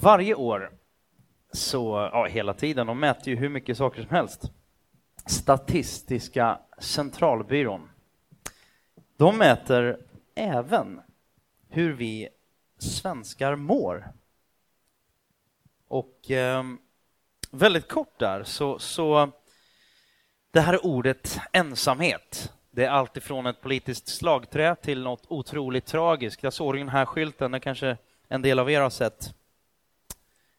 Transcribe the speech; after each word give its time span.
Varje 0.00 0.34
år, 0.34 0.72
så, 1.52 2.10
ja 2.12 2.24
hela 2.24 2.54
tiden, 2.54 2.86
de 2.86 3.00
mäter 3.00 3.28
ju 3.28 3.36
hur 3.36 3.48
mycket 3.48 3.76
saker 3.76 4.02
som 4.02 4.10
helst. 4.10 4.50
Statistiska 5.26 6.58
centralbyrån. 6.78 7.90
De 9.16 9.38
mäter 9.38 9.98
även 10.34 11.00
hur 11.68 11.92
vi 11.92 12.28
svenskar 12.78 13.56
mår. 13.56 14.12
Och 15.88 16.30
eh, 16.30 16.64
väldigt 17.50 17.88
kort 17.88 18.18
där, 18.18 18.44
så, 18.44 18.78
så 18.78 19.30
det 20.50 20.60
här 20.60 20.86
ordet 20.86 21.38
ensamhet, 21.52 22.52
det 22.70 22.84
är 22.84 22.90
alltifrån 22.90 23.46
ett 23.46 23.60
politiskt 23.60 24.08
slagträ 24.08 24.74
till 24.74 25.02
något 25.02 25.24
otroligt 25.28 25.86
tragiskt. 25.86 26.42
Jag 26.42 26.52
såg 26.52 26.76
den 26.76 26.88
här 26.88 27.04
skylten, 27.04 27.50
den 27.50 27.60
kanske 27.60 27.96
en 28.28 28.42
del 28.42 28.58
av 28.58 28.70
er 28.70 28.80
har 28.80 28.90
sett. 28.90 29.34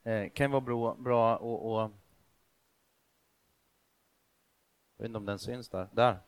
Eh, 0.07 0.29
kan 0.29 0.51
vara 0.51 0.61
bra, 0.61 0.95
bra 0.95 1.37
och, 1.37 1.71
och... 1.71 1.91
Jag 4.97 5.03
vet 5.03 5.05
inte 5.05 5.17
om 5.17 5.25
den 5.25 5.39
syns 5.39 5.69
där. 5.69 5.89
Där. 5.91 6.19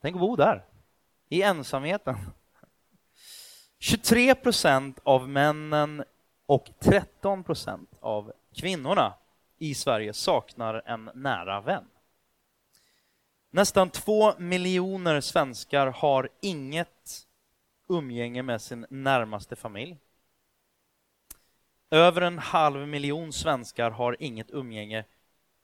Tänk 0.00 0.14
att 0.14 0.20
bo 0.20 0.36
där, 0.36 0.64
i 1.28 1.42
ensamheten. 1.42 2.16
23 3.78 4.34
procent 4.34 5.00
av 5.02 5.28
männen 5.28 6.04
och 6.46 6.70
13 6.78 7.44
procent 7.44 7.90
av 8.00 8.32
kvinnorna 8.54 9.14
i 9.58 9.74
Sverige 9.74 10.12
saknar 10.12 10.82
en 10.86 11.10
nära 11.14 11.60
vän. 11.60 11.88
Nästan 13.50 13.90
två 13.90 14.38
miljoner 14.38 15.20
svenskar 15.20 15.86
har 15.86 16.28
inget 16.40 17.26
umgänge 17.88 18.42
med 18.42 18.62
sin 18.62 18.86
närmaste 18.90 19.56
familj. 19.56 19.98
Över 21.90 22.20
en 22.20 22.38
halv 22.38 22.88
miljon 22.88 23.32
svenskar 23.32 23.90
har 23.90 24.16
inget 24.20 24.50
umgänge 24.50 25.04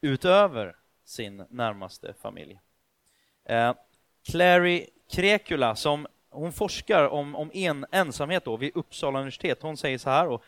utöver 0.01 0.77
sin 1.05 1.45
närmaste 1.51 2.15
familj. 2.23 2.61
Eh, 3.45 3.75
Clary 4.25 4.87
Krekula, 5.11 5.77
som 5.77 6.07
hon 6.31 6.53
forskar 6.53 7.09
om, 7.09 7.37
om 7.37 7.51
en, 7.55 7.87
ensamhet 7.93 8.45
då 8.45 8.57
vid 8.57 8.77
Uppsala 8.77 9.19
universitet, 9.19 9.63
hon 9.63 9.77
säger 9.77 9.99
så 9.99 10.11
här 10.11 10.29
och 10.29 10.43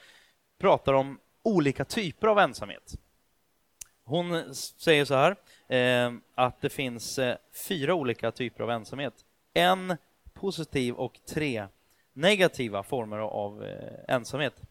pratar 0.59 0.93
om 0.93 1.19
olika 1.43 1.85
typer 1.85 2.27
av 2.27 2.39
ensamhet. 2.39 2.95
Hon 4.05 4.55
säger 4.55 5.05
så 5.05 5.15
här, 5.15 5.37
eh, 5.69 6.13
att 6.35 6.61
det 6.61 6.71
finns 6.71 7.19
eh, 7.19 7.37
fyra 7.69 7.95
olika 7.95 8.31
typer 8.31 8.65
av 8.65 8.71
ensamhet. 8.71 9.15
En 9.55 9.97
positiv 10.35 10.95
och 10.95 11.21
tre 11.29 11.67
negativa 12.13 12.83
former 12.83 13.19
av 13.19 13.65
eh, 13.65 14.15
ensamhet. 14.15 14.63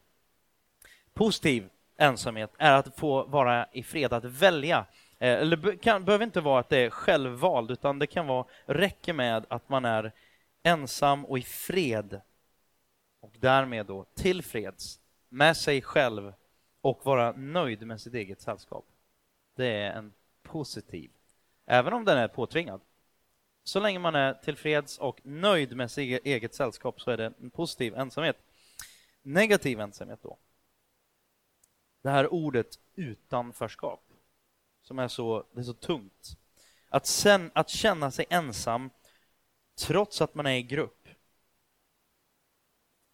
Positiv 1.18 1.70
ensamhet 1.98 2.52
är 2.58 2.74
att 2.74 2.96
få 2.96 3.24
vara 3.24 3.68
i 3.72 3.84
fred, 3.84 4.14
att 4.14 4.24
välja. 4.24 4.86
Eh, 5.20 5.34
eller 5.34 5.78
kan, 5.78 6.06
behöver 6.06 6.26
inte 6.26 6.42
vara 6.42 6.60
att 6.60 6.70
det 6.70 6.78
är 6.78 6.90
självvald, 6.90 7.72
utan 7.72 8.00
det 8.00 8.08
kan 8.08 8.28
vara, 8.28 8.46
räcker 8.66 9.14
med 9.14 9.46
att 9.50 9.70
man 9.70 9.86
är 9.86 10.12
ensam 10.64 11.26
och 11.26 11.40
i 11.40 11.42
fred 11.42 12.22
och 13.20 13.34
därmed 13.40 13.86
då 13.86 14.06
tillfreds 14.16 15.00
med 15.30 15.58
sig 15.58 15.82
själv 15.82 16.34
och 16.82 17.06
vara 17.06 17.32
nöjd 17.32 17.88
med 17.88 18.02
sitt 18.02 18.14
eget 18.14 18.42
sällskap. 18.42 18.86
Det 19.56 19.68
är 19.68 19.92
en 19.92 20.14
positiv, 20.44 21.12
även 21.66 21.94
om 21.94 22.06
den 22.06 22.18
är 22.18 22.28
påtvingad. 22.28 22.82
Så 23.64 23.80
länge 23.80 24.00
man 24.00 24.16
är 24.16 24.34
tillfreds 24.34 24.98
och 24.98 25.20
nöjd 25.24 25.76
med 25.76 25.92
sitt 25.92 26.26
eget 26.26 26.56
sällskap 26.56 27.02
så 27.02 27.12
är 27.12 27.18
det 27.18 27.26
en 27.26 27.50
positiv 27.50 27.96
ensamhet. 27.96 28.38
Negativ 29.22 29.80
ensamhet 29.80 30.20
då. 30.22 30.38
Det 32.08 32.12
här 32.12 32.34
ordet 32.34 32.80
utanförskap 32.96 34.04
som 34.82 35.00
är 35.00 35.08
så, 35.08 35.44
det 35.52 35.60
är 35.60 35.64
så 35.64 35.74
tungt. 35.74 36.38
Att, 36.90 37.06
sen, 37.06 37.52
att 37.54 37.70
känna 37.70 38.12
sig 38.12 38.26
ensam 38.30 38.90
trots 39.80 40.22
att 40.22 40.36
man 40.36 40.46
är 40.46 40.56
i 40.56 40.64
grupp. 40.64 41.08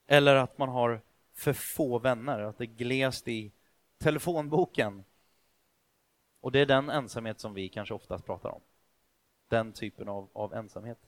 Eller 0.08 0.36
att 0.36 0.58
man 0.58 0.70
har 0.70 1.02
för 1.34 1.54
få 1.54 2.00
vänner, 2.00 2.40
att 2.40 2.58
det 2.58 2.64
är 2.64 2.66
glest 2.66 3.28
i 3.28 3.52
telefonboken. 3.98 5.04
Och 6.42 6.52
det 6.52 6.60
är 6.60 6.66
den 6.66 6.90
ensamhet 6.90 7.40
som 7.40 7.54
vi 7.54 7.70
kanske 7.70 7.94
oftast 7.94 8.26
pratar 8.26 8.50
om. 8.50 8.62
Den 9.48 9.74
typen 9.74 10.10
av, 10.10 10.30
av 10.34 10.54
ensamhet. 10.54 11.00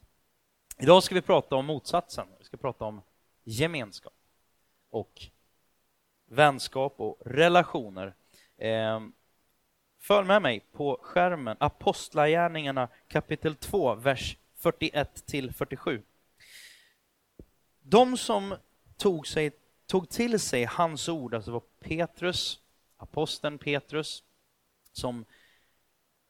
Idag 0.77 1.03
ska 1.03 1.15
vi 1.15 1.21
prata 1.21 1.55
om 1.55 1.65
motsatsen. 1.65 2.27
Vi 2.37 2.43
ska 2.43 2.57
prata 2.57 2.85
om 2.85 3.01
gemenskap 3.43 4.13
och 4.89 5.29
vänskap 6.25 6.93
och 6.97 7.17
relationer. 7.25 8.13
Eh, 8.57 9.01
följ 9.99 10.27
med 10.27 10.41
mig 10.41 10.59
på 10.71 10.99
skärmen, 11.01 11.57
Apostlagärningarna 11.59 12.87
kapitel 13.07 13.55
2, 13.55 13.95
vers 13.95 14.37
41 14.55 15.25
till 15.25 15.53
47. 15.53 16.01
De 17.81 18.17
som 18.17 18.55
tog, 18.97 19.27
sig, 19.27 19.51
tog 19.87 20.09
till 20.09 20.39
sig 20.39 20.63
hans 20.63 21.09
ord, 21.09 21.33
alltså 21.33 21.51
var 21.51 21.63
Petrus, 21.79 22.59
aposteln 22.97 23.57
Petrus, 23.57 24.23
som 24.91 25.25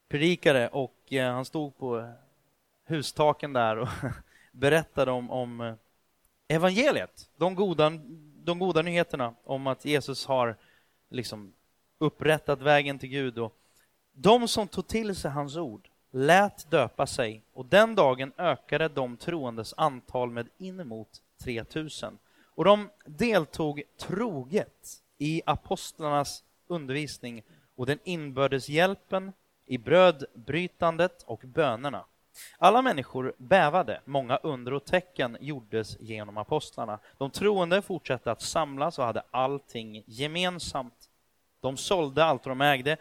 predikade 0.07 0.67
och 0.67 1.13
eh, 1.13 1.33
han 1.33 1.45
stod 1.45 1.77
på 1.77 2.13
hustaken 2.85 3.53
där 3.53 3.77
och 3.77 3.89
berättade 4.51 5.11
om, 5.11 5.31
om 5.31 5.61
eh, 5.61 5.75
evangeliet, 6.47 7.29
de 7.37 7.55
goda, 7.55 7.91
de 8.45 8.59
goda 8.59 8.81
nyheterna 8.81 9.33
om 9.43 9.67
att 9.67 9.85
Jesus 9.85 10.25
har 10.25 10.55
liksom 11.09 11.53
upprättat 11.97 12.61
vägen 12.61 12.99
till 12.99 13.09
Gud. 13.09 13.37
Och 13.37 13.55
de 14.13 14.47
som 14.47 14.67
tog 14.67 14.87
till 14.87 15.15
sig 15.15 15.31
hans 15.31 15.57
ord 15.57 15.89
lät 16.11 16.71
döpa 16.71 17.07
sig 17.07 17.41
och 17.53 17.65
den 17.65 17.95
dagen 17.95 18.33
ökade 18.37 18.87
de 18.87 19.17
troendes 19.17 19.73
antal 19.77 20.31
med 20.31 20.47
inemot 20.57 21.21
3000. 21.43 22.17
Och 22.43 22.65
de 22.65 22.89
deltog 23.05 23.81
troget 23.97 25.01
i 25.17 25.41
apostlarnas 25.45 26.43
undervisning 26.67 27.43
och 27.75 27.85
den 27.85 27.99
inbördes 28.03 28.69
hjälpen, 28.69 29.33
i 29.65 29.77
brödbrytandet 29.77 31.23
och 31.23 31.41
bönerna. 31.45 32.05
Alla 32.57 32.81
människor 32.81 33.33
bävade, 33.37 34.01
många 34.05 34.37
under 34.37 34.73
och 34.73 34.85
tecken 34.85 35.37
gjordes 35.39 35.99
genom 35.99 36.37
apostlarna. 36.37 36.99
De 37.17 37.31
troende 37.31 37.81
fortsatte 37.81 38.31
att 38.31 38.41
samlas 38.41 38.99
och 38.99 39.05
hade 39.05 39.23
allting 39.31 40.03
gemensamt. 40.07 41.09
De 41.59 41.77
sålde 41.77 42.25
allt 42.25 42.43
de 42.43 42.61
ägde 42.61 42.97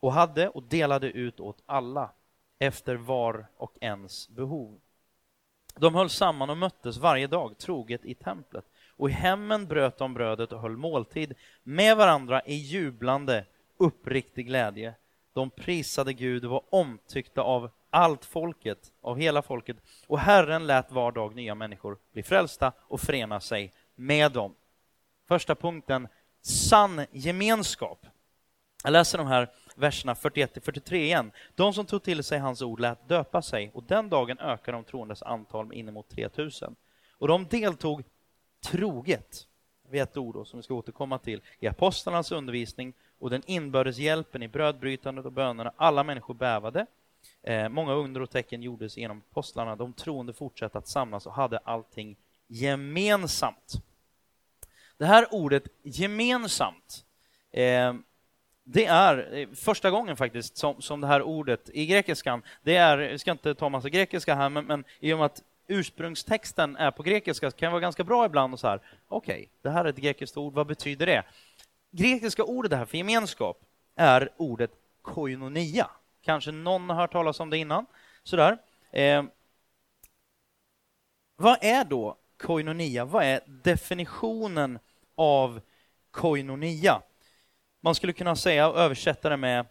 och 0.00 0.12
hade 0.12 0.48
och 0.48 0.62
delade 0.62 1.10
ut 1.10 1.40
åt 1.40 1.62
alla 1.66 2.10
efter 2.58 2.94
var 2.94 3.46
och 3.56 3.76
ens 3.80 4.28
behov. 4.28 4.80
De 5.74 5.94
höll 5.94 6.10
samman 6.10 6.50
och 6.50 6.58
möttes 6.58 6.96
varje 6.96 7.26
dag 7.26 7.58
troget 7.58 8.04
i 8.04 8.14
templet 8.14 8.64
och 8.88 9.10
i 9.10 9.12
hemmen 9.12 9.66
bröt 9.66 9.98
de 9.98 10.14
brödet 10.14 10.52
och 10.52 10.60
höll 10.60 10.76
måltid 10.76 11.34
med 11.62 11.96
varandra 11.96 12.42
i 12.42 12.54
jublande, 12.54 13.44
uppriktig 13.76 14.46
glädje. 14.46 14.94
De 15.32 15.50
prisade 15.50 16.12
Gud 16.12 16.44
och 16.44 16.50
var 16.50 16.62
omtyckta 16.70 17.42
av 17.42 17.70
allt 17.90 18.24
folket, 18.24 18.92
av 19.00 19.18
hela 19.18 19.42
folket 19.42 19.76
och 20.06 20.18
Herren 20.18 20.66
lät 20.66 20.92
var 20.92 21.12
dag 21.12 21.34
nya 21.34 21.54
människor 21.54 21.98
bli 22.12 22.22
frälsta 22.22 22.72
och 22.80 23.00
förena 23.00 23.40
sig 23.40 23.72
med 23.94 24.32
dem. 24.32 24.54
Första 25.28 25.54
punkten, 25.54 26.08
sann 26.42 27.06
gemenskap. 27.10 28.06
Jag 28.84 28.92
läser 28.92 29.18
de 29.18 29.26
här 29.26 29.48
verserna 29.76 30.14
41-43 30.14 30.94
igen. 30.94 31.32
De 31.54 31.74
som 31.74 31.86
tog 31.86 32.02
till 32.02 32.24
sig 32.24 32.38
hans 32.38 32.62
ord 32.62 32.80
lät 32.80 33.08
döpa 33.08 33.42
sig 33.42 33.70
och 33.74 33.82
den 33.82 34.08
dagen 34.08 34.38
ökade 34.38 34.76
de 34.76 34.84
troendes 34.84 35.22
antal 35.22 35.66
med 35.66 35.78
inemot 35.78 36.08
3000. 36.08 36.76
Och 37.12 37.28
de 37.28 37.46
deltog 37.46 38.02
troget, 38.64 39.46
vid 39.88 40.02
ett 40.02 40.16
ord 40.16 40.34
då, 40.34 40.44
som 40.44 40.58
vi 40.58 40.62
ska 40.62 40.74
återkomma 40.74 41.18
till, 41.18 41.42
i 41.58 41.66
apostlarnas 41.66 42.32
undervisning 42.32 42.92
och 43.18 43.30
den 43.30 43.42
inbördes 43.46 43.98
hjälpen 43.98 44.42
i 44.42 44.48
brödbrytandet 44.48 45.24
och 45.24 45.32
bönerna. 45.32 45.72
Alla 45.76 46.04
människor 46.04 46.34
bävade. 46.34 46.86
Eh, 47.42 47.68
många 47.68 47.92
under 47.92 48.22
och 48.22 48.30
tecken 48.30 48.62
gjordes 48.62 48.96
genom 48.96 49.22
apostlarna. 49.30 49.76
De 49.76 49.92
troende 49.92 50.32
fortsatte 50.32 50.78
att 50.78 50.88
samlas 50.88 51.26
och 51.26 51.32
hade 51.32 51.58
allting 51.58 52.16
gemensamt. 52.46 53.72
Det 54.96 55.06
här 55.06 55.34
ordet 55.34 55.64
gemensamt 55.82 57.04
eh, 57.50 57.94
det 58.64 58.84
är 58.84 59.34
eh, 59.38 59.48
första 59.54 59.90
gången 59.90 60.16
faktiskt 60.16 60.56
som, 60.56 60.82
som 60.82 61.00
det 61.00 61.06
här 61.06 61.22
ordet 61.22 61.70
i 61.74 61.86
grekiskan, 61.86 62.42
det 62.62 62.76
är, 62.76 62.98
jag 62.98 63.20
ska 63.20 63.30
inte 63.30 63.54
ta 63.54 63.68
massa 63.68 63.88
grekiska 63.88 64.34
här, 64.34 64.48
men, 64.48 64.64
men 64.66 64.84
i 65.00 65.12
och 65.12 65.18
med 65.18 65.26
att 65.26 65.42
ursprungstexten 65.66 66.76
är 66.76 66.90
på 66.90 67.02
grekiska 67.02 67.50
så 67.50 67.56
kan 67.56 67.66
det 67.66 67.70
vara 67.70 67.80
ganska 67.80 68.04
bra 68.04 68.26
ibland 68.26 68.52
och 68.52 68.60
så 68.60 68.68
här, 68.68 68.80
okej, 69.08 69.34
okay, 69.34 69.48
det 69.62 69.70
här 69.70 69.84
är 69.84 69.88
ett 69.88 69.96
grekiskt 69.96 70.36
ord, 70.36 70.54
vad 70.54 70.66
betyder 70.66 71.06
det? 71.06 71.22
Grekiska 71.90 72.44
ordet 72.44 72.72
här 72.72 72.84
för 72.84 72.96
gemenskap 72.96 73.60
är 73.96 74.28
ordet 74.36 74.70
koinonia. 75.02 75.90
Kanske 76.30 76.52
någon 76.52 76.90
har 76.90 76.96
hört 76.96 77.12
talas 77.12 77.40
om 77.40 77.50
det 77.50 77.58
innan. 77.58 77.86
Sådär. 78.22 78.58
Eh, 78.92 79.24
vad 81.36 81.58
är 81.60 81.84
då 81.84 82.16
koinonia? 82.42 83.04
Vad 83.04 83.24
är 83.24 83.40
definitionen 83.46 84.78
av 85.14 85.60
koinonia? 86.10 87.02
Man 87.80 87.94
skulle 87.94 88.12
kunna 88.12 88.36
säga 88.36 88.68
och 88.68 88.78
översätta 88.78 89.28
det 89.28 89.36
med 89.36 89.66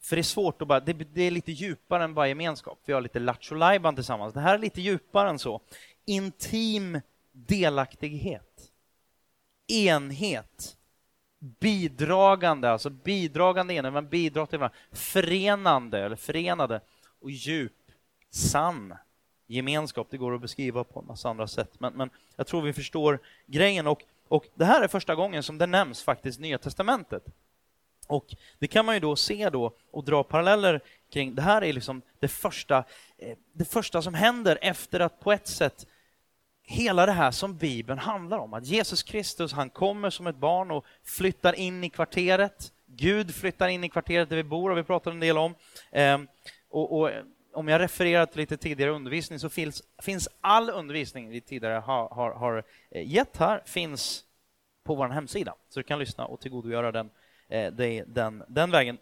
för 0.00 0.16
det 0.16 0.20
är 0.20 0.22
svårt 0.22 0.62
att 0.62 0.68
bara, 0.68 0.80
det, 0.80 0.92
det 0.92 1.22
är 1.22 1.30
lite 1.30 1.52
djupare 1.52 2.04
än 2.04 2.14
bara 2.14 2.28
gemenskap. 2.28 2.78
Vi 2.84 2.92
har 2.92 3.00
lite 3.00 3.18
lattjo 3.18 3.56
tillsammans. 3.94 4.34
Det 4.34 4.40
här 4.40 4.54
är 4.54 4.58
lite 4.58 4.80
djupare 4.80 5.30
än 5.30 5.38
så. 5.38 5.60
Intim 6.06 7.00
delaktighet. 7.32 8.72
Enhet. 9.68 10.76
Bidragande, 11.40 12.70
alltså 12.70 12.90
bidragande 12.90 13.74
enhet, 13.74 13.92
man 13.92 14.08
bidrar 14.08 14.46
till 14.46 14.58
varandra. 14.58 14.76
Förenande, 14.92 15.98
eller 15.98 16.16
förenade. 16.16 16.80
Och 17.20 17.30
djup, 17.30 17.72
sann 18.30 18.94
gemenskap. 19.46 20.06
Det 20.10 20.16
går 20.16 20.34
att 20.34 20.40
beskriva 20.40 20.84
på 20.84 21.00
en 21.00 21.06
massa 21.06 21.28
andra 21.28 21.46
sätt. 21.46 21.80
Men, 21.80 21.92
men 21.92 22.10
jag 22.36 22.46
tror 22.46 22.62
vi 22.62 22.72
förstår 22.72 23.18
grejen. 23.46 23.86
Och, 23.86 24.02
och 24.28 24.44
det 24.54 24.64
här 24.64 24.82
är 24.82 24.88
första 24.88 25.14
gången 25.14 25.42
som 25.42 25.58
det 25.58 25.66
nämns 25.66 26.02
faktiskt 26.02 26.40
Nya 26.40 26.58
Testamentet. 26.58 27.24
Och 28.06 28.34
det 28.58 28.66
kan 28.66 28.86
man 28.86 28.94
ju 28.94 29.00
då 29.00 29.16
se 29.16 29.50
då 29.50 29.76
och 29.90 30.04
dra 30.04 30.22
paralleller 30.22 30.80
kring. 31.12 31.34
Det 31.34 31.42
här 31.42 31.64
är 31.64 31.72
liksom 31.72 32.02
det 32.18 32.28
första, 32.28 32.84
eh, 33.18 33.36
det 33.52 33.64
första 33.64 34.02
som 34.02 34.14
händer 34.14 34.58
efter 34.62 35.00
att 35.00 35.20
på 35.20 35.32
ett 35.32 35.48
sätt 35.48 35.86
hela 36.70 37.06
det 37.06 37.12
här 37.12 37.30
som 37.30 37.56
Bibeln 37.56 37.98
handlar 37.98 38.38
om, 38.38 38.54
att 38.54 38.66
Jesus 38.66 39.02
Kristus 39.02 39.52
han 39.52 39.70
kommer 39.70 40.10
som 40.10 40.26
ett 40.26 40.36
barn 40.36 40.70
och 40.70 40.84
flyttar 41.04 41.52
in 41.52 41.84
i 41.84 41.90
kvarteret. 41.90 42.72
Gud 42.86 43.34
flyttar 43.34 43.68
in 43.68 43.84
i 43.84 43.88
kvarteret 43.88 44.28
där 44.28 44.36
vi 44.36 44.44
bor, 44.44 44.70
och 44.70 44.78
vi 44.78 44.82
pratade 44.82 45.16
en 45.16 45.20
del 45.20 45.38
om. 45.38 45.54
Ehm, 45.90 46.28
och, 46.68 47.00
och 47.00 47.10
om 47.52 47.68
jag 47.68 47.80
refererar 47.80 48.26
till 48.26 48.40
lite 48.40 48.56
tidigare 48.56 48.90
undervisning 48.90 49.38
så 49.38 49.48
finns, 49.48 49.82
finns 50.02 50.28
all 50.40 50.70
undervisning 50.70 51.28
vi 51.28 51.40
tidigare 51.40 51.74
har, 51.74 52.08
har, 52.08 52.30
har 52.30 52.64
eh, 52.90 53.08
gett 53.08 53.36
här 53.36 53.62
finns 53.66 54.24
på 54.84 54.94
vår 54.94 55.08
hemsida, 55.08 55.54
så 55.68 55.80
du 55.80 55.84
kan 55.84 55.98
lyssna 55.98 56.26
och 56.26 56.40
tillgodogöra 56.40 56.92
den 56.92 57.10
eh, 57.48 57.72
den, 58.06 58.42
den 58.48 58.70
vägen. 58.70 58.98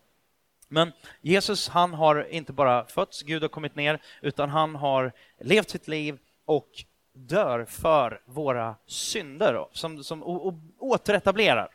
Men 0.69 0.93
Jesus, 1.20 1.69
han 1.69 1.94
har 1.94 2.29
inte 2.31 2.53
bara 2.53 2.87
fötts, 2.87 3.23
Gud 3.23 3.43
har 3.43 3.49
kommit 3.49 3.75
ner, 3.75 4.03
utan 4.23 4.50
han 4.50 4.75
har 4.75 5.12
levt 5.41 5.70
sitt 5.70 5.88
liv 5.88 6.19
och 6.44 6.85
dör 7.26 7.65
för 7.65 8.20
våra 8.25 8.75
synder, 8.87 9.67
som, 9.73 10.05
som 10.05 10.23
och, 10.23 10.47
och 10.47 10.55
återetablerar 10.79 11.69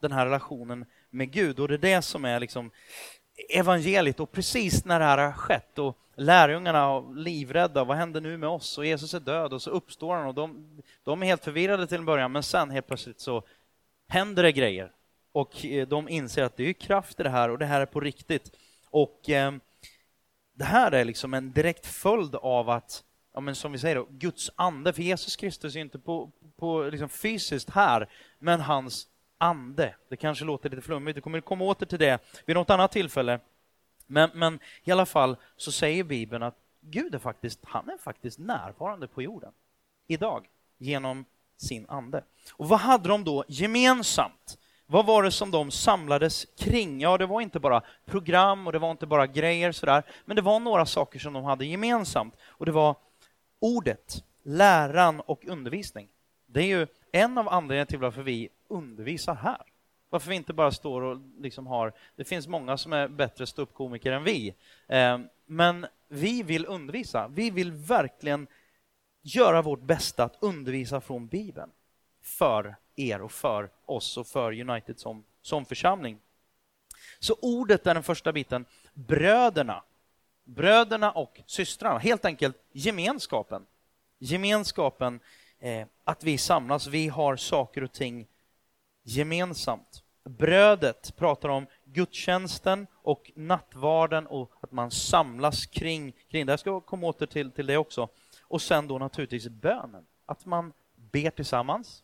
den 0.00 0.12
här 0.12 0.26
relationen 0.26 0.84
med 1.10 1.30
Gud. 1.30 1.60
Och 1.60 1.68
det 1.68 1.74
är 1.74 1.78
det 1.78 2.02
som 2.02 2.24
är 2.24 2.40
liksom 2.40 2.70
evangeliet. 3.48 4.20
Och 4.20 4.32
precis 4.32 4.84
när 4.84 4.98
det 4.98 5.04
här 5.04 5.18
har 5.18 5.32
skett 5.32 5.78
och 5.78 5.98
lärjungarna 6.16 6.78
är 6.78 7.14
livrädda, 7.14 7.84
vad 7.84 7.96
händer 7.96 8.20
nu 8.20 8.36
med 8.36 8.48
oss? 8.48 8.78
Och 8.78 8.86
Jesus 8.86 9.14
är 9.14 9.20
död 9.20 9.52
och 9.52 9.62
så 9.62 9.70
uppstår 9.70 10.16
han 10.16 10.26
och 10.26 10.34
de, 10.34 10.80
de 11.02 11.22
är 11.22 11.26
helt 11.26 11.44
förvirrade 11.44 11.86
till 11.86 11.98
en 11.98 12.04
början, 12.04 12.32
men 12.32 12.42
sen 12.42 12.70
helt 12.70 12.86
plötsligt 12.86 13.20
så 13.20 13.42
händer 14.08 14.42
det 14.42 14.52
grejer 14.52 14.92
och 15.32 15.64
eh, 15.64 15.88
de 15.88 16.08
inser 16.08 16.44
att 16.44 16.56
det 16.56 16.68
är 16.68 16.72
kraft 16.72 17.20
i 17.20 17.22
det 17.22 17.30
här 17.30 17.48
och 17.48 17.58
det 17.58 17.66
här 17.66 17.80
är 17.80 17.86
på 17.86 18.00
riktigt. 18.00 18.56
Och 18.90 19.30
eh, 19.30 19.52
det 20.54 20.64
här 20.64 20.92
är 20.92 21.04
liksom 21.04 21.34
en 21.34 21.52
direkt 21.52 21.86
följd 21.86 22.34
av 22.34 22.70
att, 22.70 23.04
ja, 23.38 23.42
men 23.42 23.54
som 23.54 23.72
vi 23.72 23.78
säger, 23.78 23.96
då, 23.96 24.06
Guds 24.10 24.50
ande, 24.56 24.92
för 24.92 25.02
Jesus 25.02 25.36
Kristus 25.36 25.76
är 25.76 25.80
inte 25.80 25.98
på, 25.98 26.30
på 26.56 26.82
liksom 26.82 27.08
fysiskt 27.08 27.70
här, 27.70 28.08
men 28.38 28.60
hans 28.60 29.08
ande. 29.38 29.94
Det 30.08 30.16
kanske 30.16 30.44
låter 30.44 30.70
lite 30.70 30.82
flummigt, 30.82 31.16
vi 31.16 31.20
kommer 31.20 31.40
komma 31.40 31.64
åter 31.64 31.86
till 31.86 31.98
det 31.98 32.18
vid 32.46 32.56
något 32.56 32.70
annat 32.70 32.92
tillfälle. 32.92 33.40
Men, 34.06 34.30
men 34.34 34.58
i 34.84 34.92
alla 34.92 35.06
fall 35.06 35.36
så 35.56 35.72
säger 35.72 36.04
Bibeln 36.04 36.42
att 36.42 36.54
Gud 36.80 37.14
är 37.14 37.18
faktiskt, 37.18 37.60
han 37.62 37.90
är 37.90 37.98
faktiskt 37.98 38.38
närvarande 38.38 39.08
på 39.08 39.22
jorden 39.22 39.52
idag 40.06 40.46
genom 40.78 41.24
sin 41.56 41.86
ande. 41.88 42.24
Och 42.52 42.68
vad 42.68 42.80
hade 42.80 43.08
de 43.08 43.24
då 43.24 43.44
gemensamt? 43.48 44.58
Vad 44.86 45.06
var 45.06 45.22
det 45.22 45.30
som 45.30 45.50
de 45.50 45.70
samlades 45.70 46.46
kring? 46.58 47.00
Ja, 47.00 47.18
det 47.18 47.26
var 47.26 47.40
inte 47.40 47.60
bara 47.60 47.82
program 48.04 48.66
och 48.66 48.72
det 48.72 48.78
var 48.78 48.90
inte 48.90 49.06
bara 49.06 49.26
grejer 49.26 49.72
sådär, 49.72 50.02
men 50.24 50.36
det 50.36 50.42
var 50.42 50.60
några 50.60 50.86
saker 50.86 51.18
som 51.18 51.32
de 51.32 51.44
hade 51.44 51.66
gemensamt. 51.66 52.34
Och 52.46 52.66
det 52.66 52.72
var 52.72 52.96
ordet, 53.60 54.24
läran 54.42 55.20
och 55.20 55.44
undervisning. 55.44 56.08
Det 56.46 56.60
är 56.60 56.66
ju 56.66 56.86
en 57.12 57.38
av 57.38 57.48
anledningarna 57.48 57.86
till 57.86 57.98
varför 57.98 58.22
vi 58.22 58.48
undervisar 58.68 59.34
här. 59.34 59.62
Varför 60.10 60.30
vi 60.30 60.36
inte 60.36 60.52
bara 60.52 60.72
står 60.72 61.02
och 61.02 61.18
liksom 61.38 61.66
har... 61.66 61.92
Det 62.16 62.24
finns 62.24 62.48
många 62.48 62.76
som 62.76 62.92
är 62.92 63.08
bättre 63.08 63.46
ståuppkomiker 63.46 64.12
än 64.12 64.24
vi. 64.24 64.54
Eh, 64.86 65.18
men 65.46 65.86
vi 66.08 66.42
vill 66.42 66.66
undervisa. 66.66 67.28
Vi 67.28 67.50
vill 67.50 67.72
verkligen 67.72 68.46
göra 69.22 69.62
vårt 69.62 69.82
bästa 69.82 70.24
att 70.24 70.36
undervisa 70.40 71.00
från 71.00 71.26
Bibeln 71.26 71.70
för 72.22 72.76
er 72.96 73.22
och 73.22 73.32
för 73.32 73.70
oss 73.84 74.16
och 74.16 74.26
för 74.26 74.60
United 74.60 74.98
som, 74.98 75.24
som 75.42 75.64
församling. 75.64 76.18
Så 77.18 77.36
ordet 77.42 77.86
är 77.86 77.94
den 77.94 78.02
första 78.02 78.32
biten. 78.32 78.64
Bröderna, 78.94 79.82
bröderna 80.48 81.10
och 81.10 81.40
systrarna, 81.46 81.98
helt 81.98 82.24
enkelt 82.24 82.56
gemenskapen. 82.72 83.66
Gemenskapen, 84.18 85.20
eh, 85.58 85.86
att 86.04 86.24
vi 86.24 86.38
samlas, 86.38 86.86
vi 86.86 87.08
har 87.08 87.36
saker 87.36 87.84
och 87.84 87.92
ting 87.92 88.26
gemensamt. 89.02 90.02
Brödet 90.24 91.16
pratar 91.16 91.48
om 91.48 91.66
gudstjänsten 91.84 92.86
och 92.94 93.30
nattvarden 93.34 94.26
och 94.26 94.52
att 94.60 94.72
man 94.72 94.90
samlas 94.90 95.66
kring, 95.66 96.12
kring 96.28 96.46
det. 96.46 96.52
Jag 96.52 96.60
ska 96.60 96.80
komma 96.80 97.06
åter 97.06 97.26
till, 97.26 97.50
till 97.50 97.66
det 97.66 97.76
också. 97.76 98.08
Och 98.42 98.62
sen 98.62 98.88
då 98.88 98.98
naturligtvis 98.98 99.48
bönen, 99.48 100.06
att 100.26 100.46
man 100.46 100.72
ber 100.96 101.30
tillsammans, 101.30 102.02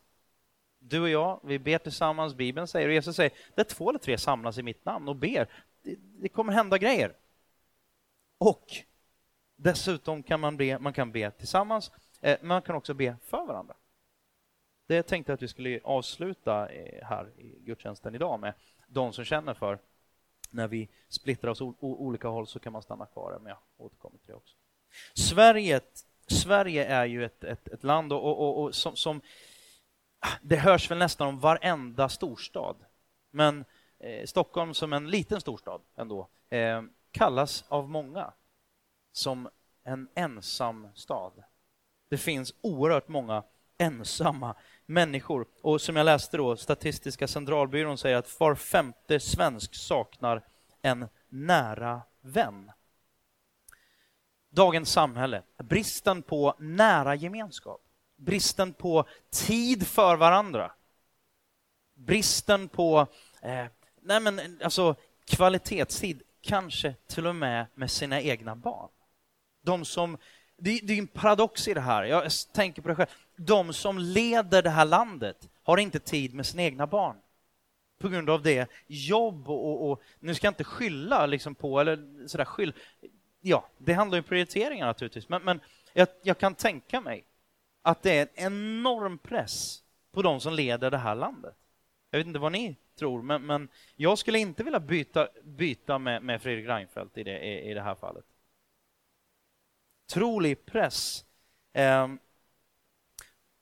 du 0.79 1.01
och 1.01 1.09
jag, 1.09 1.41
vi 1.45 1.59
ber 1.59 1.79
tillsammans, 1.79 2.35
Bibeln 2.35 2.67
säger, 2.67 2.89
och 2.89 2.95
Jesus 2.95 3.17
säger, 3.17 3.33
det 3.55 3.65
två 3.65 3.91
eller 3.91 3.99
tre 3.99 4.19
samlas 4.19 4.59
i 4.59 4.63
mitt 4.63 4.85
namn 4.85 5.09
och 5.09 5.17
ber, 5.17 5.49
det, 5.83 5.97
det 6.21 6.29
kommer 6.29 6.53
hända 6.53 6.79
grejer. 6.79 7.15
Och 8.39 8.67
dessutom 9.57 10.23
kan 10.23 10.41
man 10.41 10.57
be, 10.57 10.79
man 10.79 10.93
kan 10.93 11.13
be 11.13 11.31
tillsammans, 11.31 11.91
men 12.21 12.39
man 12.43 12.63
kan 12.63 12.77
också 12.77 12.95
be 12.95 13.17
för 13.23 13.47
varandra. 13.47 13.75
Det 14.87 15.03
tänkte 15.03 15.33
jag 15.33 15.35
att 15.35 15.43
vi 15.43 15.49
skulle 15.49 15.81
avsluta 15.85 16.69
eh, 16.69 17.07
här 17.07 17.41
i 17.41 17.59
gudstjänsten 17.61 18.15
idag 18.15 18.41
med 18.41 18.55
de 18.87 19.13
som 19.13 19.25
känner 19.25 19.55
för 19.55 19.79
när 20.51 20.69
vi 20.69 20.89
splittrar 21.09 21.51
oss 21.51 21.61
åt 21.61 21.77
olika 21.81 22.29
håll 22.29 22.47
så 22.47 22.59
kan 22.59 22.73
man 22.73 22.83
stanna 22.83 23.07
kvar, 23.07 23.39
men 23.43 23.51
jag 23.51 23.59
återkommer 23.77 24.19
till 24.19 24.27
det 24.27 24.35
också. 24.35 24.57
Sverige, 25.15 25.81
Sverige 26.27 26.85
är 26.85 27.05
ju 27.05 27.25
ett, 27.25 27.45
ett, 27.45 27.69
ett 27.69 27.85
land 27.85 28.13
och, 28.13 28.41
och, 28.41 28.63
och 28.63 28.75
som, 28.75 28.97
som 28.97 29.21
det 30.43 30.57
hörs 30.57 30.91
väl 30.91 30.99
nästan 30.99 31.29
om 31.29 31.41
varenda 31.41 32.09
storstad. 32.09 32.77
Men 33.31 33.65
eh, 33.99 34.25
Stockholm 34.27 34.75
som 34.75 34.93
en 34.93 35.11
liten 35.11 35.41
storstad 35.41 35.81
ändå 35.97 36.29
eh, 36.49 36.83
kallas 37.15 37.65
av 37.69 37.91
många 37.91 38.33
som 39.13 39.49
en 39.85 40.09
ensam 40.15 40.89
stad. 40.95 41.33
Det 42.09 42.19
finns 42.19 42.55
oerhört 42.61 43.09
många 43.09 43.43
ensamma 43.79 44.55
människor. 44.87 45.47
Och 45.61 45.81
som 45.81 45.97
jag 45.97 46.05
läste 46.05 46.37
då, 46.37 46.57
Statistiska 46.57 47.29
centralbyrån 47.29 47.99
säger 47.99 48.17
att 48.17 48.41
var 48.41 48.55
femte 48.55 49.21
svensk 49.21 49.75
saknar 49.75 50.43
en 50.83 51.09
nära 51.29 52.03
vän. 52.21 52.71
Dagens 54.51 54.93
samhälle, 54.93 55.43
bristen 55.59 56.23
på 56.23 56.55
nära 56.59 57.15
gemenskap 57.15 57.81
bristen 58.17 58.73
på 58.73 59.07
tid 59.31 59.87
för 59.87 60.17
varandra. 60.17 60.73
Bristen 61.95 62.69
på 62.69 63.07
eh, 63.43 63.67
nej 64.01 64.21
men, 64.21 64.41
alltså, 64.65 64.95
kvalitetstid, 65.25 66.23
kanske 66.45 66.95
till 67.07 67.27
och 67.27 67.37
med 67.37 67.67
med 67.75 67.91
sina 67.91 68.21
egna 68.21 68.57
barn. 68.57 68.89
De 69.63 69.85
som, 69.85 70.19
det, 70.57 70.81
det 70.83 70.93
är 70.93 70.99
en 70.99 71.07
paradox 71.07 71.69
i 71.69 71.75
det 71.75 71.81
här, 71.81 72.05
jag 72.05 72.31
tänker 72.53 72.83
på 72.83 72.89
det 72.89 72.95
själv. 72.95 73.09
De 73.37 73.73
som 73.73 73.99
leder 73.99 74.63
det 74.63 74.71
här 74.71 74.85
landet 74.85 75.49
har 75.63 75.79
inte 75.79 75.99
tid 75.99 76.35
med 76.35 76.47
sina 76.47 76.63
egna 76.63 76.87
barn 76.87 77.17
på 77.99 78.09
grund 78.09 78.31
av 78.31 78.43
det 78.43 78.71
jobb 78.87 79.51
och, 79.51 79.71
och, 79.71 79.91
och, 79.91 80.03
nu 80.21 80.35
ska 80.35 80.47
jag 80.47 80.51
inte 80.53 80.65
skylla 80.65 81.27
liksom 81.27 81.55
på, 81.55 81.81
eller 81.81 82.29
sådär 82.29 82.45
skyll, 82.45 82.73
ja, 83.41 83.69
det 83.79 83.93
handlar 83.93 84.17
ju 84.17 84.21
om 84.21 84.29
prioriteringar 84.29 84.87
naturligtvis, 84.87 85.29
men, 85.29 85.43
men 85.43 85.61
jag, 85.93 86.09
jag, 86.23 86.39
kan 86.39 86.55
tänka 86.55 87.01
mig 87.01 87.25
att 87.83 88.03
det 88.03 88.19
är 88.19 88.23
en 88.23 88.53
enorm 88.53 89.19
press 89.19 89.83
på 90.13 90.23
de 90.23 90.41
som 90.41 90.53
leder 90.53 90.91
det 90.91 90.99
här 90.99 91.15
landet. 91.15 91.55
Jag 92.15 92.19
vet 92.19 92.27
inte 92.27 92.39
vad 92.39 92.53
ni 92.53 92.77
tror, 92.99 93.23
men, 93.23 93.47
men 93.47 93.69
jag 93.97 94.19
skulle 94.19 94.39
inte 94.39 94.65
vilja 94.65 94.81
byta, 94.81 95.29
byta 95.43 95.99
med, 95.99 96.23
med 96.23 96.43
Fredrik 96.43 96.67
Reinfeldt 96.67 97.19
i 97.19 97.23
det, 97.23 97.39
i, 97.39 97.71
i 97.71 97.75
det 97.75 97.81
här 97.81 97.95
fallet. 97.95 98.25
Trolig 100.13 100.67
press. 100.67 101.25
Eh, 101.73 102.09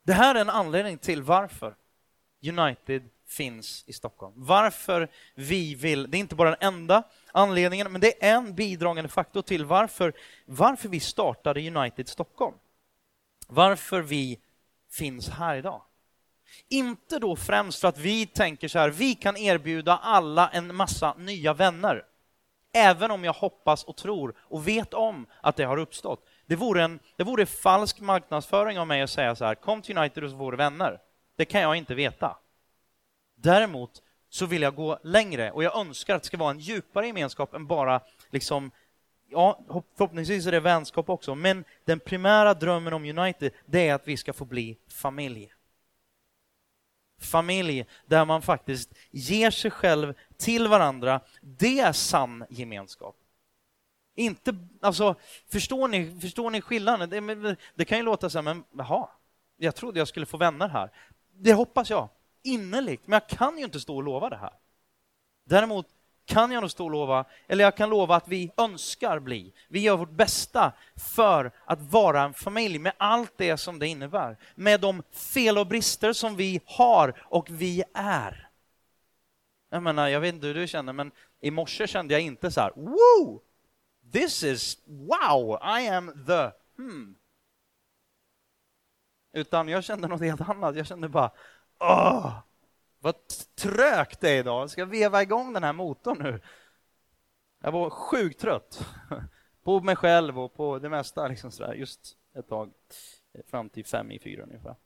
det 0.02 0.12
här 0.12 0.34
är 0.34 0.40
en 0.40 0.50
anledning 0.50 0.98
till 0.98 1.22
varför 1.22 1.74
United 2.48 3.08
finns 3.26 3.84
i 3.86 3.92
Stockholm. 3.92 4.34
Varför 4.36 5.08
vi 5.34 5.74
vill, 5.74 6.10
det 6.10 6.16
är 6.16 6.20
inte 6.20 6.34
bara 6.34 6.50
den 6.50 6.74
enda 6.74 7.02
anledningen, 7.32 7.92
men 7.92 8.00
det 8.00 8.24
är 8.24 8.34
en 8.34 8.54
bidragande 8.54 9.08
faktor 9.08 9.42
till 9.42 9.64
varför, 9.64 10.12
varför 10.46 10.88
vi 10.88 11.00
startade 11.00 11.70
United 11.70 12.08
Stockholm 12.08 12.54
varför 13.48 14.02
vi 14.02 14.40
finns 14.90 15.28
här 15.28 15.56
idag. 15.56 15.82
Inte 16.68 17.18
då 17.18 17.36
främst 17.36 17.80
för 17.80 17.88
att 17.88 17.98
vi 17.98 18.26
tänker 18.26 18.68
så 18.68 18.78
här, 18.78 18.88
vi 18.88 19.14
kan 19.14 19.36
erbjuda 19.36 19.96
alla 19.96 20.48
en 20.48 20.76
massa 20.76 21.14
nya 21.18 21.54
vänner. 21.54 22.04
Även 22.72 23.10
om 23.10 23.24
jag 23.24 23.32
hoppas 23.32 23.84
och 23.84 23.96
tror 23.96 24.34
och 24.38 24.68
vet 24.68 24.94
om 24.94 25.26
att 25.40 25.56
det 25.56 25.64
har 25.64 25.76
uppstått. 25.76 26.26
Det 26.46 26.56
vore, 26.56 26.84
en, 26.84 26.98
det 27.16 27.24
vore 27.24 27.46
falsk 27.46 28.00
marknadsföring 28.00 28.78
av 28.78 28.86
mig 28.86 29.02
att 29.02 29.10
säga 29.10 29.36
så 29.36 29.44
här, 29.44 29.54
kom 29.54 29.82
till 29.82 29.98
United 29.98 30.24
och 30.24 30.30
så 30.30 30.38
får 30.38 30.52
vänner. 30.52 30.98
Det 31.36 31.44
kan 31.44 31.60
jag 31.60 31.76
inte 31.76 31.94
veta. 31.94 32.36
Däremot 33.34 34.02
så 34.28 34.46
vill 34.46 34.62
jag 34.62 34.74
gå 34.74 34.98
längre 35.02 35.50
och 35.50 35.64
jag 35.64 35.76
önskar 35.76 36.14
att 36.16 36.22
det 36.22 36.26
ska 36.26 36.36
vara 36.36 36.50
en 36.50 36.58
djupare 36.58 37.06
gemenskap 37.06 37.54
än 37.54 37.66
bara 37.66 38.00
liksom 38.30 38.70
Ja, 39.34 39.60
förhoppningsvis 39.96 40.46
är 40.46 40.52
det 40.52 40.60
vänskap 40.60 41.10
också, 41.10 41.34
men 41.34 41.64
den 41.84 42.00
primära 42.00 42.54
drömmen 42.54 42.92
om 42.92 43.04
United, 43.04 43.52
det 43.66 43.88
är 43.88 43.94
att 43.94 44.08
vi 44.08 44.16
ska 44.16 44.32
få 44.32 44.44
bli 44.44 44.76
familj. 44.88 45.52
Familj 47.24 47.86
där 48.06 48.24
man 48.24 48.42
faktiskt 48.42 48.94
ger 49.10 49.50
sig 49.50 49.70
själv 49.70 50.14
till 50.36 50.68
varandra, 50.68 51.20
det 51.40 51.80
är 51.80 51.92
sann 51.92 52.44
gemenskap. 52.50 53.16
Inte, 54.14 54.56
alltså, 54.80 55.14
förstår 55.48 55.88
ni, 55.88 56.20
förstår 56.20 56.50
ni 56.50 56.60
skillnaden? 56.60 57.10
Det, 57.10 57.56
det 57.74 57.84
kan 57.84 57.98
ju 57.98 58.04
låta 58.04 58.30
så 58.30 58.38
här, 58.38 58.42
men 58.42 58.64
jaha, 58.72 59.08
jag 59.56 59.74
trodde 59.74 59.98
jag 59.98 60.08
skulle 60.08 60.26
få 60.26 60.36
vänner 60.36 60.68
här. 60.68 60.90
Det 61.34 61.52
hoppas 61.52 61.90
jag 61.90 62.08
innerligt, 62.42 63.06
men 63.06 63.12
jag 63.12 63.38
kan 63.38 63.58
ju 63.58 63.64
inte 63.64 63.80
stå 63.80 63.96
och 63.96 64.02
lova 64.02 64.30
det 64.30 64.36
här. 64.36 64.52
Däremot 65.44 65.86
kan 66.24 66.52
jag 66.52 66.60
nog 66.60 66.70
stå 66.70 66.84
och 66.84 66.90
lova, 66.90 67.24
eller 67.46 67.64
jag 67.64 67.76
kan 67.76 67.90
lova 67.90 68.16
att 68.16 68.28
vi 68.28 68.52
önskar 68.56 69.18
bli. 69.18 69.54
Vi 69.68 69.80
gör 69.80 69.96
vårt 69.96 70.10
bästa 70.10 70.72
för 71.14 71.52
att 71.64 71.82
vara 71.82 72.22
en 72.22 72.34
familj 72.34 72.78
med 72.78 72.92
allt 72.96 73.32
det 73.36 73.56
som 73.56 73.78
det 73.78 73.86
innebär. 73.86 74.36
Med 74.54 74.80
de 74.80 75.02
fel 75.12 75.58
och 75.58 75.66
brister 75.66 76.12
som 76.12 76.36
vi 76.36 76.60
har 76.64 77.22
och 77.24 77.46
vi 77.50 77.84
är. 77.94 78.48
Jag 79.70 79.82
menar, 79.82 80.08
jag 80.08 80.20
vet 80.20 80.34
inte 80.34 80.46
hur 80.46 80.54
du 80.54 80.66
känner, 80.66 80.92
men 80.92 81.10
i 81.40 81.50
morse 81.50 81.86
kände 81.86 82.14
jag 82.14 82.20
inte 82.20 82.50
så 82.50 82.60
här, 82.60 82.72
woo! 82.76 83.40
This 84.12 84.42
is, 84.42 84.78
wow, 84.86 85.58
I 85.78 85.88
am 85.88 86.24
the, 86.26 86.50
hmm. 86.76 87.16
Utan 89.32 89.68
jag 89.68 89.84
kände 89.84 90.08
något 90.08 90.20
helt 90.20 90.40
annat. 90.40 90.76
Jag 90.76 90.86
kände 90.86 91.08
bara, 91.08 91.30
åh, 91.80 92.38
vad 93.02 93.14
trögt 93.54 94.20
det 94.20 94.30
är 94.30 94.38
idag. 94.38 94.62
Jag 94.62 94.70
ska 94.70 94.84
veva 94.84 95.22
igång 95.22 95.52
den 95.52 95.64
här 95.64 95.72
motorn 95.72 96.18
nu. 96.22 96.40
Jag 97.60 97.72
var 97.72 97.90
sjukt 97.90 98.40
trött 98.40 98.86
på 99.62 99.80
mig 99.80 99.96
själv 99.96 100.38
och 100.38 100.54
på 100.54 100.78
det 100.78 100.88
mesta 100.88 101.28
liksom 101.28 101.50
sådär, 101.50 101.74
just 101.74 102.16
ett 102.34 102.48
tag 102.48 102.72
fram 103.46 103.68
till 103.68 103.84
fem 103.84 104.10
i 104.10 104.18
fyra 104.18 104.42
ungefär. 104.42 104.76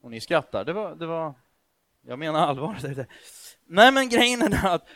Och 0.00 0.10
ni 0.10 0.20
skrattar, 0.20 0.64
det 0.64 0.72
var, 0.72 0.94
det 0.94 1.06
var 1.06 1.34
jag 2.00 2.18
menar 2.18 2.40
allvar. 2.46 3.06
Nej 3.64 3.92
men 3.92 4.08
grejen 4.08 4.42
är 4.42 4.66
att 4.66 4.88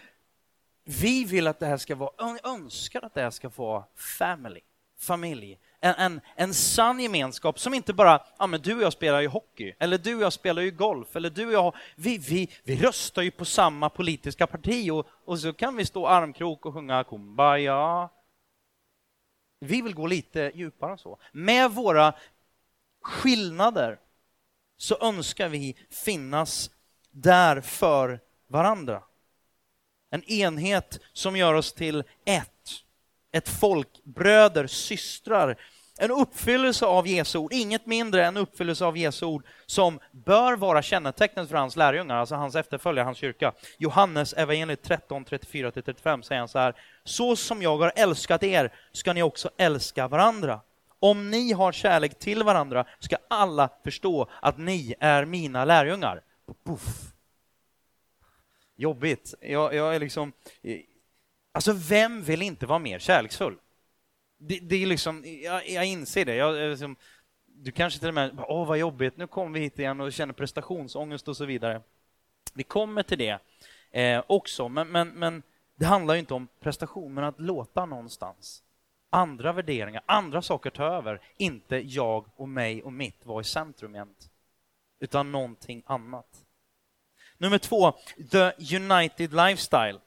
vi 0.84 1.24
vill 1.24 1.46
att 1.46 1.58
det 1.58 1.66
här 1.66 1.76
ska 1.76 1.96
vara, 1.96 2.40
önskar 2.44 3.04
att 3.04 3.14
det 3.14 3.22
här 3.22 3.30
ska 3.30 3.48
vara 3.48 3.84
family, 3.94 4.60
familj 4.98 5.58
en, 5.84 5.94
en, 5.98 6.20
en 6.36 6.54
sann 6.54 7.00
gemenskap 7.00 7.58
som 7.58 7.74
inte 7.74 7.92
bara, 7.92 8.22
ja 8.38 8.46
men 8.46 8.60
du 8.60 8.74
och 8.74 8.82
jag 8.82 8.92
spelar 8.92 9.20
ju 9.20 9.28
hockey, 9.28 9.74
eller 9.78 9.98
du 9.98 10.14
och 10.14 10.22
jag 10.22 10.32
spelar 10.32 10.62
ju 10.62 10.70
golf, 10.70 11.16
eller 11.16 11.30
du 11.30 11.46
och 11.46 11.52
jag, 11.52 11.74
vi, 11.96 12.18
vi, 12.18 12.50
vi 12.62 12.76
röstar 12.76 13.22
ju 13.22 13.30
på 13.30 13.44
samma 13.44 13.90
politiska 13.90 14.46
parti 14.46 14.90
och, 14.90 15.06
och 15.24 15.38
så 15.38 15.52
kan 15.52 15.76
vi 15.76 15.86
stå 15.86 16.06
armkrok 16.06 16.66
och 16.66 16.74
sjunga 16.74 17.04
kumbaya. 17.04 18.08
Vi 19.60 19.82
vill 19.82 19.94
gå 19.94 20.06
lite 20.06 20.52
djupare 20.54 20.92
än 20.92 20.98
så. 20.98 21.18
Med 21.32 21.70
våra 21.70 22.14
skillnader 23.02 23.98
så 24.76 24.96
önskar 25.00 25.48
vi 25.48 25.76
finnas 25.90 26.70
där 27.10 27.60
för 27.60 28.20
varandra. 28.48 29.02
En 30.10 30.24
enhet 30.24 31.00
som 31.12 31.36
gör 31.36 31.54
oss 31.54 31.72
till 31.72 32.04
ett. 32.24 32.50
Ett 33.32 33.48
folk, 33.48 34.04
bröder, 34.04 34.66
systrar 34.66 35.58
en 35.98 36.10
uppfyllelse 36.10 36.86
av 36.86 37.06
Jesu 37.06 37.38
ord, 37.38 37.52
inget 37.52 37.86
mindre 37.86 38.26
än 38.26 38.36
uppfyllelse 38.36 38.84
av 38.84 38.96
Jesu 38.96 39.26
ord 39.26 39.46
som 39.66 40.00
bör 40.12 40.56
vara 40.56 40.82
kännetecknet 40.82 41.48
för 41.48 41.56
hans 41.56 41.76
lärjungar, 41.76 42.16
alltså 42.16 42.34
hans 42.34 42.54
efterföljare, 42.54 43.04
hans 43.04 43.18
kyrka. 43.18 43.52
Johannes 43.78 44.32
evangeliet 44.32 44.82
13, 44.82 45.24
34-35 45.24 46.22
säger 46.22 46.38
han 46.38 46.48
så 46.48 46.58
här, 46.58 46.74
så 47.04 47.36
som 47.36 47.62
jag 47.62 47.76
har 47.76 47.92
älskat 47.96 48.42
er 48.42 48.72
ska 48.92 49.12
ni 49.12 49.22
också 49.22 49.50
älska 49.56 50.08
varandra. 50.08 50.60
Om 50.98 51.30
ni 51.30 51.52
har 51.52 51.72
kärlek 51.72 52.18
till 52.18 52.42
varandra 52.42 52.86
ska 52.98 53.16
alla 53.28 53.68
förstå 53.84 54.28
att 54.42 54.58
ni 54.58 54.94
är 55.00 55.24
mina 55.24 55.64
lärjungar. 55.64 56.22
Puff. 56.66 57.14
Jobbigt. 58.76 59.34
Jag, 59.40 59.74
jag 59.74 59.94
är 59.94 60.00
liksom... 60.00 60.32
Alltså, 61.52 61.72
vem 61.72 62.22
vill 62.22 62.42
inte 62.42 62.66
vara 62.66 62.78
mer 62.78 62.98
kärleksfull? 62.98 63.56
Det, 64.46 64.58
det 64.58 64.82
är 64.82 64.86
liksom, 64.86 65.22
jag, 65.42 65.68
jag 65.68 65.84
inser 65.84 66.24
det. 66.24 66.34
Jag, 66.34 66.70
liksom, 66.70 66.96
du 67.46 67.72
kanske 67.72 67.98
till 68.00 68.08
och 68.08 68.14
med, 68.14 68.38
åh 68.48 68.66
vad 68.66 68.78
jobbigt, 68.78 69.16
nu 69.16 69.26
kommer 69.26 69.58
vi 69.58 69.60
hit 69.60 69.78
igen 69.78 70.00
och 70.00 70.12
känner 70.12 70.34
prestationsångest 70.34 71.28
och 71.28 71.36
så 71.36 71.44
vidare. 71.44 71.80
Vi 72.54 72.62
kommer 72.62 73.02
till 73.02 73.18
det 73.18 73.38
eh, 73.90 74.22
också, 74.26 74.68
men, 74.68 74.88
men, 74.88 75.08
men 75.08 75.42
det 75.76 75.86
handlar 75.86 76.14
ju 76.14 76.20
inte 76.20 76.34
om 76.34 76.48
prestation, 76.60 77.14
men 77.14 77.24
att 77.24 77.40
låta 77.40 77.86
någonstans 77.86 78.62
andra 79.10 79.52
värderingar, 79.52 80.02
andra 80.06 80.42
saker 80.42 80.70
ta 80.70 80.84
över, 80.84 81.20
inte 81.36 81.76
jag 81.76 82.24
och 82.36 82.48
mig 82.48 82.82
och 82.82 82.92
mitt 82.92 83.26
vara 83.26 83.40
i 83.40 83.44
centrum 83.44 83.94
jämt, 83.94 84.30
utan 85.00 85.32
någonting 85.32 85.82
annat. 85.86 86.44
Nummer 87.38 87.58
två, 87.58 87.92
the 88.30 88.76
United 88.76 89.32
Lifestyle. 89.32 90.00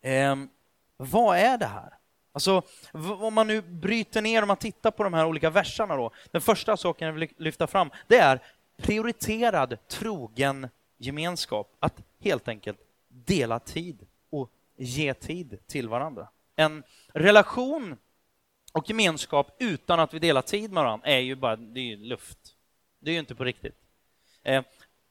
Eh, 0.00 0.36
vad 0.96 1.38
är 1.38 1.58
det 1.58 1.66
här? 1.66 1.98
Alltså, 2.32 2.62
om 3.20 3.34
man 3.34 3.46
nu 3.46 3.62
bryter 3.62 4.22
ner, 4.22 4.42
om 4.42 4.48
man 4.48 4.56
tittar 4.56 4.90
på 4.90 5.04
de 5.04 5.14
här 5.14 5.26
olika 5.26 5.50
verserna 5.50 5.96
då. 5.96 6.10
Den 6.30 6.40
första 6.40 6.76
saken 6.76 7.06
jag 7.06 7.14
vill 7.14 7.28
lyfta 7.36 7.66
fram, 7.66 7.90
det 8.06 8.18
är 8.18 8.42
prioriterad 8.76 9.78
trogen 9.88 10.68
gemenskap. 10.96 11.76
Att 11.80 12.02
helt 12.20 12.48
enkelt 12.48 12.78
dela 13.08 13.58
tid 13.58 14.06
och 14.30 14.50
ge 14.76 15.14
tid 15.14 15.58
till 15.66 15.88
varandra. 15.88 16.28
En 16.56 16.82
relation 17.08 17.96
och 18.72 18.90
gemenskap 18.90 19.56
utan 19.58 20.00
att 20.00 20.14
vi 20.14 20.18
delar 20.18 20.42
tid 20.42 20.72
med 20.72 20.82
varandra 20.84 21.06
är 21.06 21.18
ju 21.18 21.34
bara 21.34 21.56
det 21.56 21.92
är 21.92 21.96
luft. 21.96 22.38
Det 23.00 23.10
är 23.10 23.12
ju 23.12 23.20
inte 23.20 23.34
på 23.34 23.44
riktigt. 23.44 23.76
Eh, 24.42 24.64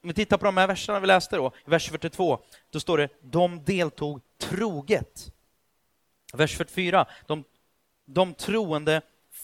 om 0.04 0.08
vi 0.08 0.13
tittar 0.13 0.38
på 0.38 0.46
de 0.46 0.58
här 0.58 0.68
verserna 0.68 1.00
vi 1.00 1.08
läste 1.08 1.36
då, 1.36 1.51
i 1.68 1.70
vers 1.70 1.90
42, 1.90 2.40
då 2.70 2.80
står 2.80 2.98
det 2.98 3.10
de 3.22 3.63
deltog 3.63 4.22
troget 4.38 5.32
Vers 6.34 6.58
44. 6.58 7.06
De, 7.28 7.44
de 8.06 8.34
troende 8.34 9.02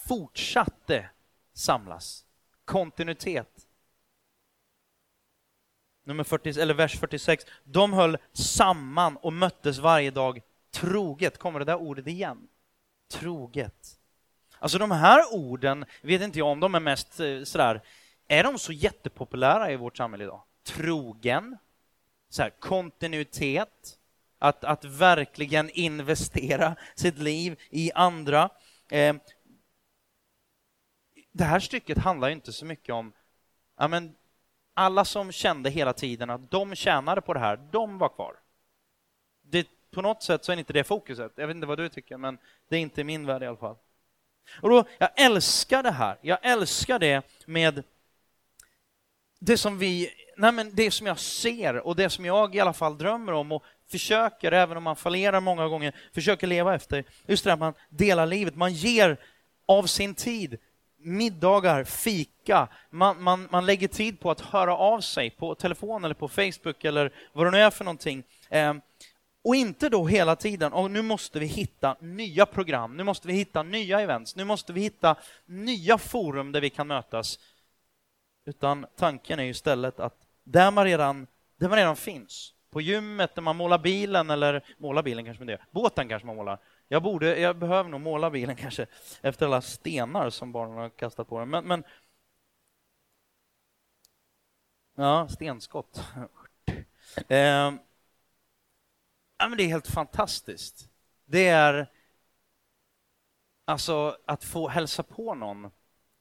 fortsatte 0.08 1.10
samlas. 1.54 2.26
Kontinuitet. 2.66 3.68
Nummer 6.04 6.24
40, 6.24 6.60
eller 6.60 6.74
vers 6.74 7.00
46. 7.00 7.46
De 7.64 7.94
höll 7.94 8.18
samman 8.34 9.18
och 9.18 9.34
möttes 9.34 9.78
varje 9.78 10.12
dag 10.12 10.42
troget. 10.72 11.38
Kommer 11.38 11.60
det 11.60 11.66
där 11.66 11.82
ordet 11.82 12.08
igen? 12.08 12.48
Troget. 13.12 14.00
Alltså 14.60 14.78
de 14.78 14.92
här 14.92 15.34
orden, 15.34 15.86
vet 16.02 16.22
inte 16.22 16.40
jag 16.40 16.48
om 16.48 16.60
de 16.60 16.76
är 16.76 16.80
mest 16.80 17.20
eh, 17.20 17.44
sådär, 17.44 17.82
är 18.28 18.44
de 18.44 18.60
så 18.60 18.72
jättepopulära 18.72 19.72
i 19.72 19.76
vårt 19.76 19.98
samhälle 19.98 20.24
idag? 20.24 20.42
Trogen, 20.64 21.58
så 22.30 22.42
här, 22.42 22.50
kontinuitet, 22.50 24.00
att, 24.40 24.64
att 24.64 24.86
verkligen 24.86 25.70
investera 25.70 26.76
sitt 26.96 27.18
liv 27.18 27.60
i 27.70 27.92
andra. 27.92 28.50
Eh, 28.90 29.16
det 31.32 31.44
här 31.44 31.60
stycket 31.60 31.98
handlar 31.98 32.30
inte 32.30 32.54
så 32.54 32.66
mycket 32.66 32.96
om 32.96 33.14
ja, 33.78 33.88
men 33.88 34.16
alla 34.74 35.06
som 35.06 35.32
kände 35.32 35.70
hela 35.70 35.94
tiden 35.94 36.30
att 36.30 36.52
de 36.52 36.76
tjänade 36.76 37.22
på 37.22 37.34
det 37.34 37.40
här, 37.40 37.58
de 37.72 37.98
var 37.98 38.10
kvar. 38.10 38.36
Det, 39.42 39.68
på 39.92 40.02
något 40.02 40.24
sätt 40.24 40.46
så 40.46 40.52
är 40.52 40.58
inte 40.58 40.74
det 40.74 40.84
fokuset. 40.84 41.32
Jag 41.36 41.48
vet 41.48 41.56
inte 41.56 41.68
vad 41.68 41.78
du 41.78 41.90
tycker, 41.90 42.18
men 42.18 42.38
det 42.70 42.76
är 42.76 42.80
inte 42.80 43.04
min 43.04 43.26
värld 43.26 43.44
i 43.44 43.46
alla 43.46 43.58
fall. 43.58 43.76
Och 44.62 44.70
då, 44.70 44.84
jag 44.98 45.10
älskar 45.16 45.84
det 45.84 45.92
här. 45.92 46.18
Jag 46.22 46.40
älskar 46.42 47.00
det 47.00 47.26
med 47.46 47.84
det 49.40 49.58
som 49.58 49.78
vi, 49.78 50.10
nej 50.38 50.52
men 50.52 50.76
det 50.76 50.92
som 50.92 51.08
jag 51.08 51.20
ser 51.20 51.76
och 51.76 51.96
det 51.96 52.10
som 52.10 52.26
jag 52.26 52.56
i 52.56 52.60
alla 52.60 52.74
fall 52.74 52.98
drömmer 52.98 53.34
om 53.34 53.52
och 53.52 53.64
försöker, 53.92 54.52
även 54.52 54.78
om 54.78 54.84
man 54.84 54.96
fallerar 54.96 55.40
många 55.40 55.68
gånger, 55.68 55.96
försöker 56.14 56.48
leva 56.48 56.76
efter. 56.76 57.04
Just 57.28 57.44
det 57.44 57.54
att 57.54 57.60
man 57.60 57.74
delar 57.90 58.26
livet, 58.26 58.56
man 58.56 58.74
ger 58.74 59.18
av 59.66 59.84
sin 59.84 60.16
tid, 60.16 60.58
middagar, 60.98 61.84
fika, 61.84 62.68
man, 62.90 63.24
man, 63.24 63.48
man 63.52 63.66
lägger 63.66 63.88
tid 63.88 64.20
på 64.20 64.32
att 64.32 64.42
höra 64.42 64.78
av 64.78 65.02
sig 65.02 65.30
på 65.30 65.56
telefon 65.56 66.06
eller 66.06 66.16
på 66.16 66.28
Facebook 66.28 66.84
eller 66.84 67.12
vad 67.34 67.46
det 67.46 67.52
nu 67.52 67.58
är 67.58 67.70
för 67.70 67.86
någonting. 67.86 68.24
Eh, 68.50 68.74
Och 69.42 69.56
inte 69.56 69.90
då 69.90 70.08
hela 70.08 70.36
tiden, 70.36 70.74
och 70.74 70.92
nu 70.92 71.02
måste 71.02 71.40
vi 71.40 71.46
hitta 71.46 71.96
nya 72.02 72.46
program, 72.46 72.98
nu 72.98 73.04
måste 73.04 73.28
vi 73.28 73.34
hitta 73.34 73.64
nya 73.64 74.02
events, 74.02 74.36
nu 74.36 74.44
måste 74.44 74.74
vi 74.74 74.82
hitta 74.82 75.16
nya 75.46 75.98
forum 75.98 76.52
där 76.52 76.62
vi 76.62 76.70
kan 76.70 76.88
mötas. 76.88 77.40
Utan 78.46 78.86
tanken 78.96 79.40
är 79.40 79.44
ju 79.44 79.50
istället 79.50 80.00
att 80.00 80.14
där 80.44 80.72
man 80.72 80.86
redan, 80.86 81.28
där 81.60 81.70
man 81.70 81.78
redan 81.78 81.96
finns, 81.96 82.54
på 82.78 82.82
gymmet 82.82 83.36
när 83.36 83.44
man 83.44 83.56
målar 83.56 83.78
bilen, 83.78 84.30
eller 84.30 84.64
målar 84.78 85.04
bilen 85.04 85.26
kanske 85.26 85.44
med 85.44 85.58
det, 85.58 85.66
båten 85.72 86.10
kanske 86.10 86.26
man 86.26 86.36
målar. 86.36 86.60
Jag, 86.88 87.04
borde, 87.04 87.40
jag 87.40 87.58
behöver 87.58 87.90
nog 87.90 88.02
måla 88.02 88.30
bilen 88.30 88.56
kanske 88.66 88.88
efter 89.22 89.46
alla 89.46 89.62
stenar 89.62 90.30
som 90.30 90.52
barnen 90.52 90.78
har 90.78 90.90
kastat 90.90 91.30
på 91.30 91.40
den. 91.40 91.50
Men, 91.50 91.66
men 91.68 91.84
Ja, 94.96 95.28
stenskott. 95.28 96.04
eh, 97.28 97.38
ja, 99.38 99.48
men 99.50 99.58
det 99.58 99.64
är 99.64 99.68
helt 99.68 99.88
fantastiskt. 99.88 100.90
Det 101.26 101.48
är 101.48 101.92
alltså 103.66 104.18
att 104.26 104.44
få 104.44 104.68
hälsa 104.68 105.04
på 105.04 105.34
någon 105.34 105.72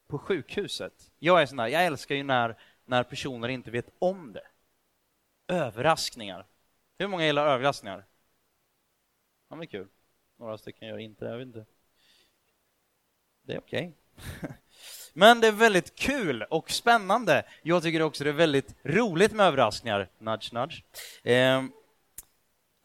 på 0.09 0.19
sjukhuset. 0.19 1.11
Jag 1.19 1.43
är 1.43 1.47
sån 1.47 1.57
där, 1.57 1.67
jag 1.67 1.87
älskar 1.87 2.15
ju 2.15 2.23
när, 2.23 2.59
när 2.85 3.03
personer 3.03 3.49
inte 3.49 3.71
vet 3.71 3.89
om 3.99 4.33
det. 4.33 4.47
Överraskningar. 5.49 6.47
Hur 6.99 7.09
många 7.09 7.27
gillar 7.27 7.47
överraskningar? 7.47 8.05
Ja, 9.49 9.57
men 9.57 9.67
kul. 9.67 9.89
Några 10.39 10.59
stycken 10.59 10.89
gör 10.89 10.99
inte 10.99 11.25
det, 11.25 11.31
jag 11.31 11.39
vet 11.39 11.47
inte. 11.47 11.65
Det 13.43 13.55
är 13.55 13.59
okej. 13.59 13.93
Okay. 14.17 14.51
Men 15.13 15.41
det 15.41 15.47
är 15.47 15.53
väldigt 15.53 15.95
kul 15.95 16.43
och 16.43 16.71
spännande. 16.71 17.45
Jag 17.63 17.83
tycker 17.83 18.03
också 18.03 18.25
det 18.25 18.31
är 18.31 18.35
väldigt 18.35 18.75
roligt 18.83 19.33
med 19.33 19.47
överraskningar. 19.47 20.09
Nudge, 20.19 20.53
nudge. 20.53 20.83
Ehm, 21.25 21.73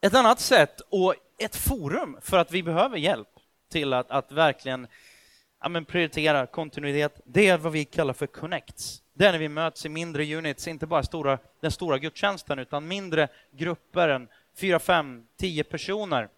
ett 0.01 0.13
annat 0.13 0.39
sätt 0.39 0.81
och 0.89 1.15
ett 1.37 1.55
forum 1.55 2.17
för 2.21 2.37
att 2.37 2.51
vi 2.51 2.63
behöver 2.63 2.97
hjälp 2.97 3.27
till 3.69 3.93
att, 3.93 4.11
att 4.11 4.31
verkligen 4.31 4.87
ja, 5.61 5.69
men 5.69 5.85
prioritera 5.85 6.47
kontinuitet, 6.47 7.21
det 7.25 7.47
är 7.47 7.57
vad 7.57 7.71
vi 7.71 7.85
kallar 7.85 8.13
för 8.13 8.27
connects. 8.27 9.00
Det 9.13 9.25
är 9.25 9.31
när 9.31 9.39
vi 9.39 9.49
möts 9.49 9.85
i 9.85 9.89
mindre 9.89 10.35
units, 10.35 10.67
inte 10.67 10.87
bara 10.87 11.03
stora, 11.03 11.37
den 11.59 11.71
stora 11.71 11.97
gudstjänsten, 11.97 12.59
utan 12.59 12.87
mindre 12.87 13.27
grupper, 13.51 14.09
än 14.09 14.27
fyra, 14.55 14.79
fem, 14.79 15.27
tio 15.37 15.63
personer 15.63 16.29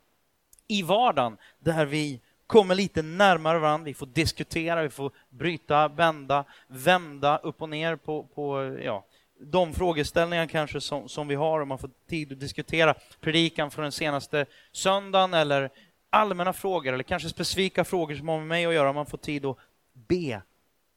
i 0.67 0.83
vardagen, 0.83 1.37
där 1.59 1.85
vi 1.85 2.19
kommer 2.47 2.75
lite 2.75 3.01
närmare 3.01 3.59
varandra, 3.59 3.85
vi 3.85 3.93
får 3.93 4.05
diskutera, 4.05 4.83
vi 4.83 4.89
får 4.89 5.11
bryta, 5.29 5.87
vända, 5.87 6.45
vända 6.67 7.37
upp 7.37 7.61
och 7.61 7.69
ner 7.69 7.95
på, 7.95 8.23
på 8.23 8.77
ja, 8.83 9.05
de 9.39 9.73
frågeställningar 9.73 10.45
kanske 10.45 10.81
som, 10.81 11.09
som 11.09 11.27
vi 11.27 11.35
har 11.35 11.59
och 11.59 11.67
man 11.67 11.77
får 11.77 11.89
tid 12.09 12.31
att 12.31 12.39
diskutera 12.39 12.95
predikan 13.21 13.71
från 13.71 13.83
den 13.83 13.91
senaste 13.91 14.45
söndagen 14.71 15.33
eller 15.33 15.69
allmänna 16.09 16.53
frågor 16.53 16.93
eller 16.93 17.03
kanske 17.03 17.29
specifika 17.29 17.83
frågor 17.83 18.15
som 18.15 18.27
har 18.27 18.37
med 18.37 18.47
mig 18.47 18.65
att 18.65 18.73
göra. 18.73 18.93
Man 18.93 19.05
får 19.05 19.17
tid 19.17 19.45
att 19.45 19.57
be 19.93 20.41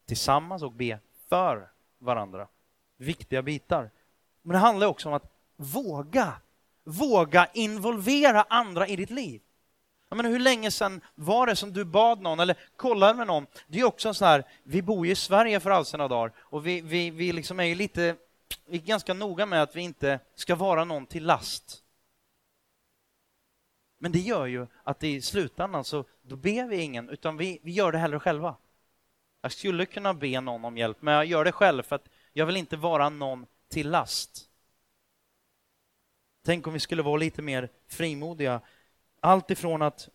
tillsammans 0.07 0.63
och 0.63 0.73
be 0.73 0.99
för 1.29 1.69
varandra. 1.99 2.49
Viktiga 2.97 3.43
bitar. 3.43 3.91
Men 4.43 4.53
det 4.53 4.59
handlar 4.59 4.87
också 4.87 5.09
om 5.09 5.15
att 5.15 5.33
våga, 5.57 6.33
våga 6.85 7.49
involvera 7.55 8.43
andra 8.43 8.89
i 8.89 8.97
ditt 8.97 9.11
liv. 9.11 9.41
Jag 10.09 10.17
menar, 10.17 10.31
hur 10.31 10.39
länge 10.39 10.71
sedan 10.71 11.01
var 11.15 11.47
det 11.47 11.57
som 11.57 11.73
du 11.73 11.85
bad 11.85 12.21
någon 12.21 12.41
eller 12.41 12.57
kollade 12.77 13.15
med 13.15 13.27
någon? 13.27 13.47
Det 13.67 13.81
är 13.81 13.85
också 13.85 14.15
så 14.15 14.25
här, 14.25 14.45
vi 14.63 14.83
bor 14.83 15.07
ju 15.07 15.13
i 15.13 15.17
Sverige 15.17 15.61
för 15.61 15.71
all 15.71 15.85
sina 15.85 16.09
dagar 16.09 16.33
och 16.39 16.67
vi, 16.67 16.81
vi, 16.81 17.11
vi 17.11 17.33
liksom 17.33 17.61
är 17.61 17.65
ju 17.65 17.75
lite, 17.75 18.17
vi 18.67 18.79
är 18.79 18.83
ganska 18.83 19.15
noga 19.15 19.47
med 19.47 19.63
att 19.63 19.77
vi 19.77 19.81
inte 19.81 20.21
ska 20.35 20.55
vara 20.55 20.85
någon 20.85 21.07
till 21.07 21.27
last. 21.27 21.83
Men 23.99 24.13
det 24.13 24.19
gör 24.19 24.47
ju 24.47 24.67
att 24.85 25.05
i 25.05 25.23
slutändan 25.23 25.85
så 25.85 26.05
då 26.23 26.37
ber 26.37 26.69
vi 26.69 26.77
ingen, 26.77 27.09
utan 27.09 27.37
vi, 27.37 27.59
vi 27.63 27.73
gör 27.73 27.93
det 27.93 27.99
hellre 27.99 28.21
själva. 28.21 28.57
Jag 29.47 29.53
skulle 29.53 29.87
kunna 29.87 30.15
be 30.15 30.41
någon 30.41 30.65
om 30.65 30.77
hjälp, 30.77 30.97
men 31.01 31.15
jag 31.15 31.27
gör 31.27 31.45
det 31.45 31.53
själv 31.53 31.83
för 31.83 31.97
att 31.97 32.09
jag 32.33 32.47
vill 32.47 32.57
inte 32.57 32.77
vara 32.77 33.09
någon 33.09 33.47
till 33.69 33.91
last. 33.91 34.49
Tänk 36.45 36.67
om 36.67 36.73
vi 36.73 36.81
skulle 36.81 37.03
vara 37.03 37.17
lite 37.17 37.43
mer 37.43 37.69
frimodiga 37.89 38.61
allt 39.21 39.51
ifrån 39.51 39.83
att 39.83 40.09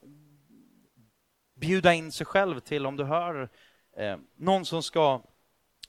bjuda 1.55 1.93
in 1.93 2.11
sig 2.11 2.25
själv 2.25 2.59
till 2.59 2.85
om 2.85 2.97
du 2.97 3.03
hör 3.03 3.49
eh, 3.97 4.17
någon 4.35 4.65
som 4.65 4.83
ska 4.83 5.21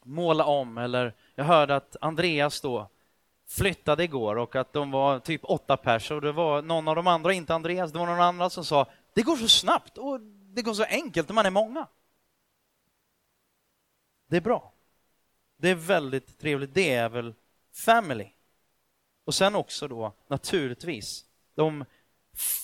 måla 0.02 0.44
om 0.44 0.78
eller 0.78 1.14
jag 1.34 1.44
hörde 1.44 1.76
att 1.76 1.96
Andreas 2.00 2.60
då 2.60 2.88
flyttade 3.48 4.04
igår 4.04 4.36
och 4.36 4.56
att 4.56 4.72
de 4.72 4.90
var 4.90 5.18
typ 5.18 5.40
åtta 5.44 5.76
pers 5.76 6.10
och 6.10 6.20
det 6.20 6.32
var 6.32 6.62
någon 6.62 6.88
av 6.88 6.96
de 6.96 7.06
andra, 7.06 7.32
inte 7.32 7.54
Andreas, 7.54 7.92
det 7.92 7.98
var 7.98 8.06
någon 8.06 8.20
annan 8.20 8.50
som 8.50 8.64
sa 8.64 8.86
det 9.14 9.22
går 9.22 9.36
så 9.36 9.48
snabbt 9.48 9.98
och 9.98 10.20
det 10.54 10.62
går 10.62 10.74
så 10.74 10.84
enkelt 10.84 11.28
när 11.28 11.34
man 11.34 11.46
är 11.46 11.50
många. 11.50 11.86
Det 14.32 14.36
är 14.36 14.40
bra. 14.40 14.72
Det 15.56 15.70
är 15.70 15.74
väldigt 15.74 16.38
trevligt. 16.38 16.74
Det 16.74 16.94
är 16.94 17.08
väl 17.08 17.34
family. 17.72 18.28
Och 19.24 19.34
sen 19.34 19.54
också 19.54 19.88
då 19.88 20.12
naturligtvis 20.28 21.24
de 21.54 21.84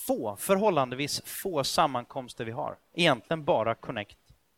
få, 0.05 0.35
förhållandevis 0.35 1.21
få 1.25 1.63
sammankomster 1.63 2.45
vi 2.45 2.51
har. 2.51 2.77
Egentligen 2.93 3.43
bara 3.43 3.75
Connect 3.75 4.17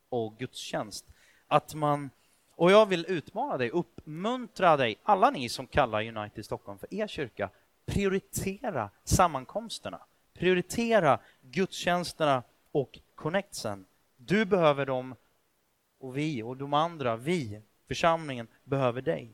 och 0.10 0.38
gudstjänst. 0.38 1.06
Att 1.47 1.74
man, 1.74 2.10
och 2.56 2.71
jag 2.71 2.86
vill 2.86 3.06
utmana 3.08 3.58
dig, 3.58 3.69
uppmuntra 3.69 4.78
dig, 4.78 4.95
alla 5.04 5.30
ni 5.30 5.50
som 5.50 5.67
kallar 5.67 6.17
United 6.17 6.45
Stockholm 6.45 6.80
för 6.80 6.93
er 6.93 7.08
kyrka, 7.08 7.50
prioritera 7.86 8.89
sammankomsterna. 9.04 10.00
Prioritera 10.34 11.19
gudstjänsterna 11.41 12.43
och 12.71 13.00
connectsen. 13.15 13.86
Du 14.17 14.45
behöver 14.45 14.86
dem 14.86 15.15
och 16.02 16.18
vi 16.18 16.44
och 16.44 16.58
de 16.58 16.74
andra, 16.74 17.16
vi, 17.16 17.62
församlingen, 17.88 18.48
behöver 18.64 19.02
dig. 19.02 19.34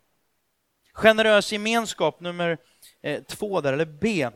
Generös 0.94 1.52
gemenskap 1.52 2.20
nummer 2.20 2.58
eh, 3.02 3.24
två 3.24 3.62
där, 3.62 3.74
eller 3.74 3.86
B 3.86 4.30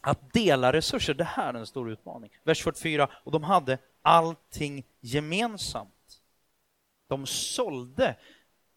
att 0.00 0.32
dela 0.32 0.72
resurser, 0.72 1.14
det 1.14 1.24
här 1.24 1.54
är 1.54 1.58
en 1.58 1.66
stor 1.66 1.90
utmaning. 1.90 2.30
Vers 2.44 2.62
44, 2.62 3.08
och 3.24 3.32
de 3.32 3.44
hade 3.44 3.78
allting 4.02 4.84
gemensamt. 5.00 6.20
De 7.06 7.26
sålde, 7.26 8.16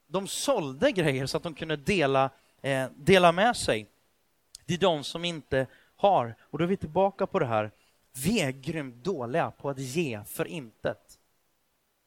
de 0.07 0.27
sålde 0.27 0.91
grejer 0.91 1.25
så 1.25 1.37
att 1.37 1.43
de 1.43 1.53
kunde 1.53 1.75
dela, 1.75 2.29
eh, 2.61 2.85
dela 2.95 3.31
med 3.31 3.57
sig. 3.57 3.87
Det 4.65 4.73
är 4.73 4.77
de 4.77 5.03
som 5.03 5.25
inte 5.25 5.67
har. 5.95 6.35
Och 6.41 6.57
då 6.57 6.63
är 6.63 6.67
vi 6.67 6.77
tillbaka 6.77 7.27
på 7.27 7.39
det 7.39 7.45
här. 7.45 7.71
Vi 8.23 8.41
är 8.41 8.51
grymt 8.51 9.03
dåliga 9.03 9.51
på 9.51 9.69
att 9.69 9.79
ge 9.79 10.23
för 10.23 10.45
intet. 10.45 11.10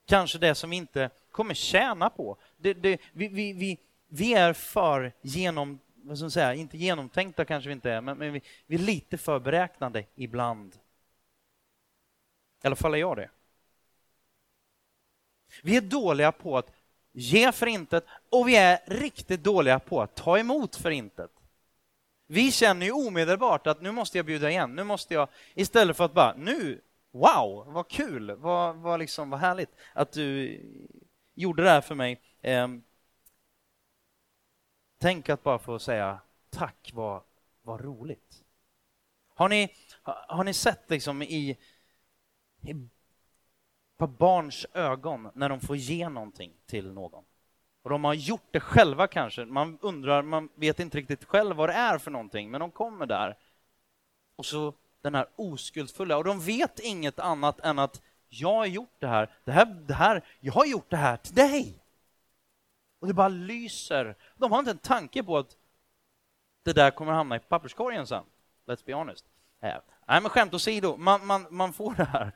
Kanske 0.06 0.38
det 0.38 0.54
som 0.54 0.70
vi 0.70 0.76
inte 0.76 1.10
kommer 1.30 1.54
tjäna 1.54 2.10
på. 2.10 2.36
Det, 2.56 2.74
det, 2.74 3.00
vi, 3.12 3.28
vi, 3.28 3.52
vi, 3.52 3.78
vi 4.08 4.34
är 4.34 4.52
för 4.52 5.12
genom 5.22 5.80
vad 6.04 6.18
ska 6.18 6.24
man 6.24 6.30
säga, 6.30 6.54
inte 6.54 6.78
genomtänkta 6.78 7.44
kanske 7.44 7.68
vi 7.68 7.72
inte 7.72 7.90
är, 7.90 8.00
men, 8.00 8.18
men 8.18 8.32
vi, 8.32 8.42
vi, 8.66 8.74
är 8.74 8.80
lite 8.80 9.18
för 9.18 9.38
beräknande 9.38 10.04
ibland. 10.14 10.74
I 12.62 12.66
alla 12.66 12.76
fall 12.76 12.94
är 12.94 12.98
jag 12.98 13.16
det. 13.16 13.30
Vi 15.62 15.76
är 15.76 15.80
dåliga 15.80 16.32
på 16.32 16.58
att 16.58 16.72
ge 17.12 17.52
för 17.52 17.66
intet 17.66 18.04
och 18.30 18.48
vi 18.48 18.56
är 18.56 18.78
riktigt 18.86 19.44
dåliga 19.44 19.78
på 19.78 20.02
att 20.02 20.14
ta 20.14 20.38
emot 20.38 20.76
för 20.76 20.90
intet. 20.90 21.30
Vi 22.26 22.52
känner 22.52 22.86
ju 22.86 22.92
omedelbart 22.92 23.66
att 23.66 23.82
nu 23.82 23.90
måste 23.90 24.18
jag 24.18 24.26
bjuda 24.26 24.50
igen, 24.50 24.74
nu 24.74 24.84
måste 24.84 25.14
jag, 25.14 25.28
istället 25.54 25.96
för 25.96 26.04
att 26.04 26.12
bara 26.12 26.34
nu, 26.36 26.80
wow, 27.14 27.72
vad 27.72 27.88
kul, 27.88 28.31
vad, 28.31 28.77
vad, 28.77 29.00
liksom, 29.00 29.31
vad 29.31 29.40
härligt 29.40 29.70
att 29.92 30.12
du 30.12 30.61
gjorde 31.35 31.62
det 31.62 31.70
här 31.70 31.81
för 31.81 31.94
mig. 31.94 32.20
Ehm, 32.42 32.83
tänk 34.98 35.29
att 35.29 35.42
bara 35.42 35.59
få 35.59 35.79
säga 35.79 36.20
tack, 36.50 36.90
vad, 36.94 37.22
vad 37.62 37.81
roligt. 37.81 38.44
Har 39.35 39.48
ni, 39.48 39.74
har 40.03 40.44
ni 40.44 40.55
sett 40.55 40.90
liksom 40.90 41.22
i, 41.22 41.59
i 42.61 42.74
på 43.96 44.07
barns 44.07 44.66
ögon 44.72 45.31
när 45.35 45.48
de 45.48 45.61
får 45.61 45.77
ge 45.77 46.09
någonting 46.09 46.53
till 46.66 46.92
någon? 46.92 47.24
Och 47.83 47.90
de 47.90 48.05
har 48.05 48.14
gjort 48.14 48.48
det 48.50 48.61
själva 48.61 49.07
kanske. 49.07 49.44
Man 49.44 49.79
undrar, 49.81 50.22
man 50.22 50.48
vet 50.55 50.81
inte 50.81 50.98
riktigt 50.98 51.24
själv 51.24 51.57
vad 51.57 51.68
det 51.68 51.74
är 51.74 51.98
för 51.98 52.11
någonting, 52.11 52.50
men 52.50 52.61
de 52.61 52.70
kommer 52.70 53.07
där. 53.07 53.38
Och 54.37 54.46
så 54.46 54.74
den 55.04 55.14
här 55.14 55.26
oskuldsfulla, 55.36 56.16
och 56.16 56.24
de 56.24 56.40
vet 56.40 56.78
inget 56.78 57.18
annat 57.18 57.60
än 57.60 57.78
att 57.78 58.02
jag 58.28 58.54
har 58.54 58.66
gjort 58.66 58.94
det 58.98 59.06
här, 59.06 59.30
det 59.44 59.52
här, 59.52 59.66
det 59.66 59.94
här 59.94 60.24
jag 60.40 60.52
har 60.52 60.66
gjort 60.66 60.90
det 60.90 60.96
här 60.96 61.16
till 61.16 61.34
dig. 61.34 61.82
Och 62.98 63.06
det 63.06 63.14
bara 63.14 63.28
lyser. 63.28 64.16
De 64.36 64.52
har 64.52 64.58
inte 64.58 64.70
en 64.70 64.78
tanke 64.78 65.22
på 65.22 65.38
att 65.38 65.56
det 66.62 66.72
där 66.72 66.90
kommer 66.90 67.12
hamna 67.12 67.36
i 67.36 67.38
papperskorgen 67.38 68.06
sen. 68.06 68.24
Let's 68.66 68.82
be 68.86 68.94
honest. 68.94 69.24
Eh, 69.60 69.76
nej, 70.06 70.20
men 70.20 70.28
skämt 70.28 70.54
åsido, 70.54 70.96
man, 70.96 71.26
man, 71.26 71.46
man 71.50 71.72
får 71.72 71.94
det 71.94 72.04
här. 72.04 72.32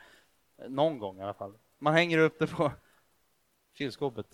Någon 0.69 0.99
gång 0.99 1.19
i 1.19 1.23
alla 1.23 1.35
fall. 1.35 1.55
Man 1.79 1.95
hänger 1.95 2.19
upp 2.19 2.39
det 2.39 2.47
på 2.47 2.73
kylskåpet. 3.75 4.27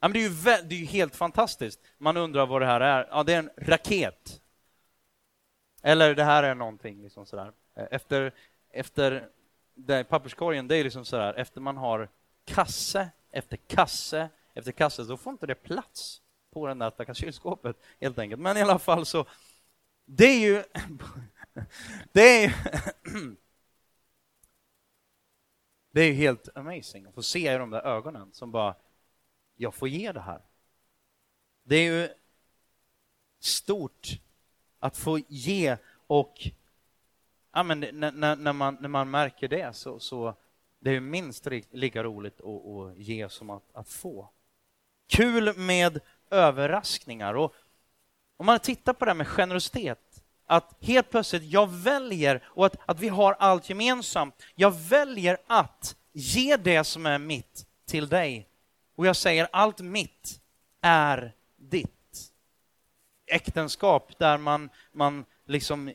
Ja, 0.00 0.08
men 0.08 0.12
det, 0.12 0.18
är 0.18 0.28
ju, 0.28 0.62
det 0.68 0.74
är 0.74 0.78
ju 0.78 0.86
helt 0.86 1.16
fantastiskt. 1.16 1.80
Man 1.98 2.16
undrar 2.16 2.46
vad 2.46 2.62
det 2.62 2.66
här 2.66 2.80
är. 2.80 3.08
Ja, 3.10 3.22
det 3.22 3.34
är 3.34 3.38
en 3.38 3.50
raket. 3.56 4.40
Eller 5.82 6.14
det 6.14 6.24
här 6.24 6.42
är 6.42 6.54
någonting. 6.54 7.02
Liksom 7.02 7.26
sådär. 7.26 7.52
Eh, 7.74 7.86
efter, 7.90 8.34
efter 8.70 9.28
det, 9.74 10.04
papperskorgen, 10.04 10.68
det 10.68 10.76
är 10.76 10.84
liksom 10.84 11.04
sådär, 11.04 11.34
efter 11.34 11.60
man 11.60 11.76
har 11.76 12.08
kasse 12.44 13.10
efter 13.30 13.56
kasse 13.56 14.28
efter 14.54 14.72
kasse, 14.72 15.04
så 15.04 15.16
får 15.16 15.32
inte 15.32 15.46
det 15.46 15.54
plats 15.54 16.22
på 16.52 16.66
den 16.66 16.78
där 16.78 16.90
stackars 16.90 17.18
kylskåpet 17.18 17.76
helt 18.00 18.18
enkelt. 18.18 18.42
Men 18.42 18.56
i 18.56 18.62
alla 18.62 18.78
fall 18.78 19.06
så, 19.06 19.26
det 20.04 20.26
är 20.26 20.40
ju... 20.40 20.62
det 22.12 22.44
är 22.44 22.54
Det 25.90 26.00
är 26.00 26.12
helt 26.12 26.48
amazing 26.56 27.06
att 27.06 27.14
få 27.14 27.22
se 27.22 27.54
i 27.54 27.58
de 27.58 27.70
där 27.70 27.80
ögonen 27.80 28.32
som 28.32 28.50
bara, 28.50 28.74
jag 29.56 29.74
får 29.74 29.88
ge 29.88 30.12
det 30.12 30.20
här. 30.20 30.40
Det 31.62 31.76
är 31.76 31.92
ju 31.92 32.08
stort 33.40 34.08
att 34.78 34.96
få 34.96 35.18
ge 35.18 35.76
och 36.06 36.50
ja, 37.54 37.62
men 37.62 37.80
när, 37.80 38.36
när, 38.36 38.52
man, 38.52 38.76
när 38.80 38.88
man 38.88 39.10
märker 39.10 39.48
det 39.48 39.76
så, 39.76 39.98
så 39.98 40.34
det 40.78 40.90
är 40.90 41.00
minst 41.00 41.46
lika 41.70 42.02
roligt 42.02 42.40
att, 42.40 42.66
att 42.66 42.98
ge 42.98 43.28
som 43.28 43.50
att, 43.50 43.74
att, 43.74 43.88
få. 43.88 44.28
Kul 45.08 45.58
med 45.58 46.00
överraskningar. 46.30 47.34
Och 47.34 47.54
om 48.36 48.46
man 48.46 48.58
tittar 48.58 48.92
på 48.92 49.04
det 49.04 49.10
här 49.10 49.16
med 49.16 49.28
generositet, 49.28 50.24
att 50.46 50.76
helt 50.80 51.10
plötsligt, 51.10 51.42
jag 51.42 51.70
väljer, 51.70 52.44
och 52.46 52.66
att, 52.66 52.76
att 52.86 53.00
vi 53.00 53.08
har 53.08 53.32
allt 53.32 53.68
gemensamt, 53.68 54.42
jag 54.54 54.70
väljer 54.70 55.38
att 55.46 55.96
ge 56.12 56.56
det 56.56 56.84
som 56.84 57.06
är 57.06 57.18
mitt 57.18 57.66
till 57.86 58.08
dig. 58.08 58.48
Och 58.96 59.06
jag 59.06 59.16
säger, 59.16 59.48
allt 59.52 59.80
mitt 59.80 60.40
är 60.80 61.34
ditt. 61.56 61.90
Äktenskap 63.26 64.18
där 64.18 64.38
man, 64.38 64.70
man 64.92 65.24
liksom, 65.46 65.92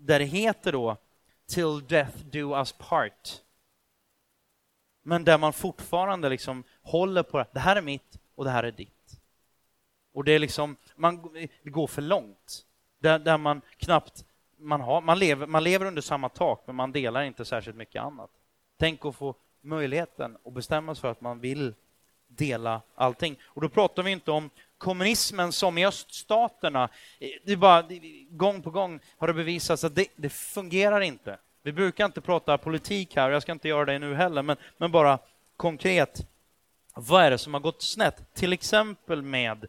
där 0.00 0.18
det 0.18 0.24
heter 0.24 0.72
då 0.72 0.96
till 1.46 1.86
death 1.86 2.18
do 2.18 2.56
us 2.58 2.72
part. 2.72 3.40
Men 5.02 5.24
där 5.24 5.38
man 5.38 5.52
fortfarande 5.52 6.28
liksom 6.28 6.64
håller 6.82 7.22
på 7.22 7.44
det 7.52 7.60
här 7.60 7.76
är 7.76 7.82
mitt 7.82 8.18
och 8.34 8.44
det 8.44 8.50
här 8.50 8.64
är 8.64 8.72
ditt. 8.72 9.20
Och 10.12 10.24
det 10.24 10.32
är 10.32 10.38
liksom, 10.38 10.76
man, 10.96 11.32
det 11.62 11.70
går 11.70 11.86
för 11.86 12.02
långt. 12.02 12.66
Där, 12.98 13.18
där 13.18 13.38
man 13.38 13.60
knappt, 13.76 14.24
man, 14.56 14.80
har, 14.80 15.00
man, 15.00 15.18
lever, 15.18 15.46
man 15.46 15.64
lever 15.64 15.86
under 15.86 16.02
samma 16.02 16.28
tak 16.28 16.62
men 16.66 16.76
man 16.76 16.92
delar 16.92 17.22
inte 17.22 17.44
särskilt 17.44 17.76
mycket 17.76 18.02
annat. 18.02 18.30
Tänk 18.76 19.04
att 19.04 19.16
få 19.16 19.34
möjligheten 19.60 20.36
att 20.44 20.52
bestämma 20.52 20.94
sig 20.94 21.00
för 21.00 21.10
att 21.10 21.20
man 21.20 21.40
vill 21.40 21.74
dela 22.26 22.82
allting. 22.94 23.38
Och 23.42 23.60
då 23.60 23.68
pratar 23.68 24.02
vi 24.02 24.10
inte 24.10 24.30
om 24.30 24.50
kommunismen 24.80 25.52
som 25.52 25.78
i 25.78 25.86
öststaterna. 25.86 26.88
Eh, 27.18 27.28
det 27.44 27.52
är 27.52 27.56
bara, 27.56 27.84
gång 28.30 28.62
på 28.62 28.70
gång 28.70 29.00
har 29.18 29.26
det 29.26 29.34
bevisats 29.34 29.84
att 29.84 29.94
det, 29.94 30.06
det 30.16 30.28
fungerar 30.28 31.00
inte. 31.00 31.38
Vi 31.62 31.72
brukar 31.72 32.04
inte 32.04 32.20
prata 32.20 32.58
politik 32.58 33.16
här, 33.16 33.28
och 33.28 33.34
jag 33.34 33.42
ska 33.42 33.52
inte 33.52 33.68
göra 33.68 33.84
det 33.84 33.98
nu 33.98 34.14
heller, 34.14 34.42
men, 34.42 34.56
men 34.76 34.92
bara 34.92 35.18
konkret. 35.56 36.26
Vad 36.94 37.22
är 37.22 37.30
det 37.30 37.38
som 37.38 37.54
har 37.54 37.60
gått 37.60 37.82
snett? 37.82 38.34
Till 38.34 38.52
exempel 38.52 39.22
med 39.22 39.66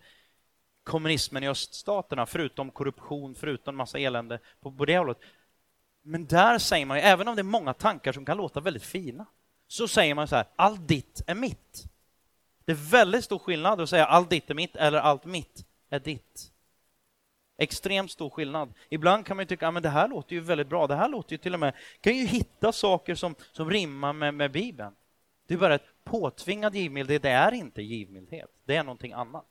kommunismen 0.84 1.44
i 1.44 1.48
öststaterna, 1.48 2.26
förutom 2.26 2.72
korruption, 2.72 3.36
förutom 3.36 3.76
massa 3.76 4.00
elände 4.00 4.40
på, 4.62 4.72
på 4.72 4.86
det 4.86 4.98
hållet. 4.98 5.18
Men 6.02 6.26
där 6.26 6.58
säger 6.58 6.86
man 6.86 6.98
ju, 6.98 7.04
även 7.04 7.28
om 7.28 7.36
det 7.36 7.42
är 7.42 7.44
många 7.44 7.74
tankar 7.74 8.12
som 8.12 8.26
kan 8.26 8.38
låta 8.38 8.60
väldigt 8.60 8.84
fina, 8.84 9.26
så 9.68 9.88
säger 9.88 10.16
man 10.16 10.28
så 10.28 10.36
här, 10.36 10.46
allt 10.56 10.88
ditt 10.88 11.22
är 11.28 11.36
mitt. 11.36 11.86
Det 12.72 12.76
är 12.76 12.92
väldigt 12.92 13.26
stor 13.26 13.40
skillnad 13.40 13.82
att 13.82 13.90
säga 13.90 14.06
allt 14.06 14.30
ditt 14.30 14.50
är 14.50 14.54
mitt 14.54 14.76
eller 14.76 14.98
allt 14.98 15.26
mitt 15.26 15.66
är 15.90 16.00
ditt. 16.00 16.52
Extremt 17.58 18.12
stor 18.12 18.30
skillnad. 18.30 18.74
Ibland 18.90 19.26
kan 19.26 19.38
man 19.38 19.46
tycka 19.46 19.68
att 19.68 19.76
ah, 19.76 19.80
det 19.80 19.90
här 19.90 20.08
låter 20.08 20.36
ju 20.36 20.40
väldigt 20.40 20.68
bra. 20.68 20.88
Det 20.88 20.96
här 20.96 21.10
låter 21.10 21.32
ju 21.32 21.38
till 21.38 21.54
och 21.54 21.60
med... 21.60 21.74
kan 22.02 22.18
ju 22.18 22.26
hitta 22.26 22.72
saker 22.72 23.16
som, 23.16 23.36
som 23.52 23.70
rimmar 23.70 24.14
med, 24.14 24.34
med 24.34 24.52
Bibeln. 24.52 24.96
Det 25.48 25.54
är 25.54 25.58
bara 25.58 25.76
ett 25.76 26.04
påtvingad 26.04 26.76
givmildhet. 26.76 27.22
Det 27.22 27.30
är 27.30 27.52
inte 27.52 27.82
givmildhet. 27.82 28.52
Det 28.66 28.76
är 28.76 28.84
någonting 28.84 29.14
annat. 29.14 29.46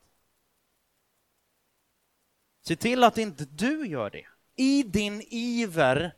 Se 2.63 2.77
till 2.77 3.05
att 3.05 3.19
inte 3.19 3.45
du 3.45 3.87
gör 3.87 4.11
det. 4.11 4.27
I 4.57 4.83
din 4.83 5.23
iver 5.31 6.15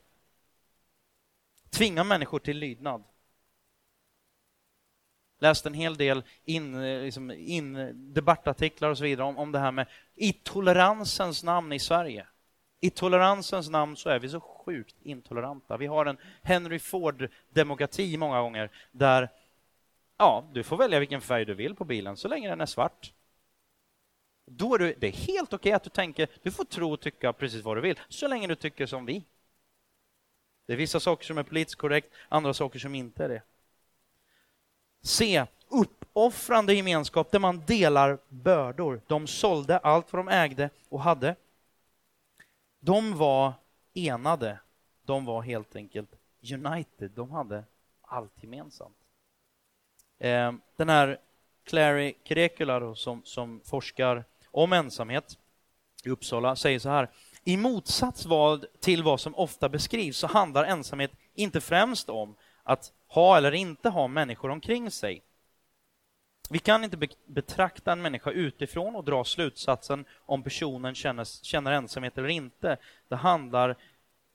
tvinga 1.71 2.05
människor 2.05 2.38
till 2.38 2.59
lydnad 2.59 3.05
läst 5.42 5.66
en 5.66 5.74
hel 5.74 5.96
del 5.96 6.22
in, 6.44 6.74
eh, 6.74 7.02
liksom 7.02 7.31
in, 7.31 7.92
debattartiklar 8.14 8.90
och 8.90 8.98
så 8.98 9.05
vidare 9.05 9.26
om, 9.26 9.38
om 9.38 9.52
det 9.52 9.59
här 9.59 9.72
med 9.72 9.87
i 10.14 10.33
toleransens 10.33 11.44
namn 11.44 11.72
i 11.72 11.78
Sverige. 11.78 12.26
I 12.81 12.90
toleransens 12.90 13.70
namn 13.70 13.96
så 13.96 14.09
är 14.09 14.18
vi 14.18 14.28
så 14.28 14.40
sjukt 14.40 14.96
intoleranta. 15.02 15.76
Vi 15.76 15.87
har 15.87 16.07
en 16.07 16.16
Henry 16.42 16.78
Ford-demokrati 16.78 18.16
många 18.16 18.40
gånger 18.40 18.70
där 18.92 19.28
ja, 20.18 20.44
du 20.52 20.62
får 20.62 20.76
välja 20.76 20.98
vilken 20.98 21.20
färg 21.20 21.44
du 21.44 21.55
vill 21.55 21.74
på 21.74 21.85
bilen 21.85 22.16
så 22.16 22.28
länge 22.28 22.48
den 22.48 22.61
är 22.61 22.66
svart. 22.66 23.12
Då 24.46 24.74
är 24.74 24.78
du, 24.78 24.94
det 24.98 25.07
är 25.07 25.12
helt 25.12 25.52
okej 25.52 25.59
okay 25.59 25.72
att 25.72 25.85
du 25.85 25.90
tänker, 25.90 26.28
du 26.42 26.50
får 26.50 26.64
tro 26.64 26.92
och 26.92 27.00
tycka 27.00 27.33
precis 27.33 27.64
vad 27.64 27.76
du 27.76 27.81
vill, 27.81 28.00
så 28.09 28.28
länge 28.28 28.46
du 28.46 28.55
tycker 28.55 28.87
som 28.87 29.07
vi. 29.07 29.24
Det 30.66 30.72
är 30.72 30.76
vissa 30.76 31.00
saker 31.00 31.26
som 31.26 31.38
är 31.38 31.42
politiskt 31.42 31.78
korrekt, 31.78 32.12
andra 32.28 32.55
saker 32.55 32.78
som 32.78 32.94
inte 32.94 33.24
är 33.24 33.28
det 33.28 33.42
se 35.03 35.47
uppoffrande 35.69 36.75
gemenskap 36.75 37.31
där 37.31 37.38
man 37.38 37.62
delar 37.67 38.19
bördor. 38.29 39.01
De 39.07 39.27
sålde 39.27 39.79
allt 39.79 40.12
vad 40.12 40.27
de 40.27 40.33
ägde 40.33 40.71
och 40.88 41.01
hade. 41.01 41.37
De 42.81 43.19
var 43.19 43.53
enade. 43.95 44.59
De 45.05 45.25
var 45.25 45.43
helt 45.43 45.77
enkelt 45.77 46.11
united. 46.53 47.11
De 47.11 47.31
hade 47.31 47.65
allt 48.03 48.43
gemensamt. 48.43 48.97
Eh, 50.19 50.53
den 50.77 50.88
här 50.88 51.19
Clary 51.65 52.15
Kerekula 52.25 52.95
som, 52.95 53.23
som 53.25 53.61
forskar 53.65 54.25
om 54.51 54.73
ensamhet 54.73 55.38
i 56.05 56.11
Uppsala 56.11 56.57
säger 56.57 56.79
så 56.79 56.88
här. 56.88 57.11
I 57.45 57.57
motsats 57.57 58.27
till 58.81 59.03
vad 59.03 59.21
som 59.21 59.35
ofta 59.35 59.69
beskrivs 59.69 60.17
så 60.17 60.27
handlar 60.27 60.65
ensamhet 60.65 61.12
inte 61.35 61.61
främst 61.61 62.09
om 62.09 62.35
att 62.62 62.92
ha 63.09 63.37
eller 63.37 63.53
inte 63.53 63.88
ha 63.88 64.09
människor 64.09 64.51
omkring 64.51 64.90
sig. 64.90 65.22
Vi 66.51 66.59
kan 66.59 66.85
inte 66.85 67.09
betrakta 67.27 67.92
en 67.92 68.03
människa 68.03 68.31
utifrån 68.31 68.96
och 68.96 69.05
dra 69.05 69.25
slutsatsen 69.25 70.05
om 70.18 70.42
personen 70.42 70.94
känner, 70.94 71.44
känner 71.44 71.72
ensamhet 71.72 72.18
eller 72.18 72.29
inte. 72.29 72.77
Det 73.09 73.16
handlar 73.16 73.77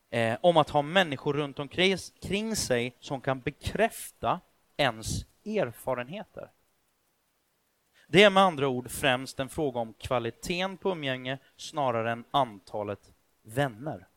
eh, 0.10 0.38
om 0.42 0.58
att 0.58 0.70
ha 0.70 0.82
människor 0.82 1.34
runt 1.34 1.60
omkring 1.60 1.98
kring 2.22 2.56
sig 2.56 2.96
som 3.00 3.22
kan 3.22 3.40
bekräfta 3.40 4.40
ens 4.78 5.26
erfarenheter. 5.46 6.52
Det 8.08 8.24
är 8.24 8.30
med 8.30 8.44
andra 8.44 8.68
ord 8.68 8.92
främst 8.92 9.40
en 9.40 9.50
fråga 9.50 9.80
om 9.80 9.94
kvaliteten 9.94 10.78
på 10.78 10.92
umgänge 10.92 11.38
snarare 11.58 12.12
än 12.12 12.24
antalet 12.32 13.12
vänner. 13.42 14.08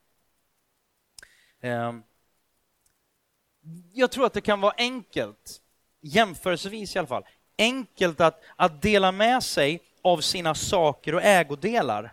Eh, 1.61 1.92
jag 3.92 4.11
tror 4.11 4.27
att 4.27 4.33
det 4.33 4.40
kan 4.40 4.61
vara 4.61 4.75
enkelt, 4.77 5.61
jämförelsevis 6.01 6.96
i 6.96 6.99
alla 6.99 7.09
fall, 7.09 7.25
enkelt 7.59 8.20
att, 8.20 8.42
att 8.57 8.83
dela 8.83 9.12
med 9.12 9.42
sig 9.42 9.81
av 10.03 10.20
sina 10.20 10.55
saker 10.55 11.14
och 11.14 11.23
ägodelar. 11.23 12.12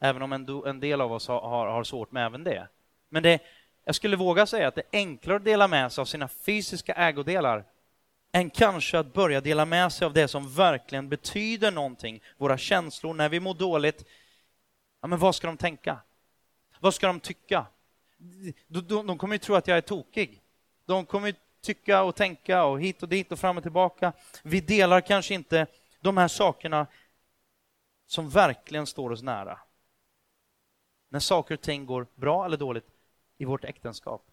Även 0.00 0.22
om 0.22 0.32
en, 0.32 0.62
en 0.66 0.80
del 0.80 1.00
av 1.00 1.12
oss 1.12 1.28
har, 1.28 1.40
har, 1.40 1.66
har 1.66 1.84
svårt 1.84 2.12
med 2.12 2.26
även 2.26 2.44
det. 2.44 2.68
Men 3.08 3.22
det, 3.22 3.40
jag 3.84 3.94
skulle 3.94 4.16
våga 4.16 4.46
säga 4.46 4.68
att 4.68 4.74
det 4.74 4.80
är 4.80 4.98
enklare 4.98 5.36
att 5.36 5.44
dela 5.44 5.68
med 5.68 5.92
sig 5.92 6.02
av 6.02 6.06
sina 6.06 6.28
fysiska 6.28 6.94
ägodelar 6.94 7.64
än 8.32 8.50
kanske 8.50 8.98
att 8.98 9.12
börja 9.12 9.40
dela 9.40 9.64
med 9.64 9.92
sig 9.92 10.06
av 10.06 10.12
det 10.12 10.28
som 10.28 10.54
verkligen 10.54 11.08
betyder 11.08 11.70
någonting, 11.70 12.22
våra 12.36 12.58
känslor 12.58 13.14
när 13.14 13.28
vi 13.28 13.40
mår 13.40 13.54
dåligt. 13.54 14.04
Ja, 15.00 15.08
men 15.08 15.18
vad 15.18 15.34
ska 15.34 15.46
de 15.46 15.56
tänka? 15.56 15.98
Vad 16.80 16.94
ska 16.94 17.06
de 17.06 17.20
tycka? 17.20 17.66
De, 18.66 19.06
de 19.06 19.18
kommer 19.18 19.34
ju 19.34 19.38
tro 19.38 19.54
att 19.54 19.66
jag 19.66 19.76
är 19.76 19.80
tokig. 19.80 20.42
De 20.84 21.06
kommer 21.06 21.26
ju 21.26 21.34
tycka 21.60 22.02
och 22.02 22.14
tänka 22.14 22.64
och 22.64 22.80
hit 22.80 23.02
och 23.02 23.08
dit 23.08 23.32
och 23.32 23.38
fram 23.38 23.56
och 23.56 23.62
tillbaka. 23.62 24.12
Vi 24.42 24.60
delar 24.60 25.00
kanske 25.00 25.34
inte 25.34 25.66
de 26.00 26.16
här 26.16 26.28
sakerna 26.28 26.86
som 28.06 28.30
verkligen 28.30 28.86
står 28.86 29.10
oss 29.10 29.22
nära. 29.22 29.58
När 31.08 31.20
saker 31.20 31.54
och 31.54 31.60
ting 31.60 31.86
går 31.86 32.06
bra 32.14 32.44
eller 32.44 32.56
dåligt 32.56 32.86
i 33.38 33.44
vårt 33.44 33.64
äktenskap. 33.64 34.26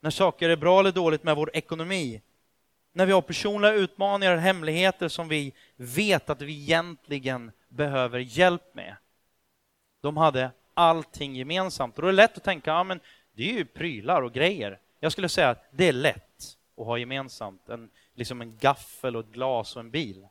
När 0.00 0.10
saker 0.10 0.48
är 0.48 0.56
bra 0.56 0.80
eller 0.80 0.92
dåligt 0.92 1.22
med 1.22 1.36
vår 1.36 1.56
ekonomi. 1.56 2.22
När 2.92 3.06
vi 3.06 3.12
har 3.12 3.22
personliga 3.22 3.72
utmaningar, 3.72 4.34
och 4.34 4.40
hemligheter 4.40 5.08
som 5.08 5.28
vi 5.28 5.52
vet 5.76 6.30
att 6.30 6.42
vi 6.42 6.62
egentligen 6.62 7.52
behöver 7.68 8.18
hjälp 8.18 8.74
med. 8.74 8.96
De 10.00 10.16
hade 10.16 10.50
allting 10.80 11.36
gemensamt. 11.36 11.96
Och 11.96 12.02
då 12.02 12.08
är 12.08 12.12
det 12.12 12.16
lätt 12.16 12.36
att 12.36 12.44
tänka, 12.44 12.70
ja 12.70 12.84
men 12.84 13.00
det 13.32 13.50
är 13.50 13.52
ju 13.52 13.64
prylar 13.64 14.22
och 14.22 14.32
grejer. 14.32 14.78
Jag 15.00 15.12
skulle 15.12 15.28
säga 15.28 15.48
att 15.48 15.64
det 15.70 15.88
är 15.88 15.92
lätt 15.92 16.56
att 16.76 16.86
ha 16.86 16.98
gemensamt, 16.98 17.68
en, 17.68 17.90
liksom 18.14 18.40
en 18.40 18.58
gaffel 18.58 19.16
och 19.16 19.24
ett 19.24 19.32
glas 19.32 19.76
och 19.76 19.80
en 19.80 19.90
bil. 19.90 20.26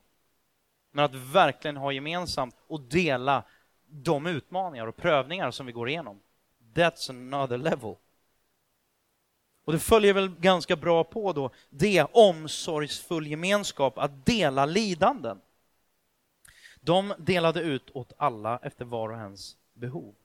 Men 0.92 1.06
att 1.06 1.16
verkligen 1.16 1.78
ha 1.78 1.92
gemensamt 1.92 2.56
och 2.68 2.82
dela 2.82 3.44
de 3.86 4.26
utmaningar 4.26 4.88
och 4.88 4.96
prövningar 4.96 5.52
som 5.52 5.66
vi 5.66 5.72
går 5.72 5.90
igenom. 5.90 6.20
that's 6.74 7.10
another 7.10 7.58
level. 7.58 7.96
Och 9.66 9.74
det 9.74 9.80
följer 9.80 10.14
väl 10.14 10.30
ganska 10.30 10.76
bra 10.76 11.04
på 11.04 11.34
då 11.34 11.52
det 11.70 12.04
omsorgsfull 12.12 13.28
gemenskap, 13.28 13.98
att 13.98 14.26
dela 14.26 14.66
lidanden. 14.66 15.42
De 16.82 17.14
delade 17.18 17.62
ut 17.62 17.90
åt 17.94 18.14
alla 18.18 18.60
efter 18.64 18.86
var 18.86 19.10
och 19.10 19.18
ens 19.18 19.58
behov. 19.74 20.16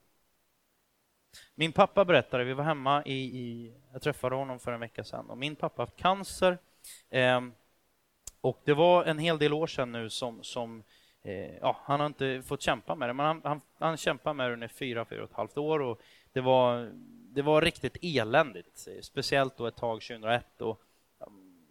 Min 1.55 1.71
pappa 1.71 2.05
berättade, 2.05 2.43
vi 2.43 2.53
var 2.53 2.63
hemma 2.63 3.03
i, 3.05 3.13
i 3.13 3.73
jag 3.93 4.01
träffade 4.01 4.35
honom 4.35 4.59
för 4.59 4.71
en 4.71 4.79
vecka 4.79 5.03
sedan, 5.03 5.29
och 5.29 5.37
min 5.37 5.55
pappa 5.55 5.81
har 5.81 5.87
haft 5.87 5.97
cancer. 5.97 6.57
Eh, 7.09 7.41
och 8.41 8.61
det 8.65 8.73
var 8.73 9.03
en 9.03 9.19
hel 9.19 9.37
del 9.37 9.53
år 9.53 9.67
sedan 9.67 9.91
nu 9.91 10.09
som, 10.09 10.43
som 10.43 10.83
eh, 11.23 11.55
ja, 11.61 11.77
han 11.83 11.99
har 11.99 12.07
inte 12.07 12.41
fått 12.45 12.61
kämpa 12.61 12.95
med 12.95 13.09
det, 13.09 13.13
men 13.13 13.25
han, 13.25 13.41
han, 13.43 13.61
han 13.79 13.97
kämpade 13.97 14.33
med 14.33 14.49
det 14.49 14.53
under 14.53 14.67
fyra, 14.67 15.05
fyra 15.05 15.23
och 15.23 15.29
ett 15.29 15.35
halvt 15.35 15.57
år 15.57 15.81
och 15.81 16.01
det 16.33 16.41
var, 16.41 16.91
det 17.33 17.41
var 17.41 17.61
riktigt 17.61 17.97
eländigt, 18.01 18.87
speciellt 19.01 19.57
då 19.57 19.67
ett 19.67 19.75
tag 19.75 20.01
2001 20.01 20.61
och 20.61 20.81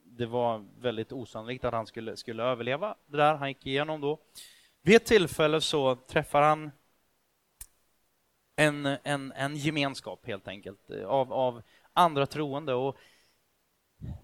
det 0.05 0.27
var 0.27 0.65
väldigt 0.81 1.13
osannolikt 1.13 1.65
att 1.65 1.73
han 1.73 1.87
skulle, 1.87 2.17
skulle 2.17 2.43
överleva 2.43 2.95
det 3.07 3.17
där 3.17 3.35
han 3.35 3.49
gick 3.49 3.67
igenom 3.67 4.01
då. 4.01 4.19
Vid 4.83 4.97
ett 4.97 5.07
tillfälle 5.07 5.61
så 5.61 5.97
träffar 5.97 6.43
han 6.43 6.71
en, 8.57 8.87
en, 8.87 9.33
en 9.33 9.57
gemenskap 9.57 10.27
helt 10.27 10.49
enkelt 10.49 10.91
eh, 10.91 11.07
av, 11.07 11.33
av 11.33 11.63
andra 11.93 12.27
troende. 12.27 12.75
Och 12.75 12.97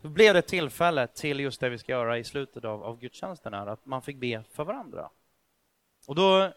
då 0.02 0.08
blev 0.08 0.34
det 0.34 0.42
tillfälle 0.42 1.06
till 1.06 1.40
just 1.40 1.60
det 1.60 1.68
vi 1.68 1.78
ska 1.78 1.92
göra 1.92 2.18
i 2.18 2.24
slutet 2.24 2.64
av, 2.64 2.82
av 2.82 2.98
gudstjänsten, 2.98 3.54
här, 3.54 3.66
att 3.66 3.86
man 3.86 4.02
fick 4.02 4.16
be 4.16 4.42
för 4.42 4.64
varandra. 4.64 5.10
Och 6.06 6.14
då 6.14 6.52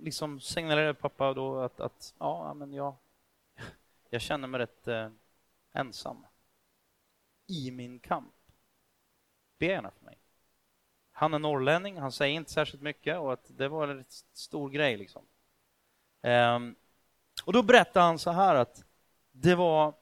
liksom 0.00 0.40
signalerade 0.40 0.94
pappa 0.94 1.34
då 1.34 1.60
att, 1.60 1.80
att 1.80 2.14
ja, 2.18 2.54
men 2.54 2.72
jag, 2.72 2.96
jag 4.10 4.20
känner 4.20 4.48
mig 4.48 4.58
rätt 4.58 4.88
eh, 4.88 5.10
ensam 5.72 6.26
i 7.46 7.70
min 7.70 8.00
kamp. 8.00 8.34
Be 9.58 9.66
gärna 9.66 9.90
för 9.90 10.04
mig. 10.04 10.18
Han 11.12 11.34
är 11.34 11.38
norrlänning, 11.38 11.98
han 11.98 12.12
säger 12.12 12.34
inte 12.34 12.50
särskilt 12.50 12.82
mycket 12.82 13.18
och 13.18 13.32
att 13.32 13.58
det 13.58 13.68
var 13.68 13.88
en 13.88 14.04
stor 14.32 14.70
grej. 14.70 14.96
liksom. 14.96 15.22
Um, 16.22 16.76
och 17.44 17.52
då 17.52 17.62
berättade 17.62 18.06
han 18.06 18.18
så 18.18 18.30
här 18.30 18.54
att 18.54 18.84
det 19.32 19.54
var 19.54 19.94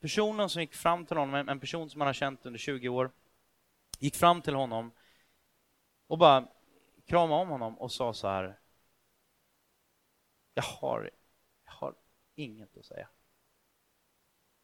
personen 0.00 0.48
som 0.48 0.62
gick 0.62 0.74
fram 0.74 1.06
till 1.06 1.16
honom, 1.16 1.48
en 1.48 1.60
person 1.60 1.90
som 1.90 2.00
han 2.00 2.06
har 2.06 2.14
känt 2.14 2.46
under 2.46 2.58
20 2.58 2.88
år, 2.88 3.10
gick 3.98 4.16
fram 4.16 4.42
till 4.42 4.54
honom 4.54 4.92
och 6.06 6.18
bara 6.18 6.48
kramade 7.06 7.42
om 7.42 7.48
honom 7.48 7.78
och 7.78 7.92
sa 7.92 8.14
så 8.14 8.28
här. 8.28 8.60
Jag 10.54 10.62
har, 10.62 11.10
jag 11.64 11.72
har 11.72 11.94
inget 12.34 12.76
att 12.76 12.84
säga. 12.84 13.08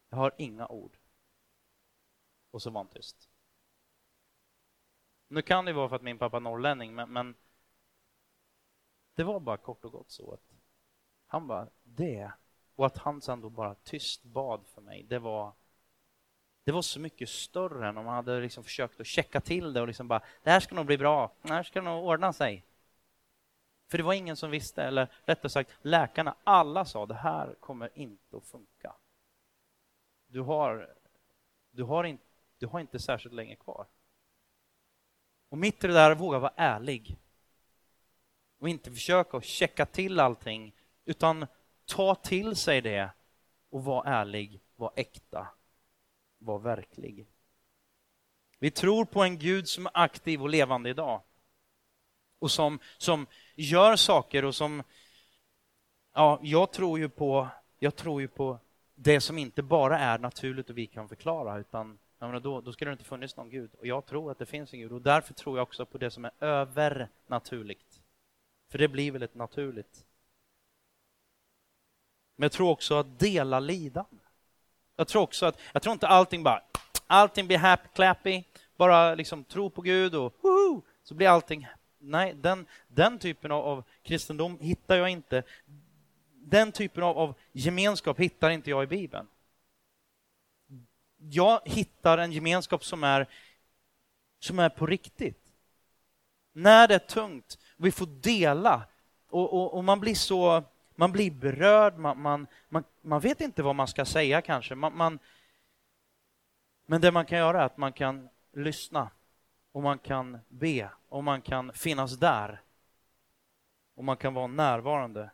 Jag 0.08 0.16
har 0.16 0.34
inga 0.38 0.66
ord. 0.66 0.98
Och 2.50 2.62
så 2.62 2.70
var 2.70 2.80
han 2.80 2.88
tyst. 2.88 3.30
Nu 5.28 5.42
kan 5.42 5.64
det 5.64 5.72
vara 5.72 5.88
för 5.88 5.96
att 5.96 6.02
min 6.02 6.18
pappa 6.18 6.36
är 6.36 6.40
norrlänning, 6.40 6.94
men, 6.94 7.12
men 7.12 7.34
det 9.14 9.24
var 9.24 9.40
bara 9.40 9.56
kort 9.56 9.84
och 9.84 9.92
gott 9.92 10.10
så 10.10 10.32
att 10.32 10.55
han 11.26 11.46
bara, 11.46 11.68
det. 11.82 12.30
Och 12.74 12.86
att 12.86 12.98
han 12.98 13.20
sen 13.20 13.40
då 13.40 13.50
bara 13.50 13.74
tyst 13.74 14.22
bad 14.22 14.66
för 14.66 14.80
mig, 14.80 15.02
det 15.02 15.18
var 15.18 15.52
det 16.66 16.72
var 16.72 16.82
så 16.82 17.00
mycket 17.00 17.28
större 17.28 17.88
än 17.88 17.98
om 17.98 18.04
man 18.04 18.14
hade 18.14 18.40
liksom 18.40 18.64
försökt 18.64 19.00
att 19.00 19.06
checka 19.06 19.40
till 19.40 19.72
det 19.72 19.80
och 19.80 19.86
liksom 19.86 20.08
bara, 20.08 20.22
det 20.42 20.50
här 20.50 20.60
ska 20.60 20.74
nog 20.74 20.86
bli 20.86 20.98
bra, 20.98 21.32
det 21.42 21.52
här 21.52 21.62
ska 21.62 21.80
nog 21.80 22.04
ordna 22.04 22.32
sig. 22.32 22.64
För 23.88 23.98
det 23.98 24.04
var 24.04 24.12
ingen 24.12 24.36
som 24.36 24.50
visste, 24.50 24.82
eller 24.82 25.12
rättare 25.24 25.50
sagt 25.50 25.70
läkarna, 25.82 26.36
alla 26.44 26.84
sa 26.84 27.06
det 27.06 27.14
här 27.14 27.54
kommer 27.60 27.90
inte 27.94 28.36
att 28.36 28.46
funka. 28.46 28.96
Du 30.26 30.40
har, 30.40 30.94
du 31.70 31.82
har, 31.82 32.04
in, 32.04 32.18
du 32.58 32.66
har 32.66 32.80
inte 32.80 32.98
särskilt 32.98 33.34
länge 33.34 33.56
kvar. 33.56 33.86
Och 35.48 35.58
mitt 35.58 35.84
i 35.84 35.86
det 35.86 35.92
där, 35.92 36.14
våga 36.14 36.38
vara 36.38 36.52
ärlig. 36.56 37.18
Och 38.58 38.68
inte 38.68 38.90
försöka 38.90 39.36
att 39.36 39.44
checka 39.44 39.86
till 39.86 40.20
allting, 40.20 40.74
utan 41.06 41.46
ta 41.84 42.14
till 42.14 42.56
sig 42.56 42.80
det 42.80 43.10
och 43.70 43.84
vara 43.84 44.10
ärlig, 44.10 44.60
vara 44.76 44.92
äkta, 44.96 45.48
vara 46.38 46.58
verklig. 46.58 47.26
Vi 48.58 48.70
tror 48.70 49.04
på 49.04 49.22
en 49.22 49.38
Gud 49.38 49.68
som 49.68 49.86
är 49.86 49.90
aktiv 49.94 50.42
och 50.42 50.48
levande 50.48 50.90
idag. 50.90 51.22
Och 52.38 52.50
som, 52.50 52.78
som 52.98 53.26
gör 53.54 53.96
saker 53.96 54.44
och 54.44 54.54
som... 54.54 54.82
Ja, 56.14 56.38
jag 56.42 56.72
tror 56.72 56.98
ju 56.98 57.08
på, 57.08 57.48
jag 57.78 57.96
tror 57.96 58.20
ju 58.20 58.28
på 58.28 58.58
det 58.94 59.20
som 59.20 59.38
inte 59.38 59.62
bara 59.62 59.98
är 59.98 60.18
naturligt 60.18 60.70
och 60.70 60.78
vi 60.78 60.86
kan 60.86 61.08
förklara, 61.08 61.58
utan 61.58 61.98
menar, 62.18 62.40
då, 62.40 62.60
då 62.60 62.72
skulle 62.72 62.90
det 62.90 62.92
inte 62.92 63.04
funnits 63.04 63.36
någon 63.36 63.50
Gud. 63.50 63.70
Och 63.78 63.86
jag 63.86 64.06
tror 64.06 64.30
att 64.30 64.38
det 64.38 64.46
finns 64.46 64.72
en 64.72 64.80
Gud 64.80 64.92
och 64.92 65.02
därför 65.02 65.34
tror 65.34 65.58
jag 65.58 65.62
också 65.62 65.86
på 65.86 65.98
det 65.98 66.10
som 66.10 66.24
är 66.24 66.32
övernaturligt. 66.40 68.02
För 68.68 68.78
det 68.78 68.88
blir 68.88 69.12
väldigt 69.12 69.34
naturligt. 69.34 70.04
Men 72.36 72.44
jag 72.44 72.52
tror 72.52 72.70
också 72.70 72.94
att 72.94 73.18
dela 73.18 73.60
lidande. 73.60 74.22
Jag 74.96 75.08
tror 75.08 75.22
också 75.22 75.46
att, 75.46 75.58
jag 75.72 75.82
tror 75.82 75.92
inte 75.92 76.08
allting 76.08 76.42
bara, 76.42 76.62
allting 77.06 77.46
blir 77.46 77.58
happy 77.58 77.88
clappy, 77.94 78.42
bara 78.76 79.14
liksom 79.14 79.44
tro 79.44 79.70
på 79.70 79.82
Gud 79.82 80.14
och 80.14 80.34
woohoo, 80.42 80.82
så 81.02 81.14
blir 81.14 81.28
allting 81.28 81.66
Nej, 81.98 82.34
den, 82.34 82.66
den 82.88 83.18
typen 83.18 83.52
av, 83.52 83.64
av 83.64 83.84
kristendom 84.02 84.58
hittar 84.60 84.96
jag 84.96 85.08
inte. 85.08 85.42
Den 86.34 86.72
typen 86.72 87.02
av, 87.02 87.18
av 87.18 87.34
gemenskap 87.52 88.20
hittar 88.20 88.50
inte 88.50 88.70
jag 88.70 88.84
i 88.84 88.86
Bibeln. 88.86 89.26
Jag 91.18 91.60
hittar 91.64 92.18
en 92.18 92.32
gemenskap 92.32 92.84
som 92.84 93.04
är, 93.04 93.26
som 94.38 94.58
är 94.58 94.68
på 94.68 94.86
riktigt. 94.86 95.42
När 96.52 96.88
det 96.88 96.94
är 96.94 96.98
tungt, 96.98 97.58
vi 97.76 97.92
får 97.92 98.06
dela 98.06 98.82
och, 99.30 99.52
och, 99.52 99.74
och 99.74 99.84
man 99.84 100.00
blir 100.00 100.14
så 100.14 100.64
man 100.96 101.12
blir 101.12 101.30
berörd, 101.30 101.98
man, 101.98 102.20
man, 102.20 102.46
man, 102.68 102.84
man, 103.00 103.20
vet 103.20 103.40
inte 103.40 103.62
vad 103.62 103.76
man 103.76 103.88
ska 103.88 104.04
säga 104.04 104.42
kanske. 104.42 104.74
Man, 104.74 104.96
man, 104.96 105.18
men 106.86 107.00
det 107.00 107.12
man 107.12 107.26
kan 107.26 107.38
göra 107.38 107.62
är 107.62 107.66
att 107.66 107.76
man 107.76 107.92
kan 107.92 108.28
lyssna 108.52 109.10
och 109.72 109.82
man 109.82 109.98
kan 109.98 110.38
be 110.48 110.90
och 111.08 111.24
man 111.24 111.42
kan 111.42 111.72
finnas 111.72 112.16
där. 112.16 112.62
Och 113.94 114.04
man 114.04 114.16
kan 114.16 114.34
vara 114.34 114.46
närvarande. 114.46 115.30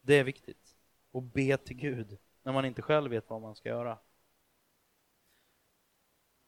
Det 0.00 0.14
är 0.14 0.24
viktigt. 0.24 0.76
Och 1.10 1.22
be 1.22 1.56
till 1.56 1.76
Gud 1.76 2.18
när 2.42 2.52
man 2.52 2.64
inte 2.64 2.82
själv 2.82 3.10
vet 3.10 3.30
vad 3.30 3.42
man 3.42 3.54
ska 3.54 3.68
göra. 3.68 3.98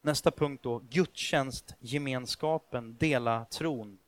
Nästa 0.01 0.31
punkt 0.31 0.63
då, 0.63 0.79
gudstjänst, 0.79 1.75
gemenskapen, 1.79 2.97
dela 2.97 3.45
tron. 3.45 3.99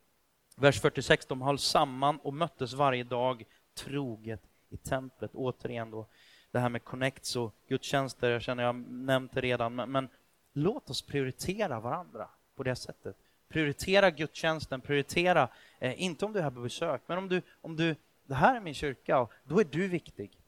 Vers 0.57 0.81
46, 0.81 1.27
de 1.27 1.43
höll 1.43 1.59
samman 1.59 2.19
och 2.19 2.35
möttes 2.35 2.73
varje 2.73 3.05
dag 3.05 3.45
troget 3.79 4.43
i 4.69 4.77
templet. 4.77 5.31
Återigen 5.35 5.91
då, 5.91 6.07
det 6.51 6.59
här 6.59 6.69
med 6.69 6.85
connects 6.85 7.37
och 7.37 7.55
gudstjänster, 7.69 8.31
jag 8.31 8.43
känner 8.43 8.63
jag 8.63 8.77
nämnt 8.89 9.33
det 9.33 9.41
redan, 9.41 9.75
men, 9.75 9.91
men 9.91 10.09
låt 10.53 10.91
oss 10.91 11.03
prioritera 11.03 11.81
varandra 11.81 12.29
på 12.57 12.63
det 12.63 12.77
sättet. 12.77 13.17
Prioritera 13.49 14.11
gudstjänsten, 14.11 14.81
prioritera, 14.81 15.49
eh, 15.79 16.03
inte 16.03 16.25
om 16.25 16.33
du 16.33 16.39
är 16.39 16.43
här 16.43 16.51
på 16.51 16.61
besök, 16.61 17.03
men 17.07 17.19
om 17.19 17.29
du, 17.29 17.43
om 17.61 17.77
du, 17.77 17.97
det 18.25 18.35
här 18.35 18.57
är 18.57 18.61
min 18.61 18.75
kyrka, 18.75 19.21
och 19.21 19.33
då 19.45 19.61
är 19.61 19.65
du 19.65 19.89
viktig. 19.89 20.39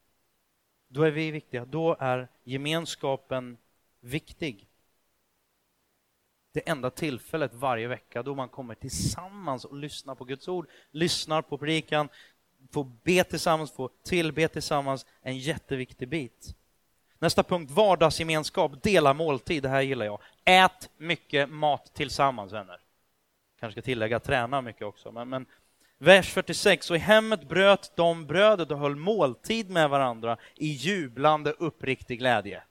Då 0.87 1.03
är 1.03 1.11
vi 1.11 1.31
viktiga, 1.31 1.65
då 1.65 1.95
är 1.99 2.27
gemenskapen 2.43 3.57
viktig. 3.99 4.67
Det 6.53 6.69
enda 6.69 6.89
tillfället 6.89 7.53
varje 7.53 7.87
vecka 7.87 8.23
då 8.23 8.35
man 8.35 8.49
kommer 8.49 8.75
tillsammans 8.75 9.65
och 9.65 9.75
lyssnar 9.75 10.15
på 10.15 10.25
Guds 10.25 10.47
ord, 10.47 10.69
lyssnar 10.91 11.41
på 11.41 11.57
predikan, 11.57 12.09
få 12.73 12.83
be 12.83 13.23
tillsammans, 13.23 13.71
få 13.71 13.89
tillbe 14.03 14.47
tillsammans, 14.47 15.05
en 15.21 15.37
jätteviktig 15.37 16.07
bit. 16.07 16.55
Nästa 17.19 17.43
punkt, 17.43 17.71
vardagsgemenskap, 17.71 18.83
dela 18.83 19.13
måltid. 19.13 19.63
Det 19.63 19.69
här 19.69 19.81
gillar 19.81 20.05
jag. 20.05 20.21
Ät 20.45 20.89
mycket 20.97 21.49
mat 21.49 21.93
tillsammans, 21.93 22.53
vänner. 22.53 22.79
Kanske 23.59 23.81
ska 23.81 23.85
tillägga 23.85 24.19
träna 24.19 24.61
mycket 24.61 24.81
också. 24.81 25.11
Men, 25.11 25.29
men 25.29 25.45
vers 25.97 26.33
46, 26.33 26.89
och 26.89 26.95
i 26.95 26.99
hemmet 26.99 27.49
bröt 27.49 27.91
de 27.95 28.25
brödet 28.25 28.71
och 28.71 28.79
höll 28.79 28.95
måltid 28.95 29.69
med 29.69 29.89
varandra 29.89 30.37
i 30.55 30.67
jublande 30.67 31.51
uppriktig 31.51 32.19
glädje. 32.19 32.63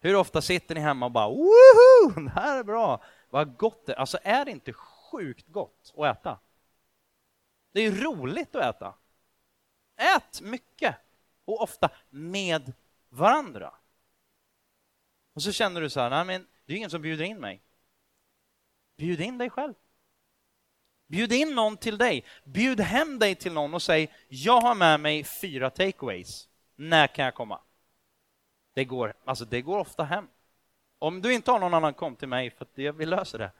Hur 0.00 0.16
ofta 0.16 0.42
sitter 0.42 0.74
ni 0.74 0.80
hemma 0.80 1.06
och 1.06 1.12
bara 1.12 1.28
woho, 1.28 2.20
det 2.20 2.30
här 2.30 2.58
är 2.58 2.64
bra, 2.64 3.02
vad 3.30 3.56
gott 3.56 3.86
det 3.86 3.92
är. 3.92 3.96
Alltså 3.96 4.18
är 4.22 4.44
det 4.44 4.50
inte 4.50 4.72
sjukt 4.72 5.48
gott 5.48 5.94
att 5.96 6.18
äta? 6.18 6.38
Det 7.76 7.86
är 7.86 7.90
roligt 7.90 8.56
att 8.56 8.76
äta. 8.76 8.94
Ät 9.96 10.40
mycket 10.40 10.96
och 11.44 11.62
ofta 11.62 11.90
med 12.10 12.72
varandra. 13.08 13.74
Och 15.32 15.42
så 15.42 15.52
känner 15.52 15.80
du 15.80 15.90
så 15.90 16.00
här, 16.00 16.10
nej 16.10 16.24
men 16.24 16.46
det 16.66 16.72
är 16.72 16.76
ingen 16.76 16.90
som 16.90 17.02
bjuder 17.02 17.24
in 17.24 17.38
mig. 17.38 17.62
Bjud 18.96 19.20
in 19.20 19.38
dig 19.38 19.50
själv. 19.50 19.74
Bjud 21.06 21.32
in 21.32 21.54
någon 21.54 21.76
till 21.76 21.98
dig. 21.98 22.24
Bjud 22.44 22.80
hem 22.80 23.18
dig 23.18 23.34
till 23.34 23.52
någon 23.52 23.74
och 23.74 23.82
säg, 23.82 24.12
jag 24.28 24.60
har 24.60 24.74
med 24.74 25.00
mig 25.00 25.24
fyra 25.24 25.70
takeaways. 25.70 26.48
När 26.76 27.06
kan 27.06 27.24
jag 27.24 27.34
komma? 27.34 27.60
Det 28.74 28.84
går, 28.84 29.14
alltså 29.24 29.44
det 29.44 29.62
går 29.62 29.78
ofta 29.78 30.04
hem. 30.04 30.28
Om 30.98 31.22
du 31.22 31.34
inte 31.34 31.50
har 31.50 31.60
någon 31.60 31.74
annan, 31.74 31.94
kom 31.94 32.16
till 32.16 32.28
mig 32.28 32.50
för 32.50 32.64
att 32.64 32.96
vi 32.96 33.06
löser 33.06 33.38
det. 33.38 33.50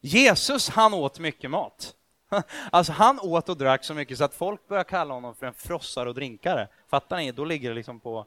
Jesus, 0.00 0.68
han 0.68 0.94
åt 0.94 1.18
mycket 1.18 1.50
mat. 1.50 1.94
Alltså 2.72 2.92
han 2.92 3.20
åt 3.20 3.48
och 3.48 3.56
drack 3.56 3.84
så 3.84 3.94
mycket 3.94 4.18
så 4.18 4.24
att 4.24 4.34
folk 4.34 4.68
började 4.68 4.88
kalla 4.88 5.14
honom 5.14 5.34
för 5.34 5.46
en 5.46 5.54
frossare 5.54 6.08
och 6.08 6.14
drinkare. 6.14 6.68
Fattar 6.86 7.16
ni? 7.16 7.32
Då 7.32 7.44
ligger 7.44 7.68
det 7.68 7.74
liksom 7.74 8.00
på... 8.00 8.26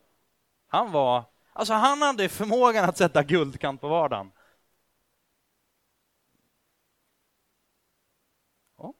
Han 0.68 0.92
var... 0.92 1.24
Alltså 1.54 1.74
han 1.74 2.02
hade 2.02 2.30
förmågan 2.30 2.90
att 2.90 2.98
sätta 2.98 3.24
guldkant 3.24 3.82
på 3.82 3.88
vardagen. 3.88 4.32
Ja. 8.78 8.94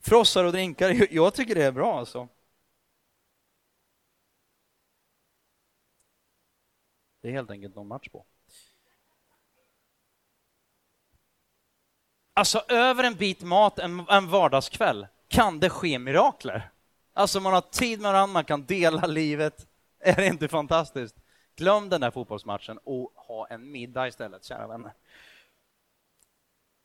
Frossar 0.00 0.44
och 0.44 0.52
drinkare, 0.52 0.92
jag 1.10 1.34
tycker 1.34 1.54
det 1.54 1.64
är 1.64 1.72
bra 1.72 1.98
alltså. 1.98 2.28
Det 7.20 7.28
är 7.28 7.32
helt 7.32 7.50
enkelt 7.50 7.74
någon 7.74 7.88
match 7.88 8.08
på. 8.08 8.24
Alltså 12.34 12.64
över 12.68 13.04
en 13.04 13.14
bit 13.14 13.42
mat 13.42 13.78
en, 13.78 14.06
en 14.08 14.30
vardagskväll 14.30 15.06
kan 15.28 15.60
det 15.60 15.70
ske 15.70 15.98
mirakler. 15.98 16.70
Alltså 17.12 17.40
man 17.40 17.52
har 17.52 17.60
tid 17.60 18.00
med 18.00 18.12
varandra, 18.12 18.32
man 18.32 18.44
kan 18.44 18.64
dela 18.64 19.06
livet. 19.06 19.66
Är 20.00 20.16
det 20.16 20.26
inte 20.26 20.48
fantastiskt? 20.48 21.16
Glöm 21.56 21.88
den 21.88 22.00
där 22.00 22.10
fotbollsmatchen 22.10 22.78
och 22.84 23.12
ha 23.16 23.46
en 23.46 23.70
middag 23.70 24.08
istället, 24.08 24.44
kära 24.44 24.66
vänner. 24.66 24.92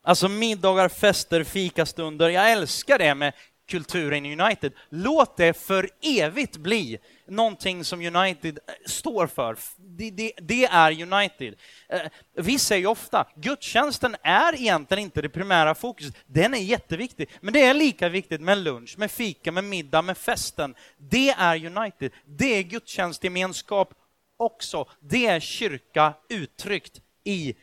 Alltså 0.02 0.28
middagar, 0.28 0.90
fester, 0.90 1.44
fikastunder. 1.44 2.30
Jag 2.30 2.52
älskar 2.52 2.98
det 2.98 3.16
med 3.16 3.34
kulturen 3.70 4.26
i 4.26 4.42
United. 4.42 4.74
Låt 4.90 5.38
det 5.38 5.54
för 5.54 5.90
evigt 6.02 6.58
bli 6.58 7.00
någonting 7.28 7.84
som 7.84 8.02
United 8.02 8.60
eh, 8.68 8.74
står 8.86 9.28
för. 9.28 9.58
Det, 9.78 10.12
det, 10.12 10.32
det 10.42 10.66
är 10.66 11.14
United. 11.14 11.56
Eh, 11.90 12.02
vi 12.34 12.60
säger 12.60 12.88
ofta, 12.88 13.28
gudstjänsten 13.36 14.16
är 14.24 14.56
egentligen 14.56 15.04
inte 15.04 15.22
det 15.22 15.30
primära 15.30 15.76
fokuset. 15.76 16.16
Den 16.26 16.54
är 16.54 16.58
jätteviktig, 16.58 17.30
men 17.42 17.54
det 17.54 17.64
är 17.64 17.74
lika 17.74 18.10
viktigt 18.10 18.42
med 18.42 18.58
lunch, 18.58 18.96
med 18.98 19.12
fika, 19.12 19.52
med 19.52 19.64
middag, 19.64 20.02
med 20.02 20.18
festen. 20.18 20.76
Det 20.98 21.30
är 21.30 21.66
United. 21.66 22.12
Det 22.26 22.58
är 22.58 22.64
gudstjänstgemenskap 22.64 23.94
också. 24.38 24.90
Det 25.00 25.26
är 25.26 25.40
kyrka 25.40 26.14
uttryckt 26.30 27.02
i 27.24 27.56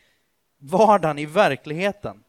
vardagen, 0.59 1.19
i 1.19 1.25
verkligheten. 1.25 2.23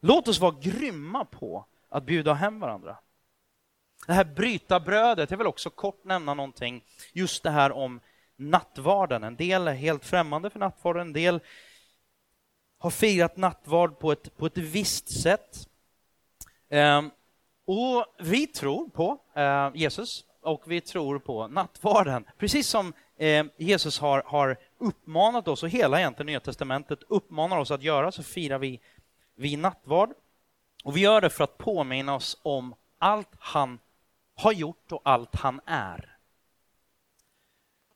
Låt 0.00 0.28
oss 0.28 0.40
vara 0.40 0.56
grymma 0.60 1.24
på 1.24 1.66
att 1.92 2.04
bjuda 2.04 2.34
hem 2.34 2.60
varandra. 2.60 2.96
Det 4.06 4.12
här 4.12 4.24
bryta 4.24 4.80
brödet, 4.80 5.30
jag 5.30 5.38
vill 5.38 5.46
också 5.46 5.70
kort 5.70 6.04
nämna 6.04 6.34
någonting, 6.34 6.84
just 7.12 7.42
det 7.42 7.50
här 7.50 7.72
om 7.72 8.00
nattvarden. 8.36 9.24
En 9.24 9.36
del 9.36 9.68
är 9.68 9.74
helt 9.74 10.04
främmande 10.04 10.50
för 10.50 10.58
nattvarden, 10.58 11.06
en 11.06 11.12
del 11.12 11.40
har 12.78 12.90
firat 12.90 13.36
nattvard 13.36 13.98
på 13.98 14.12
ett, 14.12 14.36
på 14.36 14.46
ett 14.46 14.58
visst 14.58 15.22
sätt. 15.22 15.68
Ehm, 16.68 17.10
och 17.64 18.06
vi 18.18 18.46
tror 18.46 18.88
på 18.88 19.18
eh, 19.34 19.70
Jesus 19.74 20.24
och 20.40 20.62
vi 20.66 20.80
tror 20.80 21.18
på 21.18 21.48
nattvarden. 21.48 22.24
Precis 22.38 22.68
som 22.68 22.92
eh, 23.16 23.46
Jesus 23.56 23.98
har, 23.98 24.22
har 24.26 24.56
uppmanat 24.78 25.48
oss, 25.48 25.62
och 25.62 25.68
hela 25.68 25.98
egentligen 25.98 26.26
Nya 26.26 26.40
Testamentet 26.40 26.98
uppmanar 27.08 27.58
oss 27.58 27.70
att 27.70 27.82
göra, 27.82 28.12
så 28.12 28.22
firar 28.22 28.58
vi, 28.58 28.80
vi 29.34 29.56
nattvard. 29.56 30.10
Och 30.82 30.96
vi 30.96 31.00
gör 31.00 31.20
det 31.20 31.30
för 31.30 31.44
att 31.44 31.58
påminna 31.58 32.14
oss 32.14 32.38
om 32.42 32.74
allt 32.98 33.28
han 33.38 33.78
har 34.34 34.52
gjort 34.52 34.92
och 34.92 35.00
allt 35.04 35.34
han 35.34 35.60
är. 35.66 36.16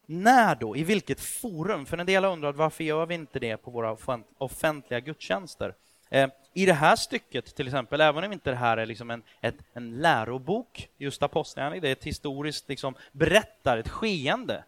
När 0.07 0.55
då? 0.55 0.77
I 0.77 0.85
vilket 0.85 1.21
forum? 1.21 1.87
För 1.87 1.99
en 1.99 2.07
del 2.07 2.25
har 2.25 2.33
undrat 2.33 2.57
varför 2.57 2.85
gör 2.85 3.07
vi 3.07 3.15
inte 3.15 3.39
det 3.39 3.57
på 3.57 3.71
våra 3.71 3.97
offentliga 4.39 5.01
gudstjänster? 5.01 5.75
Eh, 6.11 6.31
I 6.53 6.67
det 6.67 6.73
här 6.73 6.97
stycket 6.97 7.57
till 7.57 7.67
exempel, 7.67 8.01
även 8.01 8.25
om 8.25 8.33
inte 8.33 8.51
det 8.51 8.57
här 8.57 8.77
är 8.77 8.87
liksom 8.87 9.11
en, 9.11 9.23
ett, 9.41 9.57
en 9.73 9.99
lärobok, 9.99 10.89
just 10.97 11.23
apostlagärningarna, 11.23 11.83
det 11.83 11.89
är 11.89 11.93
ett 11.93 12.05
historiskt 12.05 12.69
liksom, 12.69 12.95
berättar, 13.13 13.79
ett 13.79 13.89
skeende. 13.89 14.65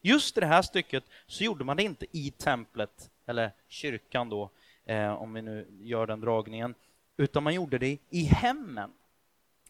Just 0.00 0.36
i 0.36 0.40
det 0.40 0.46
här 0.46 0.62
stycket 0.62 1.04
så 1.26 1.44
gjorde 1.44 1.64
man 1.64 1.76
det 1.76 1.82
inte 1.82 2.06
i 2.10 2.30
templet, 2.30 3.10
eller 3.26 3.52
kyrkan 3.68 4.28
då, 4.28 4.50
eh, 4.86 5.12
om 5.12 5.32
vi 5.32 5.42
nu 5.42 5.66
gör 5.80 6.06
den 6.06 6.20
dragningen, 6.20 6.74
utan 7.20 7.42
man 7.42 7.54
gjorde 7.54 7.78
det 7.78 7.98
i 8.10 8.24
hemmen. 8.24 8.90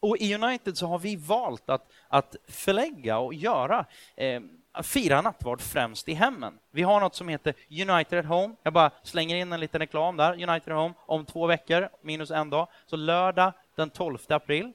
Och 0.00 0.16
i 0.16 0.34
United 0.34 0.76
så 0.76 0.86
har 0.86 0.98
vi 0.98 1.16
valt 1.16 1.70
att, 1.70 1.92
att 2.08 2.36
förlägga 2.48 3.18
och 3.18 3.34
göra 3.34 3.86
eh, 4.16 4.40
fira 4.82 5.20
nattvard 5.20 5.60
främst 5.60 6.08
i 6.08 6.14
hemmen. 6.14 6.58
Vi 6.70 6.82
har 6.82 7.00
något 7.00 7.14
som 7.14 7.28
heter 7.28 7.54
United 7.68 8.18
at 8.18 8.26
Home. 8.26 8.54
Jag 8.62 8.72
bara 8.72 8.90
slänger 9.02 9.36
in 9.36 9.52
en 9.52 9.60
liten 9.60 9.78
reklam 9.78 10.16
där. 10.16 10.32
United 10.32 10.72
at 10.72 10.78
Home 10.78 10.94
om 10.98 11.24
två 11.24 11.46
veckor, 11.46 11.88
minus 12.02 12.30
en 12.30 12.50
dag. 12.50 12.68
Så 12.86 12.96
lördag 12.96 13.52
den 13.74 13.90
12 13.90 14.18
april 14.28 14.72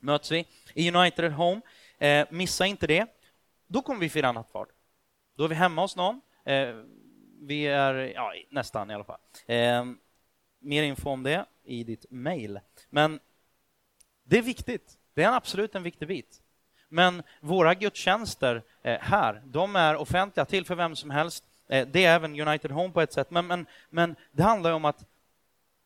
möts 0.00 0.30
vi 0.30 0.46
i 0.74 0.90
United 0.90 1.24
at 1.24 1.32
Home. 1.32 1.60
Eh, 1.98 2.26
missa 2.30 2.66
inte 2.66 2.86
det. 2.86 3.06
Då 3.66 3.82
kommer 3.82 4.00
vi 4.00 4.08
fira 4.08 4.32
nattvard. 4.32 4.68
Då 5.36 5.44
är 5.44 5.48
vi 5.48 5.54
hemma 5.54 5.82
hos 5.82 5.96
någon. 5.96 6.20
Eh, 6.44 6.74
vi 7.40 7.66
är, 7.66 7.94
ja, 7.94 8.32
nästan 8.50 8.90
i 8.90 8.94
alla 8.94 9.04
fall. 9.04 9.20
Eh, 9.46 9.84
mer 10.58 10.82
info 10.82 11.10
om 11.10 11.22
det 11.22 11.44
i 11.64 11.84
ditt 11.84 12.06
mejl. 12.10 12.60
Men 12.90 13.20
det 14.24 14.38
är 14.38 14.42
viktigt. 14.42 14.98
Det 15.14 15.22
är 15.22 15.36
absolut 15.36 15.74
en 15.74 15.82
viktig 15.82 16.08
bit. 16.08 16.42
Men 16.88 17.22
våra 17.40 17.74
gudstjänster 17.74 18.62
eh, 18.82 18.98
här, 19.00 19.42
de 19.44 19.76
är 19.76 19.96
offentliga 19.96 20.44
till 20.44 20.64
för 20.64 20.74
vem 20.74 20.96
som 20.96 21.10
helst. 21.10 21.44
Eh, 21.68 21.88
det 21.88 22.04
är 22.04 22.14
även 22.14 22.40
United 22.40 22.70
Home 22.70 22.92
på 22.92 23.00
ett 23.00 23.12
sätt, 23.12 23.30
men, 23.30 23.46
men, 23.46 23.66
men 23.90 24.16
det 24.32 24.42
handlar 24.42 24.72
om 24.72 24.84
att 24.84 25.06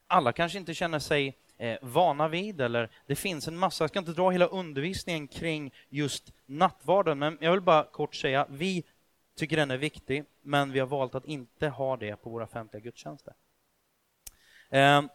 alla 0.06 0.32
kanske 0.32 0.58
inte 0.58 0.74
känner 0.74 0.98
sig 0.98 1.36
eh, 1.58 1.78
vana 1.82 2.28
vid, 2.28 2.60
eller 2.60 2.90
det 3.06 3.16
finns 3.16 3.48
en 3.48 3.56
massa, 3.56 3.84
jag 3.84 3.90
ska 3.90 3.98
inte 3.98 4.12
dra 4.12 4.30
hela 4.30 4.46
undervisningen 4.46 5.28
kring 5.28 5.72
just 5.88 6.32
nattvarden, 6.46 7.18
men 7.18 7.38
jag 7.40 7.52
vill 7.52 7.60
bara 7.60 7.84
kort 7.84 8.14
säga, 8.14 8.46
vi 8.50 8.84
tycker 9.36 9.56
den 9.56 9.70
är 9.70 9.76
viktig, 9.76 10.24
men 10.42 10.72
vi 10.72 10.80
har 10.80 10.86
valt 10.86 11.14
att 11.14 11.24
inte 11.24 11.68
ha 11.68 11.96
det 11.96 12.16
på 12.16 12.30
våra 12.30 12.44
offentliga 12.44 12.82
gudstjänster. 12.82 13.34
Ehm, 14.70 15.08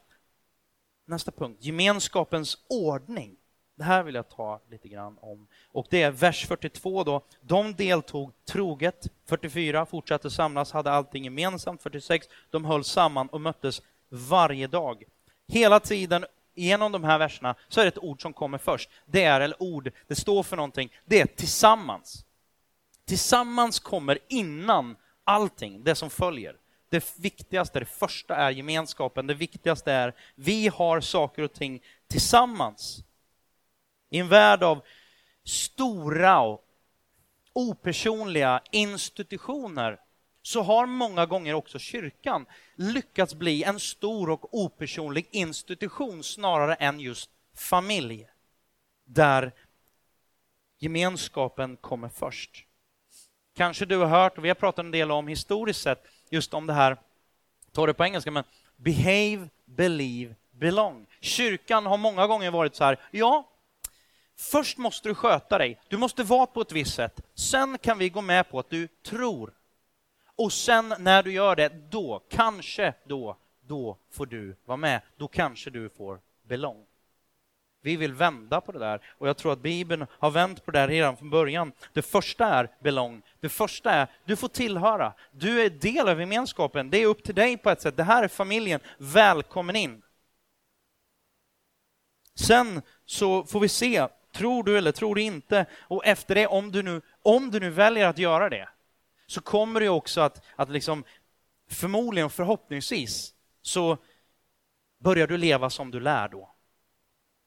Nästa 1.10 1.32
punkt, 1.32 1.58
gemenskapens 1.60 2.58
ordning. 2.68 3.36
Det 3.76 3.84
här 3.84 4.04
vill 4.04 4.16
jag 4.16 4.30
ta 4.30 4.62
lite 4.70 4.88
grann 4.88 5.18
om. 5.22 5.48
Och 5.72 5.88
det 5.90 6.02
är 6.02 6.12
vers 6.12 6.48
42 6.48 7.04
då. 7.04 7.22
De 7.42 7.74
deltog 7.74 8.32
troget. 8.46 9.08
44 9.26 9.86
fortsatte 9.86 10.30
samlas, 10.30 10.72
hade 10.72 10.92
allting 10.92 11.24
gemensamt. 11.24 11.82
46 11.82 12.28
de 12.50 12.66
höll 12.66 12.84
samman 12.84 13.28
och 13.28 13.42
möttes 13.42 13.82
varje 14.10 14.68
dag. 14.68 15.04
Hela 15.48 15.80
tiden 15.80 16.26
genom 16.56 16.92
de 16.92 17.04
här 17.04 17.18
verserna 17.18 17.56
så 17.68 17.80
är 17.80 17.86
det 17.86 17.90
ett 17.90 18.04
ord 18.04 18.22
som 18.22 18.34
kommer 18.34 18.58
först. 18.58 18.90
Det 19.06 19.24
är, 19.24 19.42
eller 19.42 19.64
ord, 19.64 19.92
det 20.08 20.16
står 20.16 20.44
för 20.44 20.56
någonting. 20.56 20.94
Det 21.06 21.22
är 21.22 21.26
tillsammans. 21.26 22.26
Tillsammans 23.06 23.80
kommer 23.80 24.20
innan 24.28 24.96
allting, 25.24 25.84
det 25.84 25.96
som 25.96 26.10
följer. 26.10 26.56
Det 26.90 27.20
viktigaste, 27.20 27.80
det 27.80 27.86
första 27.86 28.36
är 28.36 28.52
gemenskapen. 28.52 29.28
Det 29.28 29.34
viktigaste 29.34 29.92
är 29.92 30.16
vi 30.36 30.68
har 30.68 31.02
saker 31.02 31.44
och 31.44 31.54
ting 31.54 31.84
tillsammans. 32.08 33.04
I 34.10 34.20
en 34.20 34.28
värld 34.28 34.64
av 34.64 34.82
stora 35.44 36.42
och 36.42 36.66
opersonliga 37.54 38.62
institutioner 38.72 40.00
så 40.42 40.62
har 40.62 40.86
många 40.86 41.26
gånger 41.26 41.54
också 41.54 41.80
kyrkan 41.80 42.46
lyckats 42.76 43.34
bli 43.36 43.64
en 43.64 43.80
stor 43.80 44.30
och 44.30 44.54
opersonlig 44.54 45.28
institution 45.32 46.24
snarare 46.24 46.76
än 46.76 47.00
just 47.00 47.30
familj. 47.56 48.28
Där 49.06 49.54
gemenskapen 50.80 51.78
kommer 51.78 52.10
först. 52.10 52.66
Kanske 53.56 53.86
du 53.86 53.98
har 53.98 54.08
hört, 54.08 54.38
och 54.38 54.46
vi 54.46 54.50
har 54.50 54.56
pratat 54.56 54.86
en 54.86 54.92
del 54.92 55.12
om 55.12 55.28
historiskt 55.28 55.82
sett, 55.82 56.04
just 56.30 56.54
om 56.54 56.68
det 56.68 56.74
här, 56.74 56.98
ta 57.72 57.86
det 57.86 57.94
på 57.94 58.04
engelska, 58.04 58.32
men 58.32 58.44
behave, 58.76 59.50
believe, 59.66 60.36
belong. 60.52 61.06
Kyrkan 61.20 61.86
har 61.86 61.98
många 61.98 62.28
gånger 62.28 62.52
varit 62.52 62.76
så 62.76 62.84
här, 62.84 63.00
ja, 63.12 63.50
först 64.38 64.78
måste 64.78 65.10
du 65.10 65.16
sköta 65.16 65.58
dig, 65.58 65.80
du 65.88 65.98
måste 65.98 66.24
vara 66.24 66.46
på 66.46 66.62
ett 66.62 66.72
visst 66.72 66.96
sätt, 66.96 67.22
sen 67.36 67.78
kan 67.78 67.98
vi 67.98 68.10
gå 68.10 68.22
med 68.22 68.50
på 68.50 68.60
att 68.60 68.70
du 68.70 68.88
tror. 68.88 69.54
Och 70.36 70.54
sen 70.54 70.94
när 71.00 71.24
du 71.24 71.34
gör 71.34 71.56
det, 71.56 71.70
då, 71.90 72.22
kanske 72.30 72.94
då, 73.04 73.38
då 73.62 73.98
får 74.12 74.26
du 74.26 74.56
vara 74.66 74.78
med, 74.78 75.02
då 75.18 75.28
kanske 75.28 75.70
du 75.70 75.90
får 75.90 76.20
belong. 76.44 76.86
Vi 77.82 77.96
vill 77.96 78.14
vända 78.14 78.62
på 78.62 78.72
det 78.72 78.80
där 78.80 79.02
och 79.18 79.28
jag 79.28 79.38
tror 79.38 79.54
att 79.54 79.62
Bibeln 79.62 80.06
har 80.12 80.32
vänt 80.32 80.66
på 80.66 80.72
det 80.72 80.80
där 80.80 80.88
redan 80.88 81.18
från 81.18 81.30
början. 81.30 81.72
Det 81.94 82.02
första 82.02 82.46
är 82.46 82.70
belong. 82.80 83.22
Det 83.40 83.50
första 83.50 83.92
är 83.92 84.08
du 84.26 84.36
får 84.36 84.48
tillhöra. 84.48 85.14
Du 85.32 85.62
är 85.62 85.70
del 85.70 86.10
av 86.10 86.20
gemenskapen. 86.20 86.90
Det 86.90 86.98
är 86.98 87.06
upp 87.06 87.24
till 87.24 87.36
dig 87.36 87.58
på 87.58 87.70
ett 87.70 87.82
sätt. 87.82 87.98
Det 87.98 88.04
här 88.04 88.24
är 88.24 88.28
familjen. 88.28 88.80
Välkommen 88.98 89.76
in. 89.76 90.02
Sen 92.36 92.82
så 93.06 93.44
får 93.44 93.60
vi 93.60 93.70
se 93.70 94.08
Tror 94.32 94.64
du 94.64 94.78
eller 94.78 94.92
tror 94.92 95.16
du 95.16 95.22
inte? 95.22 95.66
Och 95.80 96.06
efter 96.06 96.36
det, 96.36 96.48
om 96.48 96.72
du 96.72 96.84
nu, 96.84 97.02
om 97.22 97.52
du 97.52 97.60
nu 97.60 97.70
väljer 97.70 98.08
att 98.08 98.18
göra 98.18 98.50
det, 98.50 98.70
så 99.28 99.42
kommer 99.42 99.80
det 99.80 99.90
också 99.90 100.22
att, 100.22 100.46
att 100.56 100.70
liksom, 100.70 101.04
förmodligen 101.70 102.30
förhoppningsvis, 102.30 103.34
så 103.62 103.98
börjar 105.00 105.28
du 105.28 105.38
leva 105.38 105.70
som 105.70 105.92
du 105.92 106.00
lär 106.00 106.28
då. 106.28 106.56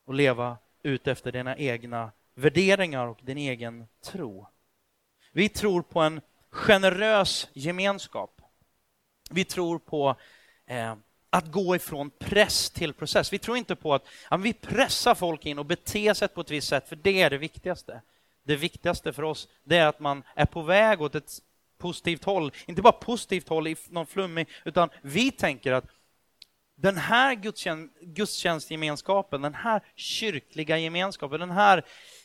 Och 0.05 0.15
leva 0.15 0.57
ut 0.83 1.07
efter 1.07 1.33
dina 1.33 1.57
egna 1.57 2.11
värderingar 2.35 3.07
och 3.07 3.19
din 3.23 3.39
egen 3.39 3.87
tro. 4.05 4.47
Vi 5.33 5.49
tror 5.49 5.83
på 5.83 6.01
en 6.01 6.21
generös 6.51 7.49
gemenskap. 7.53 8.41
Vi 9.31 9.45
tror 9.45 9.79
på 9.79 10.17
eh, 10.67 10.95
att 11.31 11.53
gå 11.53 11.77
ifrån 11.77 12.11
press 12.19 12.71
till 12.71 12.95
process. 12.95 13.33
Vi 13.33 13.39
tror 13.39 13.57
inte 13.57 13.77
på 13.77 13.95
att 13.95 14.07
ja, 14.31 14.37
vi 14.37 14.53
pressar 14.53 15.15
folk 15.15 15.47
in 15.47 15.59
och 15.59 15.67
beter 15.67 16.15
sig 16.15 16.29
på 16.29 16.41
ett 16.41 16.51
visst 16.51 16.69
sätt, 16.69 16.89
för 16.89 16.97
det 16.97 17.23
är 17.23 17.31
det 17.31 17.39
viktigaste. 17.39 18.03
Det 18.43 18.57
viktigaste 18.57 19.13
för 19.13 19.23
oss 19.23 19.49
det 19.65 19.77
är 19.77 19.87
att 19.87 20.01
man 20.01 20.23
är 20.35 20.47
på 20.47 20.63
väg 20.63 21.01
åt 21.01 21.15
ett 21.15 21.33
positivt 21.79 22.25
håll. 22.25 22.53
Inte 22.67 22.83
bara 22.83 22.93
positivt 22.93 23.49
håll 23.49 23.67
i 23.67 23.77
någon 23.89 24.07
flummig, 24.07 24.49
utan 24.65 24.89
vi 25.03 25.31
tänker 25.31 25.73
att 25.73 25.85
den 26.83 26.97
här 26.97 27.35
gudstjänstgemenskapen, 28.01 29.43
den 29.43 29.55
här 29.55 29.83
kyrkliga 29.95 30.79
gemenskapen, 30.79 31.41
den 31.41 31.51
här 31.51 31.85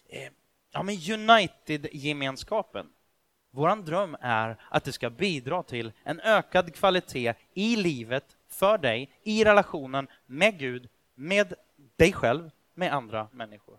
eh, 0.09 0.31
ja, 0.71 0.79
United-gemenskapen, 1.13 2.89
vår 3.51 3.75
dröm 3.75 4.17
är 4.21 4.61
att 4.69 4.83
det 4.83 4.91
ska 4.91 5.09
bidra 5.09 5.63
till 5.63 5.91
en 6.03 6.19
ökad 6.19 6.75
kvalitet 6.75 7.33
i 7.53 7.75
livet 7.75 8.37
för 8.47 8.77
dig, 8.77 9.11
i 9.23 9.43
relationen 9.43 10.07
med 10.25 10.59
Gud, 10.59 10.89
med 11.15 11.53
dig 11.95 12.13
själv, 12.13 12.51
med 12.73 12.93
andra 12.93 13.27
människor. 13.31 13.77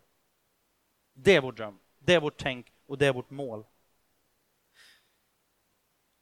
Det 1.13 1.35
är 1.35 1.41
vår 1.41 1.51
dröm, 1.51 1.79
det 1.99 2.13
är 2.13 2.19
vårt 2.19 2.37
tänk 2.37 2.73
och 2.87 2.97
det 2.97 3.07
är 3.07 3.13
vårt 3.13 3.29
mål. 3.29 3.65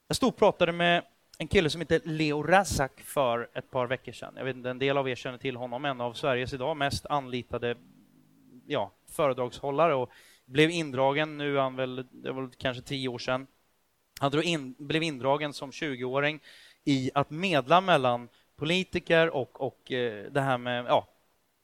Jag 0.08 0.16
stod 0.16 0.30
och 0.30 0.38
pratade 0.38 0.72
med 0.72 1.06
en 1.38 1.48
kille 1.48 1.70
som 1.70 1.82
heter 1.82 2.02
Leo 2.04 2.44
Razak 2.44 3.02
för 3.02 3.50
ett 3.54 3.72
par 3.72 3.88
veckor 3.88 4.12
sedan. 4.12 4.34
Jag 4.38 4.46
vet 4.46 4.56
inte, 4.56 4.70
en 4.70 4.80
del 4.80 4.98
av 4.98 5.10
er 5.10 5.16
känner 5.16 5.38
till 5.38 5.56
honom, 5.56 5.86
en 5.86 6.02
av 6.02 6.14
Sveriges 6.14 6.54
idag 6.54 6.78
mest 6.78 7.06
anlitade 7.06 7.76
ja, 8.68 8.92
föredragshållare 9.12 9.96
och 9.96 10.12
blev 10.46 10.70
indragen, 10.70 11.38
nu 11.38 11.58
han 11.58 11.76
väl, 11.76 12.08
det 12.12 12.32
var 12.32 12.50
kanske 12.58 12.84
tio 12.84 13.08
år 13.08 13.20
sedan, 13.20 13.48
han 14.20 14.44
in, 14.44 14.76
blev 14.78 15.04
indragen 15.04 15.54
som 15.54 15.72
20-åring 15.72 16.40
i 16.84 17.12
att 17.14 17.30
medla 17.30 17.82
mellan 17.82 18.30
politiker 18.56 19.30
och, 19.30 19.62
och 19.62 19.92
eh, 19.92 20.32
det 20.32 20.42
här 20.42 20.58
med 20.58 20.86
ja, 20.86 21.08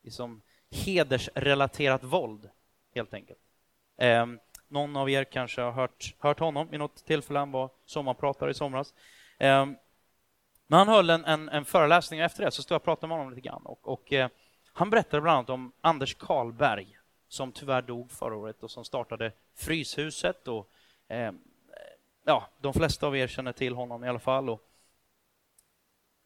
liksom 0.04 0.42
hedersrelaterat 0.72 2.04
våld, 2.04 2.50
helt 2.96 3.14
enkelt. 3.14 3.40
Eh, 3.98 4.26
någon 4.68 4.96
av 4.96 5.10
er 5.10 5.24
kanske 5.24 5.62
har 5.62 5.72
hört, 5.72 6.16
hört 6.20 6.40
honom 6.40 6.68
vid 6.70 6.80
något 6.80 7.06
tillfälle, 7.06 7.40
han 7.40 7.52
var 7.52 7.70
sommarpratare 7.86 8.52
i 8.52 8.54
somras. 8.54 8.94
Ehm, 9.38 9.76
men 10.68 10.80
han 10.80 10.88
höll 10.88 11.10
en, 11.10 11.26
en, 11.26 11.50
en, 11.50 11.66
föreläsning 11.66 12.20
och 12.20 12.26
efter 12.26 12.46
det 12.46 12.52
så 12.52 12.64
stod 12.64 12.76
jag 12.76 12.80
och 12.80 12.86
pratade 12.86 13.08
med 13.08 13.18
honom 13.18 13.34
lite 13.34 13.48
grann. 13.48 13.66
Och, 13.66 13.88
och 13.88 14.14
eh, 14.14 14.30
han 14.74 14.90
berättade 14.90 15.22
bland 15.22 15.38
annat 15.38 15.50
om 15.50 15.72
Anders 15.82 16.16
Karlberg 16.16 16.98
som 17.28 17.52
tyvärr 17.52 17.82
dog 17.82 18.12
förra 18.12 18.36
året 18.36 18.64
och 18.64 18.72
som 18.72 18.86
startade 18.86 19.32
Fryshuset. 19.56 20.48
Och, 20.48 20.70
ehm, 21.08 21.40
ja, 22.26 22.50
de 22.62 22.74
flesta 22.74 23.08
av 23.08 23.18
er 23.18 23.28
känner 23.28 23.52
till 23.52 23.76
honom 23.76 24.04
i 24.04 24.10
alla 24.10 24.20
fall. 24.20 24.50
Och 24.50 24.62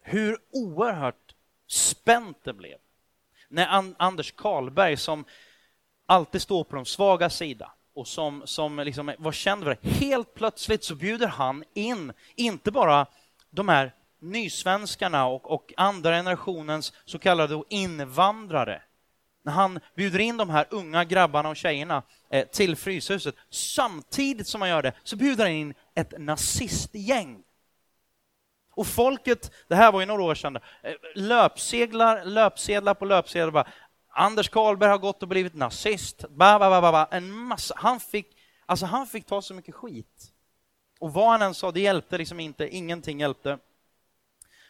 hur 0.02 0.38
oerhört 0.52 1.36
spänt 1.68 2.38
det 2.44 2.54
blev 2.54 2.78
när 3.48 3.94
Anders 3.98 4.32
Karlberg, 4.32 4.98
som 4.98 5.26
alltid 6.06 6.42
står 6.42 6.64
på 6.64 6.76
de 6.76 6.86
svaga 6.86 7.30
sida 7.30 7.72
och 7.98 8.08
som, 8.08 8.42
som 8.46 8.80
liksom 8.80 9.14
var 9.18 9.32
känd 9.32 9.64
för 9.64 9.78
det, 9.82 9.90
helt 9.90 10.34
plötsligt 10.34 10.84
så 10.84 10.96
bjuder 10.96 11.28
han 11.28 11.64
in, 11.74 12.14
inte 12.36 12.72
bara 12.72 13.06
de 13.50 13.70
här 13.70 13.94
nysvenskarna 14.20 15.26
och, 15.26 15.52
och 15.52 15.74
andra 15.78 16.12
generationens 16.12 16.94
så 17.06 17.20
kallade 17.20 17.64
invandrare, 17.70 18.82
när 19.44 19.54
han 19.54 19.80
bjuder 19.96 20.20
in 20.20 20.38
de 20.38 20.50
här 20.50 20.66
unga 20.70 21.04
grabbarna 21.04 21.50
och 21.50 21.56
tjejerna 21.56 22.04
eh, 22.30 22.48
till 22.48 22.76
Fryshuset, 22.76 23.36
samtidigt 23.50 24.48
som 24.48 24.62
han 24.62 24.70
gör 24.70 24.82
det 24.82 24.94
så 25.04 25.16
bjuder 25.16 25.44
han 25.44 25.54
in 25.54 25.74
ett 25.96 26.14
nazistgäng. 26.20 27.44
Och 28.76 28.88
folket, 28.88 29.52
det 29.68 29.76
här 29.76 29.92
var 29.92 30.00
ju 30.00 30.06
några 30.06 30.24
år 30.24 30.36
sedan, 30.36 30.54
löpsedlar, 30.54 32.18
eh, 32.18 32.26
löpseglar, 32.26 32.26
löpsedlar 32.26 32.94
på 32.94 33.06
löpsedlar 33.06 33.52
bara, 33.52 33.68
Anders 34.20 34.50
Karlberg 34.50 34.90
har 34.90 34.98
gått 34.98 35.24
och 35.24 35.30
blivit 35.30 35.54
nazist, 35.54 36.30
ba, 36.30 36.60
ba, 36.60 36.82
ba, 36.82 36.92
ba, 36.92 37.08
en 37.12 37.32
massa, 37.32 37.74
han 37.78 38.00
fick, 38.00 38.38
alltså 38.66 38.86
han 38.86 39.08
fick 39.08 39.26
ta 39.26 39.42
så 39.42 39.54
mycket 39.54 39.76
skit. 39.76 40.34
Och 41.00 41.14
vad 41.14 41.32
han 41.32 41.42
än 41.42 41.54
sa, 41.54 41.72
det 41.72 41.80
hjälpte 41.80 42.18
liksom 42.18 42.40
inte, 42.40 42.76
ingenting 42.76 43.20
hjälpte. 43.20 43.60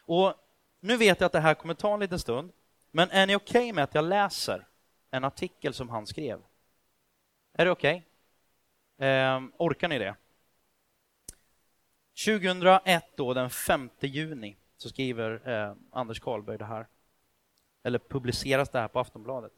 Och 0.02 0.34
nu 0.80 0.98
vet 0.98 1.20
jag 1.20 1.26
att 1.26 1.32
det 1.32 1.39
här 1.39 1.54
kommer 1.54 1.74
ta 1.74 1.93
en 1.93 2.00
liten 2.00 2.20
stund, 2.20 2.52
men 2.91 3.12
är 3.12 3.28
ni 3.28 3.36
okej 3.36 3.60
okay 3.60 3.74
med 3.74 3.84
att 3.84 3.95
jag 3.95 4.06
läser 4.06 4.68
en 5.12 5.24
artikel 5.24 5.74
som 5.74 5.89
han 5.89 6.08
skrev? 6.08 6.41
Är 7.54 7.66
det 7.66 7.72
okej? 7.72 8.06
Okay? 8.98 9.08
Eh, 9.08 9.41
orkar 9.58 9.88
ni 9.88 10.00
det? 10.00 10.16
2001 12.26 13.06
då, 13.16 13.34
den 13.34 13.50
5 13.50 13.89
juni, 14.00 14.58
så 14.78 14.89
skriver 14.89 15.50
eh, 15.50 15.76
Anders 15.91 16.20
Karlberg 16.20 16.58
det 16.58 16.66
här. 16.66 16.88
Eller 17.88 18.00
publiceras 18.00 18.70
det 18.70 18.80
här 18.80 18.88
på 18.88 19.00
Aftonbladet. 19.00 19.52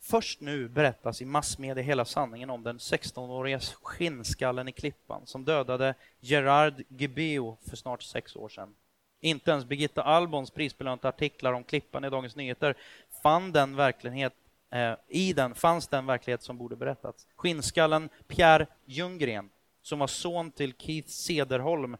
Först 0.00 0.40
nu 0.40 0.68
berättas 0.68 1.22
i 1.22 1.24
massmedia 1.24 1.82
hela 1.82 2.04
sanningen 2.04 2.50
om 2.50 2.62
den 2.62 2.78
16-åriga 2.78 3.60
skinnskallen 3.82 4.68
i 4.68 4.72
Klippan 4.72 5.26
som 5.26 5.44
dödade 5.44 5.94
Gerard 6.20 6.82
Gebeo 6.88 7.56
för 7.68 7.76
snart 7.76 8.02
sex 8.02 8.36
år 8.36 8.48
sedan. 8.48 8.74
Inte 9.20 9.50
ens 9.50 9.64
Birgitta 9.64 10.02
Albons 10.02 10.50
prisbelönta 10.50 11.08
artiklar 11.08 11.52
om 11.52 11.64
Klippan 11.64 12.04
i 12.04 12.10
Dagens 12.10 12.36
Nyheter 12.36 12.74
fann 13.22 13.52
den 13.52 13.76
verklighet 13.76 14.34
eh, 14.70 14.94
i 15.08 15.32
den 15.32 15.54
fanns 15.54 15.88
den 15.88 16.06
verklighet 16.06 16.42
som 16.42 16.58
borde 16.58 16.76
berättats. 16.76 17.26
Skinnskallen 17.36 18.08
Pierre 18.26 18.66
Ljunggren, 18.84 19.50
som 19.82 19.98
var 19.98 20.06
son 20.06 20.50
till 20.50 20.74
Keith 20.78 21.08
Sederholm. 21.08 21.96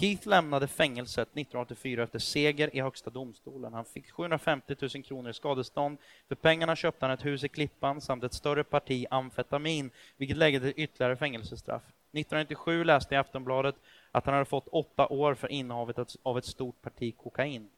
Keith 0.00 0.28
lämnade 0.28 0.66
fängelset 0.66 1.28
1984 1.28 2.02
efter 2.02 2.18
seger 2.18 2.76
i 2.76 2.80
Högsta 2.80 3.10
domstolen. 3.10 3.72
Han 3.72 3.84
fick 3.84 4.10
750 4.10 4.76
000 4.94 5.04
kronor 5.04 5.30
i 5.30 5.34
skadestånd. 5.34 5.98
För 6.28 6.34
pengarna 6.34 6.76
köpte 6.76 7.06
han 7.06 7.12
ett 7.12 7.24
hus 7.24 7.44
i 7.44 7.48
Klippan 7.48 8.00
samt 8.00 8.24
ett 8.24 8.34
större 8.34 8.64
parti 8.64 9.06
amfetamin, 9.10 9.90
vilket 10.16 10.36
ledde 10.36 10.60
till 10.60 10.84
ytterligare 10.84 11.16
fängelsestraff. 11.16 11.82
1997 11.82 12.84
läste 12.84 13.14
jag 13.14 13.20
i 13.20 13.26
Aftonbladet 13.26 13.74
att 14.10 14.26
han 14.26 14.34
hade 14.34 14.44
fått 14.44 14.68
åtta 14.68 15.06
år 15.06 15.34
för 15.34 15.48
innehavet 15.48 16.16
av 16.22 16.38
ett 16.38 16.44
stort 16.44 16.82
parti 16.82 17.16
kokain. 17.16 17.68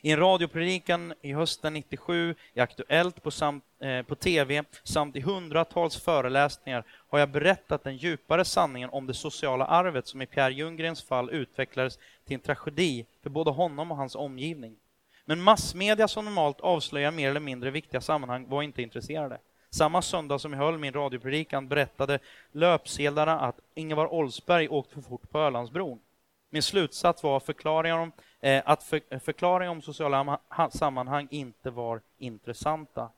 I 0.00 0.12
en 0.12 0.18
radiopredikan 0.18 1.14
i 1.22 1.32
hösten 1.32 1.74
97, 1.74 2.34
i 2.54 2.60
Aktuellt 2.60 3.22
på, 3.22 3.30
samt, 3.30 3.64
eh, 3.80 4.02
på 4.02 4.14
tv 4.14 4.64
samt 4.84 5.16
i 5.16 5.20
hundratals 5.20 5.96
föreläsningar 5.96 6.84
har 7.08 7.18
jag 7.18 7.30
berättat 7.30 7.84
den 7.84 7.96
djupare 7.96 8.44
sanningen 8.44 8.90
om 8.90 9.06
det 9.06 9.14
sociala 9.14 9.64
arvet 9.64 10.06
som 10.06 10.22
i 10.22 10.26
Pierre 10.26 10.54
Ljunggrens 10.54 11.02
fall 11.02 11.30
utvecklades 11.30 11.98
till 12.26 12.34
en 12.34 12.40
tragedi 12.40 13.06
för 13.22 13.30
både 13.30 13.50
honom 13.50 13.90
och 13.90 13.96
hans 13.96 14.14
omgivning. 14.14 14.76
Men 15.24 15.42
massmedia 15.42 16.08
som 16.08 16.24
normalt 16.24 16.60
avslöjar 16.60 17.10
mer 17.10 17.30
eller 17.30 17.40
mindre 17.40 17.70
viktiga 17.70 18.00
sammanhang 18.00 18.48
var 18.48 18.62
inte 18.62 18.82
intresserade. 18.82 19.38
Samma 19.70 20.02
söndag 20.02 20.38
som 20.38 20.52
jag 20.52 20.60
höll 20.60 20.78
min 20.78 20.92
radiopredikan 20.92 21.68
berättade 21.68 22.18
löpsedlarna 22.52 23.40
att 23.40 23.60
Ingvar 23.74 24.12
Oldsberg 24.12 24.68
åkt 24.68 24.92
för 24.92 25.00
fort 25.00 25.30
på 25.30 25.38
Ölandsbron. 25.38 25.98
Min 26.50 26.62
slutsats 26.62 27.22
var 27.22 27.40
förklaringar 27.40 27.98
om, 27.98 28.12
Eh, 28.46 28.62
att 28.64 28.82
för, 28.82 29.00
eh, 29.10 29.18
förklaringar 29.18 29.70
om 29.70 29.82
sociala 29.82 30.38
sammanhang 30.70 31.28
inte 31.30 31.70
var 31.70 32.00
intressanta. 32.18 33.10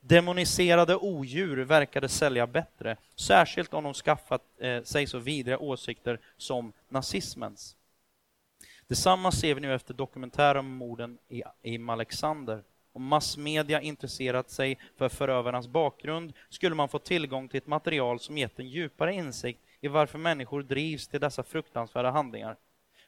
Demoniserade 0.00 0.96
odjur 0.96 1.56
verkade 1.56 2.08
sälja 2.08 2.46
bättre, 2.46 2.96
särskilt 3.16 3.74
om 3.74 3.84
de 3.84 3.94
skaffat 3.94 4.42
eh, 4.58 4.82
sig 4.82 5.06
så 5.06 5.18
vidriga 5.18 5.58
åsikter 5.58 6.20
som 6.36 6.72
nazismens. 6.88 7.76
Detsamma 8.86 9.32
ser 9.32 9.54
vi 9.54 9.60
nu 9.60 9.74
efter 9.74 9.94
dokumentären 9.94 10.58
om 10.58 10.76
morden 10.76 11.18
i, 11.28 11.42
i 11.62 11.78
Alexander. 11.88 12.62
Om 12.92 13.04
massmedia 13.04 13.80
intresserat 13.80 14.50
sig 14.50 14.78
för 14.96 15.08
förövarnas 15.08 15.68
bakgrund 15.68 16.32
skulle 16.48 16.74
man 16.74 16.88
få 16.88 16.98
tillgång 16.98 17.48
till 17.48 17.58
ett 17.58 17.66
material 17.66 18.20
som 18.20 18.38
gett 18.38 18.58
en 18.58 18.68
djupare 18.68 19.14
insikt 19.14 19.60
i 19.80 19.88
varför 19.88 20.18
människor 20.18 20.62
drivs 20.62 21.08
till 21.08 21.20
dessa 21.20 21.42
fruktansvärda 21.42 22.10
handlingar. 22.10 22.56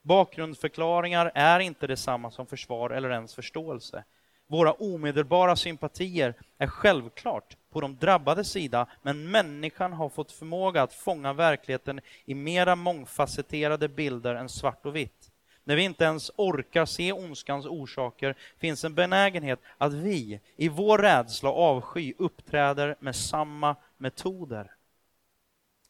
Bakgrundsförklaringar 0.07 1.33
är 1.35 1.61
inte 1.61 1.87
detsamma 1.87 2.31
som 2.31 2.47
försvar 2.47 2.91
eller 2.91 3.11
ens 3.11 3.35
förståelse. 3.35 4.05
Våra 4.47 4.73
omedelbara 4.73 5.57
sympatier 5.57 6.35
är 6.59 6.67
självklart 6.67 7.57
på 7.73 7.81
de 7.81 7.97
drabbades 7.97 8.51
sida, 8.51 8.87
men 9.03 9.31
människan 9.31 9.93
har 9.93 10.09
fått 10.09 10.33
förmåga 10.33 10.83
att 10.83 10.93
fånga 10.93 11.33
verkligheten 11.33 12.01
i 12.25 12.35
mera 12.35 12.77
mångfacetterade 12.77 13.89
bilder 13.89 14.35
än 14.35 14.49
svart 14.49 14.87
och 14.87 14.97
vitt. 14.97 15.31
när 15.65 15.77
vi 15.77 15.83
inte 15.83 16.05
ens 16.05 16.31
orkar 16.37 16.87
se 16.87 17.13
ondskans 17.13 17.67
orsaker, 17.67 18.35
finns 18.59 18.85
en 18.85 18.95
benägenhet 18.95 19.61
att 19.79 19.93
vi 19.93 20.41
i 20.57 20.69
vår 20.69 20.99
rädsla 20.99 21.51
och 21.51 21.63
avsky 21.63 22.15
uppträder 22.19 22.97
med 23.01 23.17
samma 23.17 23.77
metoder. 23.99 24.76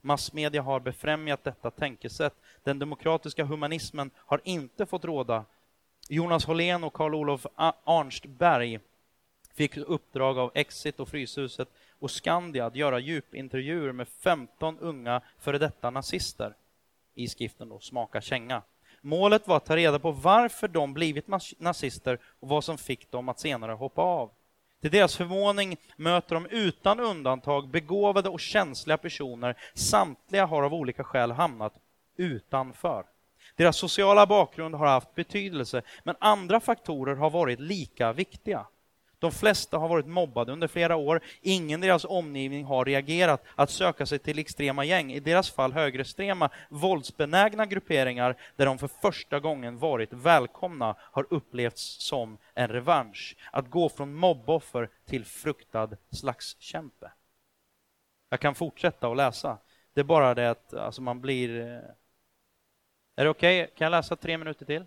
Massmedia 0.07 0.63
har 0.63 0.81
befrämjat 0.81 1.45
detta 1.45 1.71
tänkesätt. 1.71 2.35
Den 2.65 2.79
demokratiska 2.79 3.45
humanismen 3.45 4.11
har 4.17 4.41
inte 4.45 4.87
fått 4.87 5.05
råda. 5.05 5.45
Jonas 6.09 6.45
Hållén 6.45 6.85
och 6.85 6.93
Karl 6.93 7.15
Olof 7.15 7.47
Arnstberg 7.85 8.81
fick 9.55 9.77
uppdrag 9.77 10.39
av 10.39 10.51
Exit 10.55 11.01
och 11.01 11.09
Fryshuset 11.09 11.69
och 11.99 12.11
Skandia 12.11 12.67
att 12.67 12.77
göra 12.77 12.99
djupintervjuer 12.99 13.93
med 13.93 14.09
15 14.09 14.79
unga 14.79 15.21
före 15.39 15.59
detta 15.59 15.91
nazister 15.91 16.55
i 17.15 17.29
skriften 17.29 17.69
då, 17.69 17.79
Smaka 17.79 18.21
känga. 18.21 18.63
Målet 19.01 19.49
var 19.49 19.57
att 19.57 19.67
ta 19.67 19.77
reda 19.77 19.99
på 19.99 20.11
varför 20.11 20.69
de 20.69 20.95
blivit 20.95 21.27
nazister 21.59 22.19
och 22.41 22.49
vad 22.49 22.65
som 22.65 22.79
fick 22.79 23.11
dem 23.11 23.29
att 23.29 23.41
senare 23.41 23.73
hoppa 23.73 24.03
av. 24.03 24.31
Till 24.87 24.93
deras 24.93 25.17
förvåning 25.17 25.77
möter 25.97 26.35
de 26.35 26.47
utan 26.47 27.01
undantag 27.01 27.69
begåvade 27.69 28.29
och 28.29 28.41
känsliga 28.41 28.97
personer. 28.97 29.57
Samtliga 29.75 30.47
har 30.47 30.63
av 30.63 30.75
olika 30.75 31.05
skäl 31.05 31.31
hamnat 31.31 31.75
utanför. 32.17 33.05
Deras 33.57 33.77
sociala 33.77 34.27
bakgrund 34.27 34.75
har 34.75 34.87
haft 34.87 35.15
betydelse, 35.15 35.83
men 36.05 36.15
andra 36.19 36.61
faktorer 36.61 37.15
har 37.15 37.31
varit 37.31 37.61
lika 37.61 38.13
viktiga. 38.13 38.67
De 39.19 39.33
flesta 39.33 39.79
har 39.79 39.89
varit 39.89 40.07
mobbade 40.07 40.53
under 40.53 40.69
flera 40.69 40.97
år. 40.97 41.21
Ingen 41.41 41.83
i 41.83 41.87
deras 41.87 42.05
omgivning 42.05 42.65
har 42.65 42.85
reagerat 42.85 43.45
att 43.55 43.71
söka 43.71 44.07
sig 44.07 44.19
till 44.19 44.39
extrema 44.39 44.85
gäng, 44.85 45.13
i 45.13 45.21
deras 45.21 45.51
fall 45.51 45.73
högerextrema, 45.73 46.51
våldsbenägna 46.69 47.67
grupperingar 47.67 48.37
där 48.57 48.67
de 48.67 48.79
för 48.79 48.89
första 48.89 49.41
gången 49.41 49.79
varit 49.79 50.13
välkomna 50.13 50.97
har 51.01 51.27
upplevts 51.31 51.83
som 51.83 52.39
en 52.55 52.69
revansch. 52.69 53.37
Att 53.53 53.71
gå 53.71 53.89
från 53.89 54.15
mobboffer 54.15 54.89
till 55.05 55.25
fruktad 55.25 55.91
slagskämpe. 56.11 57.11
Jag 58.29 58.41
kan 58.41 58.55
fortsätta 58.55 59.09
att 59.09 59.17
läsa. 59.17 59.59
Det 59.95 60.01
är 60.01 60.05
bara 60.05 60.35
det 60.35 60.51
att 60.51 60.75
alltså, 60.75 61.03
man 61.03 61.21
blir... 61.21 61.61
Eh, 61.61 61.81
är 63.17 63.25
det 63.25 63.31
okej? 63.31 63.63
Okay? 63.63 63.75
Kan 63.77 63.85
jag 63.85 63.91
läsa 63.91 64.17
tre 64.17 64.39
minuter 64.39 64.67
till? 64.67 64.85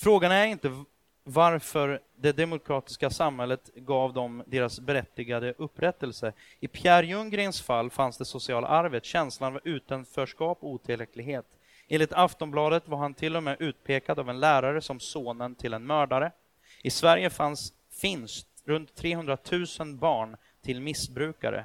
Frågan 0.00 0.32
är 0.32 0.46
inte 0.46 0.84
varför 1.24 2.00
det 2.16 2.32
demokratiska 2.32 3.10
samhället 3.10 3.70
gav 3.74 4.12
dem 4.12 4.42
deras 4.46 4.80
berättigade 4.80 5.54
upprättelse. 5.58 6.32
I 6.60 6.68
Pierre 6.68 7.06
Ljunggrens 7.06 7.62
fall 7.62 7.90
fanns 7.90 8.18
det 8.18 8.24
sociala 8.24 8.68
arvet, 8.68 9.04
känslan 9.04 9.54
av 9.56 9.60
utanförskap 9.64 10.58
och 10.60 10.70
otillräcklighet. 10.70 11.46
Enligt 11.88 12.12
Aftonbladet 12.12 12.88
var 12.88 12.98
han 12.98 13.14
till 13.14 13.36
och 13.36 13.42
med 13.42 13.56
utpekad 13.60 14.18
av 14.18 14.30
en 14.30 14.40
lärare 14.40 14.80
som 14.80 15.00
sonen 15.00 15.54
till 15.54 15.74
en 15.74 15.86
mördare. 15.86 16.32
I 16.82 16.90
Sverige 16.90 17.30
fanns, 17.30 17.72
finns 17.90 18.46
runt 18.64 18.94
300 18.94 19.38
000 19.78 19.94
barn 19.94 20.36
till 20.62 20.80
missbrukare. 20.80 21.64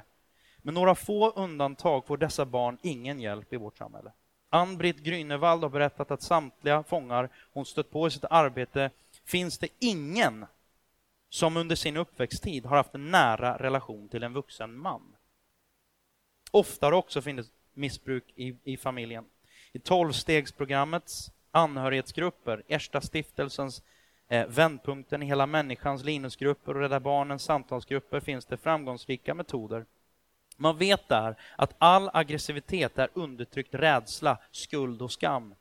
Med 0.62 0.74
några 0.74 0.94
få 0.94 1.30
undantag 1.30 2.06
får 2.06 2.16
dessa 2.16 2.44
barn 2.46 2.78
ingen 2.82 3.20
hjälp 3.20 3.52
i 3.52 3.56
vårt 3.56 3.78
samhälle. 3.78 4.12
Ann-Britt 4.54 4.98
Grünewald 4.98 5.62
har 5.62 5.70
berättat 5.70 6.10
att 6.10 6.22
samtliga 6.22 6.82
fångar 6.82 7.28
hon 7.52 7.66
stött 7.66 7.90
på 7.90 8.06
i 8.06 8.10
sitt 8.10 8.24
arbete 8.30 8.90
finns 9.24 9.58
det 9.58 9.68
ingen 9.78 10.46
som 11.28 11.56
under 11.56 11.76
sin 11.76 11.96
uppväxttid 11.96 12.66
har 12.66 12.76
haft 12.76 12.94
en 12.94 13.10
nära 13.10 13.58
relation 13.58 14.08
till 14.08 14.22
en 14.22 14.32
vuxen 14.32 14.78
man. 14.78 15.16
Ofta 16.50 16.86
har 16.86 16.90
det 16.90 16.96
också 16.96 17.22
funnits 17.22 17.50
missbruk 17.72 18.24
i, 18.36 18.56
i 18.64 18.76
familjen. 18.76 19.24
I 19.72 19.78
tolvstegsprogrammets 19.78 21.30
anhörighetsgrupper, 21.50 22.62
Ersta 22.68 23.00
stiftelsens 23.00 23.82
eh, 24.28 24.46
Vändpunkten 24.46 25.22
i 25.22 25.26
hela 25.26 25.46
människans 25.46 26.04
Linusgrupper 26.04 26.74
och 26.74 26.80
Rädda 26.80 27.00
Barnens 27.00 27.44
samtalsgrupper 27.44 28.20
finns 28.20 28.46
det 28.46 28.56
framgångsrika 28.56 29.34
metoder 29.34 29.84
man 30.56 30.78
vet 30.78 31.08
där 31.08 31.36
att 31.56 31.74
all 31.78 32.10
aggressivitet 32.12 32.98
är 32.98 33.08
undertryckt 33.14 33.74
rädsla, 33.74 34.38
skuld 34.50 35.02
och 35.02 35.12
skam. 35.12 35.54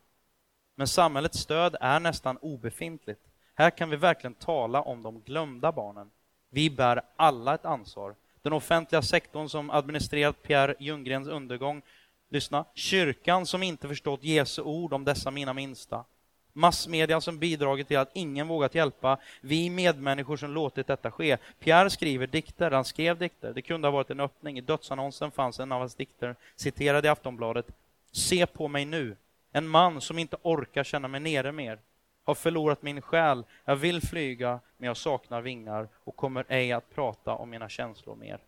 Men 0.75 0.87
samhällets 0.87 1.39
stöd 1.39 1.75
är 1.81 1.99
nästan 1.99 2.37
obefintligt. 2.37 3.21
Här 3.55 3.69
kan 3.69 3.89
vi 3.89 3.95
verkligen 3.95 4.33
tala 4.33 4.81
om 4.81 5.03
de 5.03 5.19
glömda 5.19 5.71
barnen. 5.71 6.11
Vi 6.49 6.69
bär 6.69 7.01
alla 7.15 7.53
ett 7.53 7.65
ansvar. 7.65 8.15
Den 8.41 8.53
offentliga 8.53 9.01
sektorn 9.01 9.49
som 9.49 9.69
administrerat 9.69 10.43
Pierre 10.43 10.75
Ljunggrens 10.79 11.27
undergång. 11.27 11.81
Lyssna. 12.29 12.65
Kyrkan 12.73 13.45
som 13.45 13.63
inte 13.63 13.87
förstått 13.87 14.23
Jesu 14.23 14.61
ord 14.61 14.93
om 14.93 15.05
dessa 15.05 15.31
mina 15.31 15.53
minsta. 15.53 16.05
Massmedia 16.53 17.21
som 17.21 17.39
bidragit 17.39 17.87
till 17.87 17.97
att 17.97 18.11
ingen 18.13 18.47
vågat 18.47 18.75
hjälpa, 18.75 19.17
vi 19.41 19.69
medmänniskor 19.69 20.37
som 20.37 20.51
låtit 20.51 20.87
detta 20.87 21.11
ske. 21.11 21.37
Pierre 21.59 21.89
skriver 21.89 22.27
dikter, 22.27 22.71
han 22.71 22.85
skrev 22.85 23.17
dikter. 23.17 23.53
Det 23.53 23.61
kunde 23.61 23.87
ha 23.87 23.91
varit 23.91 24.09
en 24.09 24.19
öppning. 24.19 24.57
I 24.57 24.61
dödsannonsen 24.61 25.31
fanns 25.31 25.59
en 25.59 25.71
av 25.71 25.79
hans 25.79 25.95
dikter, 25.95 26.35
citerad 26.55 27.05
i 27.05 27.07
Aftonbladet. 27.07 27.67
Se 28.11 28.45
på 28.45 28.67
mig 28.67 28.85
nu, 28.85 29.15
en 29.51 29.67
man 29.67 30.01
som 30.01 30.19
inte 30.19 30.37
orkar 30.41 30.83
känna 30.83 31.07
mig 31.07 31.19
nere 31.19 31.51
mer. 31.51 31.79
Har 32.25 32.35
förlorat 32.35 32.81
min 32.81 33.01
själ, 33.01 33.43
jag 33.65 33.75
vill 33.75 34.01
flyga, 34.01 34.59
men 34.77 34.87
jag 34.87 34.97
saknar 34.97 35.41
vingar 35.41 35.87
och 36.03 36.15
kommer 36.15 36.45
ej 36.47 36.71
att 36.71 36.95
prata 36.95 37.31
om 37.31 37.49
mina 37.49 37.69
känslor 37.69 38.15
mer. 38.15 38.39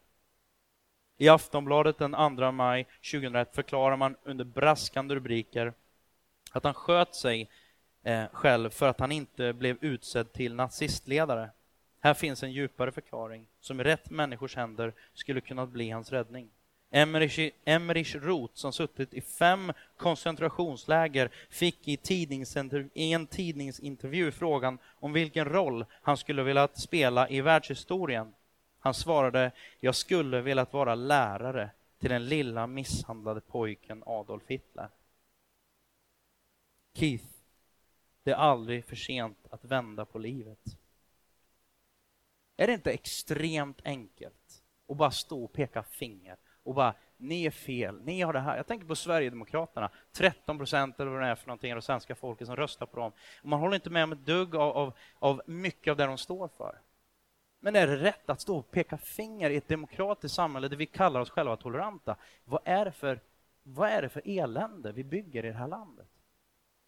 I 1.17 1.29
Aftonbladet 1.29 1.97
den 1.97 2.37
2 2.37 2.51
maj 2.51 2.87
2001 3.11 3.55
förklarar 3.55 3.95
man 3.95 4.15
under 4.23 4.45
braskande 4.45 5.15
rubriker 5.15 5.73
att 6.51 6.63
han 6.63 6.73
sköt 6.73 7.15
sig 7.15 7.49
eh, 8.05 8.25
själv 8.31 8.69
för 8.69 8.87
att 8.87 8.99
han 8.99 9.11
inte 9.11 9.53
blev 9.53 9.77
utsedd 9.81 10.33
till 10.33 10.55
nazistledare. 10.55 11.49
Här 11.99 12.13
finns 12.13 12.43
en 12.43 12.51
djupare 12.51 12.91
förklaring 12.91 13.47
som 13.59 13.81
i 13.81 13.83
rätt 13.83 14.09
människors 14.09 14.55
händer 14.55 14.93
skulle 15.13 15.41
kunna 15.41 15.65
bli 15.65 15.89
hans 15.89 16.11
räddning. 16.11 16.49
Emmerich, 16.91 17.51
Emmerich 17.65 18.15
Roth, 18.15 18.53
som 18.55 18.73
suttit 18.73 19.13
i 19.13 19.21
fem 19.21 19.73
koncentrationsläger, 19.97 21.29
fick 21.49 21.87
i, 21.87 21.97
i, 22.93 23.13
en 23.13 23.27
tidningsintervju 23.27 24.31
frågan 24.31 24.77
om 24.99 25.13
vilken 25.13 25.45
roll 25.45 25.85
han 26.01 26.17
skulle 26.17 26.43
vilja 26.43 26.67
spela 26.73 27.29
i 27.29 27.41
världshistorien. 27.41 28.33
Han 28.79 28.93
svarade, 28.93 29.51
jag 29.79 29.95
skulle 29.95 30.41
velat 30.41 30.73
vara 30.73 30.95
lärare 30.95 31.69
till 31.99 32.09
den 32.09 32.25
lilla 32.25 32.67
misshandlade 32.67 33.41
pojken 33.41 34.03
Adolf 34.05 34.43
Hitler. 34.47 34.89
Keith 36.93 37.34
det 38.25 38.31
är 38.31 38.35
aldrig 38.35 38.85
för 38.85 38.95
sent 38.95 39.47
att 39.49 39.65
vända 39.65 40.05
på 40.05 40.19
livet. 40.19 40.59
Är 42.57 42.67
det 42.67 42.73
inte 42.73 42.91
extremt 42.91 43.81
enkelt 43.83 44.63
att 44.89 44.97
bara 44.97 45.11
stå 45.11 45.43
och 45.43 45.53
peka 45.53 45.83
finger 45.83 46.37
och 46.63 46.73
bara 46.73 46.93
ni 47.17 47.45
är 47.45 47.51
fel, 47.51 48.01
ni 48.03 48.21
har 48.21 48.33
det 48.33 48.39
här. 48.39 48.57
Jag 48.57 48.67
tänker 48.67 48.87
på 48.87 48.95
Sverigedemokraterna, 48.95 49.89
13 50.11 50.57
procent 50.57 50.99
eller 50.99 51.11
vad 51.11 51.21
det 51.21 51.27
är 51.27 51.35
för 51.35 51.47
någonting 51.47 51.71
av 51.73 51.75
det 51.75 51.81
svenska 51.81 52.15
folket 52.15 52.47
som 52.47 52.55
röstar 52.55 52.85
på 52.85 52.99
dem. 52.99 53.11
Man 53.43 53.59
håller 53.59 53.75
inte 53.75 53.89
med 53.89 54.03
om 54.03 54.11
ett 54.11 54.25
dugg 54.25 54.55
av, 54.55 54.77
av, 54.77 54.93
av 55.19 55.41
mycket 55.45 55.91
av 55.91 55.97
det 55.97 56.05
de 56.05 56.17
står 56.17 56.47
för. 56.47 56.81
Men 57.59 57.75
är 57.75 57.87
det 57.87 57.97
rätt 57.97 58.29
att 58.29 58.41
stå 58.41 58.57
och 58.57 58.71
peka 58.71 58.97
finger 58.97 59.49
i 59.49 59.55
ett 59.55 59.67
demokratiskt 59.67 60.35
samhälle 60.35 60.67
där 60.67 60.77
vi 60.77 60.85
kallar 60.85 61.19
oss 61.19 61.29
själva 61.29 61.57
toleranta? 61.57 62.15
Vad 62.43 62.61
är 62.65 62.85
det 62.85 62.91
för, 62.91 63.19
vad 63.63 63.89
är 63.89 64.01
det 64.01 64.09
för 64.09 64.21
elände 64.25 64.91
vi 64.91 65.03
bygger 65.03 65.45
i 65.45 65.47
det 65.47 65.57
här 65.57 65.67
landet? 65.67 66.07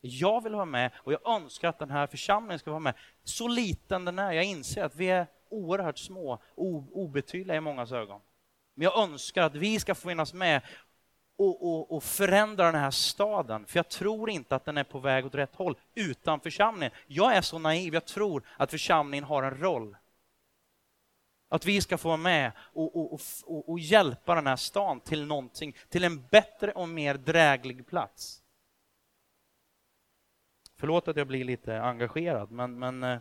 Jag 0.07 0.43
vill 0.43 0.53
vara 0.53 0.65
med 0.65 0.91
och 0.95 1.13
jag 1.13 1.27
önskar 1.27 1.69
att 1.69 1.79
den 1.79 1.91
här 1.91 2.07
församlingen 2.07 2.59
ska 2.59 2.71
vara 2.71 2.79
med. 2.79 2.93
Så 3.23 3.47
liten 3.47 4.05
den 4.05 4.19
är, 4.19 4.31
jag 4.31 4.43
inser 4.43 4.83
att 4.83 4.95
vi 4.95 5.09
är 5.09 5.27
oerhört 5.49 5.97
små, 5.97 6.39
obetydliga 6.55 7.57
i 7.57 7.61
mångas 7.61 7.91
ögon. 7.91 8.21
Men 8.73 8.83
jag 8.83 8.99
önskar 8.99 9.43
att 9.43 9.55
vi 9.55 9.79
ska 9.79 9.95
få 9.95 10.09
finnas 10.09 10.33
med 10.33 10.61
och, 11.37 11.67
och, 11.67 11.95
och, 11.95 12.03
förändra 12.03 12.71
den 12.71 12.81
här 12.81 12.91
staden. 12.91 13.65
För 13.65 13.79
jag 13.79 13.89
tror 13.89 14.29
inte 14.29 14.55
att 14.55 14.65
den 14.65 14.77
är 14.77 14.83
på 14.83 14.99
väg 14.99 15.25
åt 15.25 15.35
rätt 15.35 15.55
håll 15.55 15.77
utan 15.95 16.39
församlingen. 16.39 16.91
Jag 17.07 17.35
är 17.35 17.41
så 17.41 17.59
naiv, 17.59 17.93
jag 17.93 18.05
tror 18.05 18.43
att 18.57 18.71
församlingen 18.71 19.23
har 19.23 19.43
en 19.43 19.57
roll. 19.57 19.97
Att 21.49 21.65
vi 21.65 21.81
ska 21.81 21.97
få 21.97 22.07
vara 22.07 22.17
med 22.17 22.51
och, 22.59 23.13
och, 23.13 23.21
och 23.69 23.79
hjälpa 23.79 24.35
den 24.35 24.47
här 24.47 24.55
stan 24.55 24.99
till 24.99 25.25
någonting, 25.25 25.75
till 25.89 26.03
en 26.03 26.27
bättre 26.27 26.71
och 26.71 26.89
mer 26.89 27.13
dräglig 27.13 27.87
plats. 27.87 28.41
Förlåt 30.77 31.07
att 31.07 31.17
jag 31.17 31.27
blir 31.27 31.43
lite 31.43 31.81
engagerad, 31.81 32.51
men, 32.51 32.79
men 32.79 33.03
eh, 33.03 33.19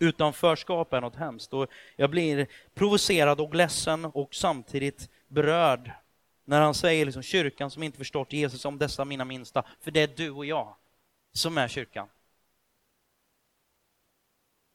utanförskap 0.00 0.92
är 0.92 1.00
något 1.00 1.16
hemskt. 1.16 1.52
Och 1.52 1.66
jag 1.96 2.10
blir 2.10 2.46
provocerad 2.74 3.40
och 3.40 3.54
ledsen 3.54 4.04
och 4.04 4.34
samtidigt 4.34 5.10
berörd 5.28 5.90
när 6.44 6.60
han 6.60 6.74
säger 6.74 7.04
liksom, 7.04 7.22
kyrkan 7.22 7.70
som 7.70 7.82
inte 7.82 7.98
förstått 7.98 8.32
Jesus 8.32 8.64
om 8.64 8.78
dessa 8.78 9.04
mina 9.04 9.24
minsta, 9.24 9.64
för 9.80 9.90
det 9.90 10.00
är 10.00 10.10
du 10.16 10.30
och 10.30 10.46
jag 10.46 10.76
som 11.32 11.58
är 11.58 11.68
kyrkan. 11.68 12.08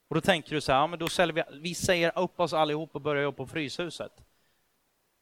Och 0.08 0.14
då 0.14 0.20
tänker 0.20 0.54
du 0.54 0.60
så 0.60 0.72
här, 0.72 0.78
ja, 0.78 0.86
men 0.86 0.98
då 0.98 1.08
säljer 1.08 1.34
vi, 1.34 1.58
vi 1.60 1.74
säger 1.74 2.18
upp 2.18 2.40
oss 2.40 2.52
allihop 2.52 2.94
och 2.94 3.00
börjar 3.00 3.22
jobba 3.22 3.36
på 3.36 3.46
Fryshuset. 3.46 4.12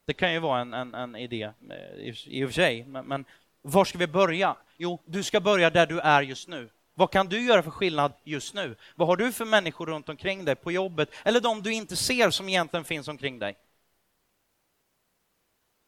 Det 0.05 0.13
kan 0.13 0.33
ju 0.33 0.39
vara 0.39 0.61
en, 0.61 0.73
en, 0.73 0.93
en 0.93 1.15
idé 1.15 1.51
i, 1.97 2.13
i 2.25 2.43
och 2.43 2.49
för 2.49 2.53
sig, 2.53 2.83
men, 2.83 3.05
men 3.05 3.25
var 3.61 3.85
ska 3.85 3.97
vi 3.97 4.07
börja? 4.07 4.57
Jo, 4.77 5.01
du 5.05 5.23
ska 5.23 5.41
börja 5.41 5.69
där 5.69 5.87
du 5.87 5.99
är 5.99 6.21
just 6.21 6.47
nu. 6.47 6.69
Vad 6.93 7.11
kan 7.11 7.27
du 7.27 7.45
göra 7.45 7.63
för 7.63 7.71
skillnad 7.71 8.13
just 8.23 8.53
nu? 8.53 8.75
Vad 8.95 9.07
har 9.07 9.17
du 9.17 9.31
för 9.31 9.45
människor 9.45 9.85
runt 9.85 10.09
omkring 10.09 10.45
dig 10.45 10.55
på 10.55 10.71
jobbet 10.71 11.09
eller 11.25 11.41
de 11.41 11.61
du 11.61 11.73
inte 11.73 11.95
ser 11.95 12.29
som 12.29 12.49
egentligen 12.49 12.83
finns 12.83 13.07
omkring 13.07 13.39
dig? 13.39 13.57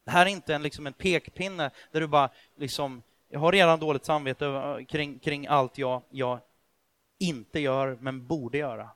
Det 0.04 0.10
här 0.10 0.26
är 0.26 0.30
inte 0.30 0.54
en, 0.54 0.62
liksom 0.62 0.86
en 0.86 0.92
pekpinne 0.92 1.70
där 1.90 2.00
du 2.00 2.06
bara 2.06 2.30
liksom, 2.56 3.02
jag 3.28 3.40
har 3.40 3.52
redan 3.52 3.80
dåligt 3.80 4.04
samvete 4.04 4.86
kring, 4.88 5.18
kring 5.18 5.46
allt 5.46 5.78
jag, 5.78 6.02
jag 6.10 6.40
inte 7.18 7.60
gör 7.60 7.98
men 8.00 8.26
borde 8.26 8.58
göra. 8.58 8.90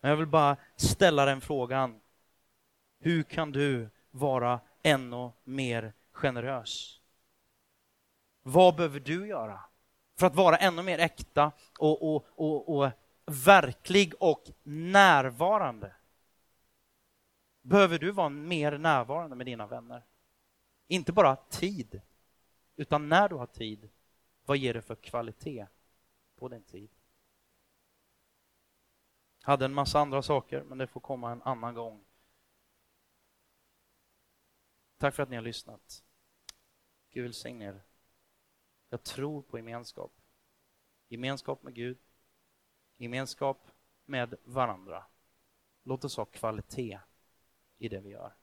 Jag 0.00 0.16
vill 0.16 0.26
bara 0.26 0.56
ställa 0.76 1.24
den 1.24 1.40
frågan. 1.40 2.00
Hur 3.00 3.22
kan 3.22 3.52
du 3.52 3.88
vara 4.10 4.60
ännu 4.82 5.30
mer 5.44 5.92
generös? 6.12 6.99
Vad 8.52 8.76
behöver 8.76 9.00
du 9.00 9.26
göra 9.26 9.60
för 10.18 10.26
att 10.26 10.34
vara 10.34 10.56
ännu 10.56 10.82
mer 10.82 10.98
äkta 10.98 11.52
och, 11.78 12.14
och, 12.14 12.26
och, 12.34 12.76
och 12.76 12.90
verklig 13.26 14.14
och 14.20 14.50
närvarande? 14.62 15.94
Behöver 17.62 17.98
du 17.98 18.10
vara 18.10 18.28
mer 18.28 18.78
närvarande 18.78 19.36
med 19.36 19.46
dina 19.46 19.66
vänner? 19.66 20.04
Inte 20.86 21.12
bara 21.12 21.36
tid, 21.36 22.00
utan 22.76 23.08
när 23.08 23.28
du 23.28 23.34
har 23.34 23.46
tid, 23.46 23.90
vad 24.44 24.56
ger 24.56 24.74
det 24.74 24.82
för 24.82 24.94
kvalitet 24.94 25.66
på 26.36 26.48
din 26.48 26.62
tid? 26.62 26.90
Hade 29.42 29.64
en 29.64 29.74
massa 29.74 30.00
andra 30.00 30.22
saker, 30.22 30.62
men 30.62 30.78
det 30.78 30.86
får 30.86 31.00
komma 31.00 31.32
en 31.32 31.42
annan 31.42 31.74
gång. 31.74 32.04
Tack 34.98 35.14
för 35.14 35.22
att 35.22 35.28
ni 35.28 35.36
har 35.36 35.42
lyssnat. 35.42 36.04
Gud 37.10 37.22
välsigne 37.22 37.64
er. 37.64 37.82
Jag 38.90 39.02
tror 39.02 39.42
på 39.42 39.58
gemenskap. 39.58 40.12
Gemenskap 41.08 41.62
med 41.62 41.74
Gud, 41.74 41.98
gemenskap 42.96 43.70
med 44.04 44.34
varandra. 44.44 45.04
Låt 45.82 46.04
oss 46.04 46.16
ha 46.16 46.24
kvalitet 46.24 47.00
i 47.78 47.88
det 47.88 48.00
vi 48.00 48.10
gör. 48.10 48.34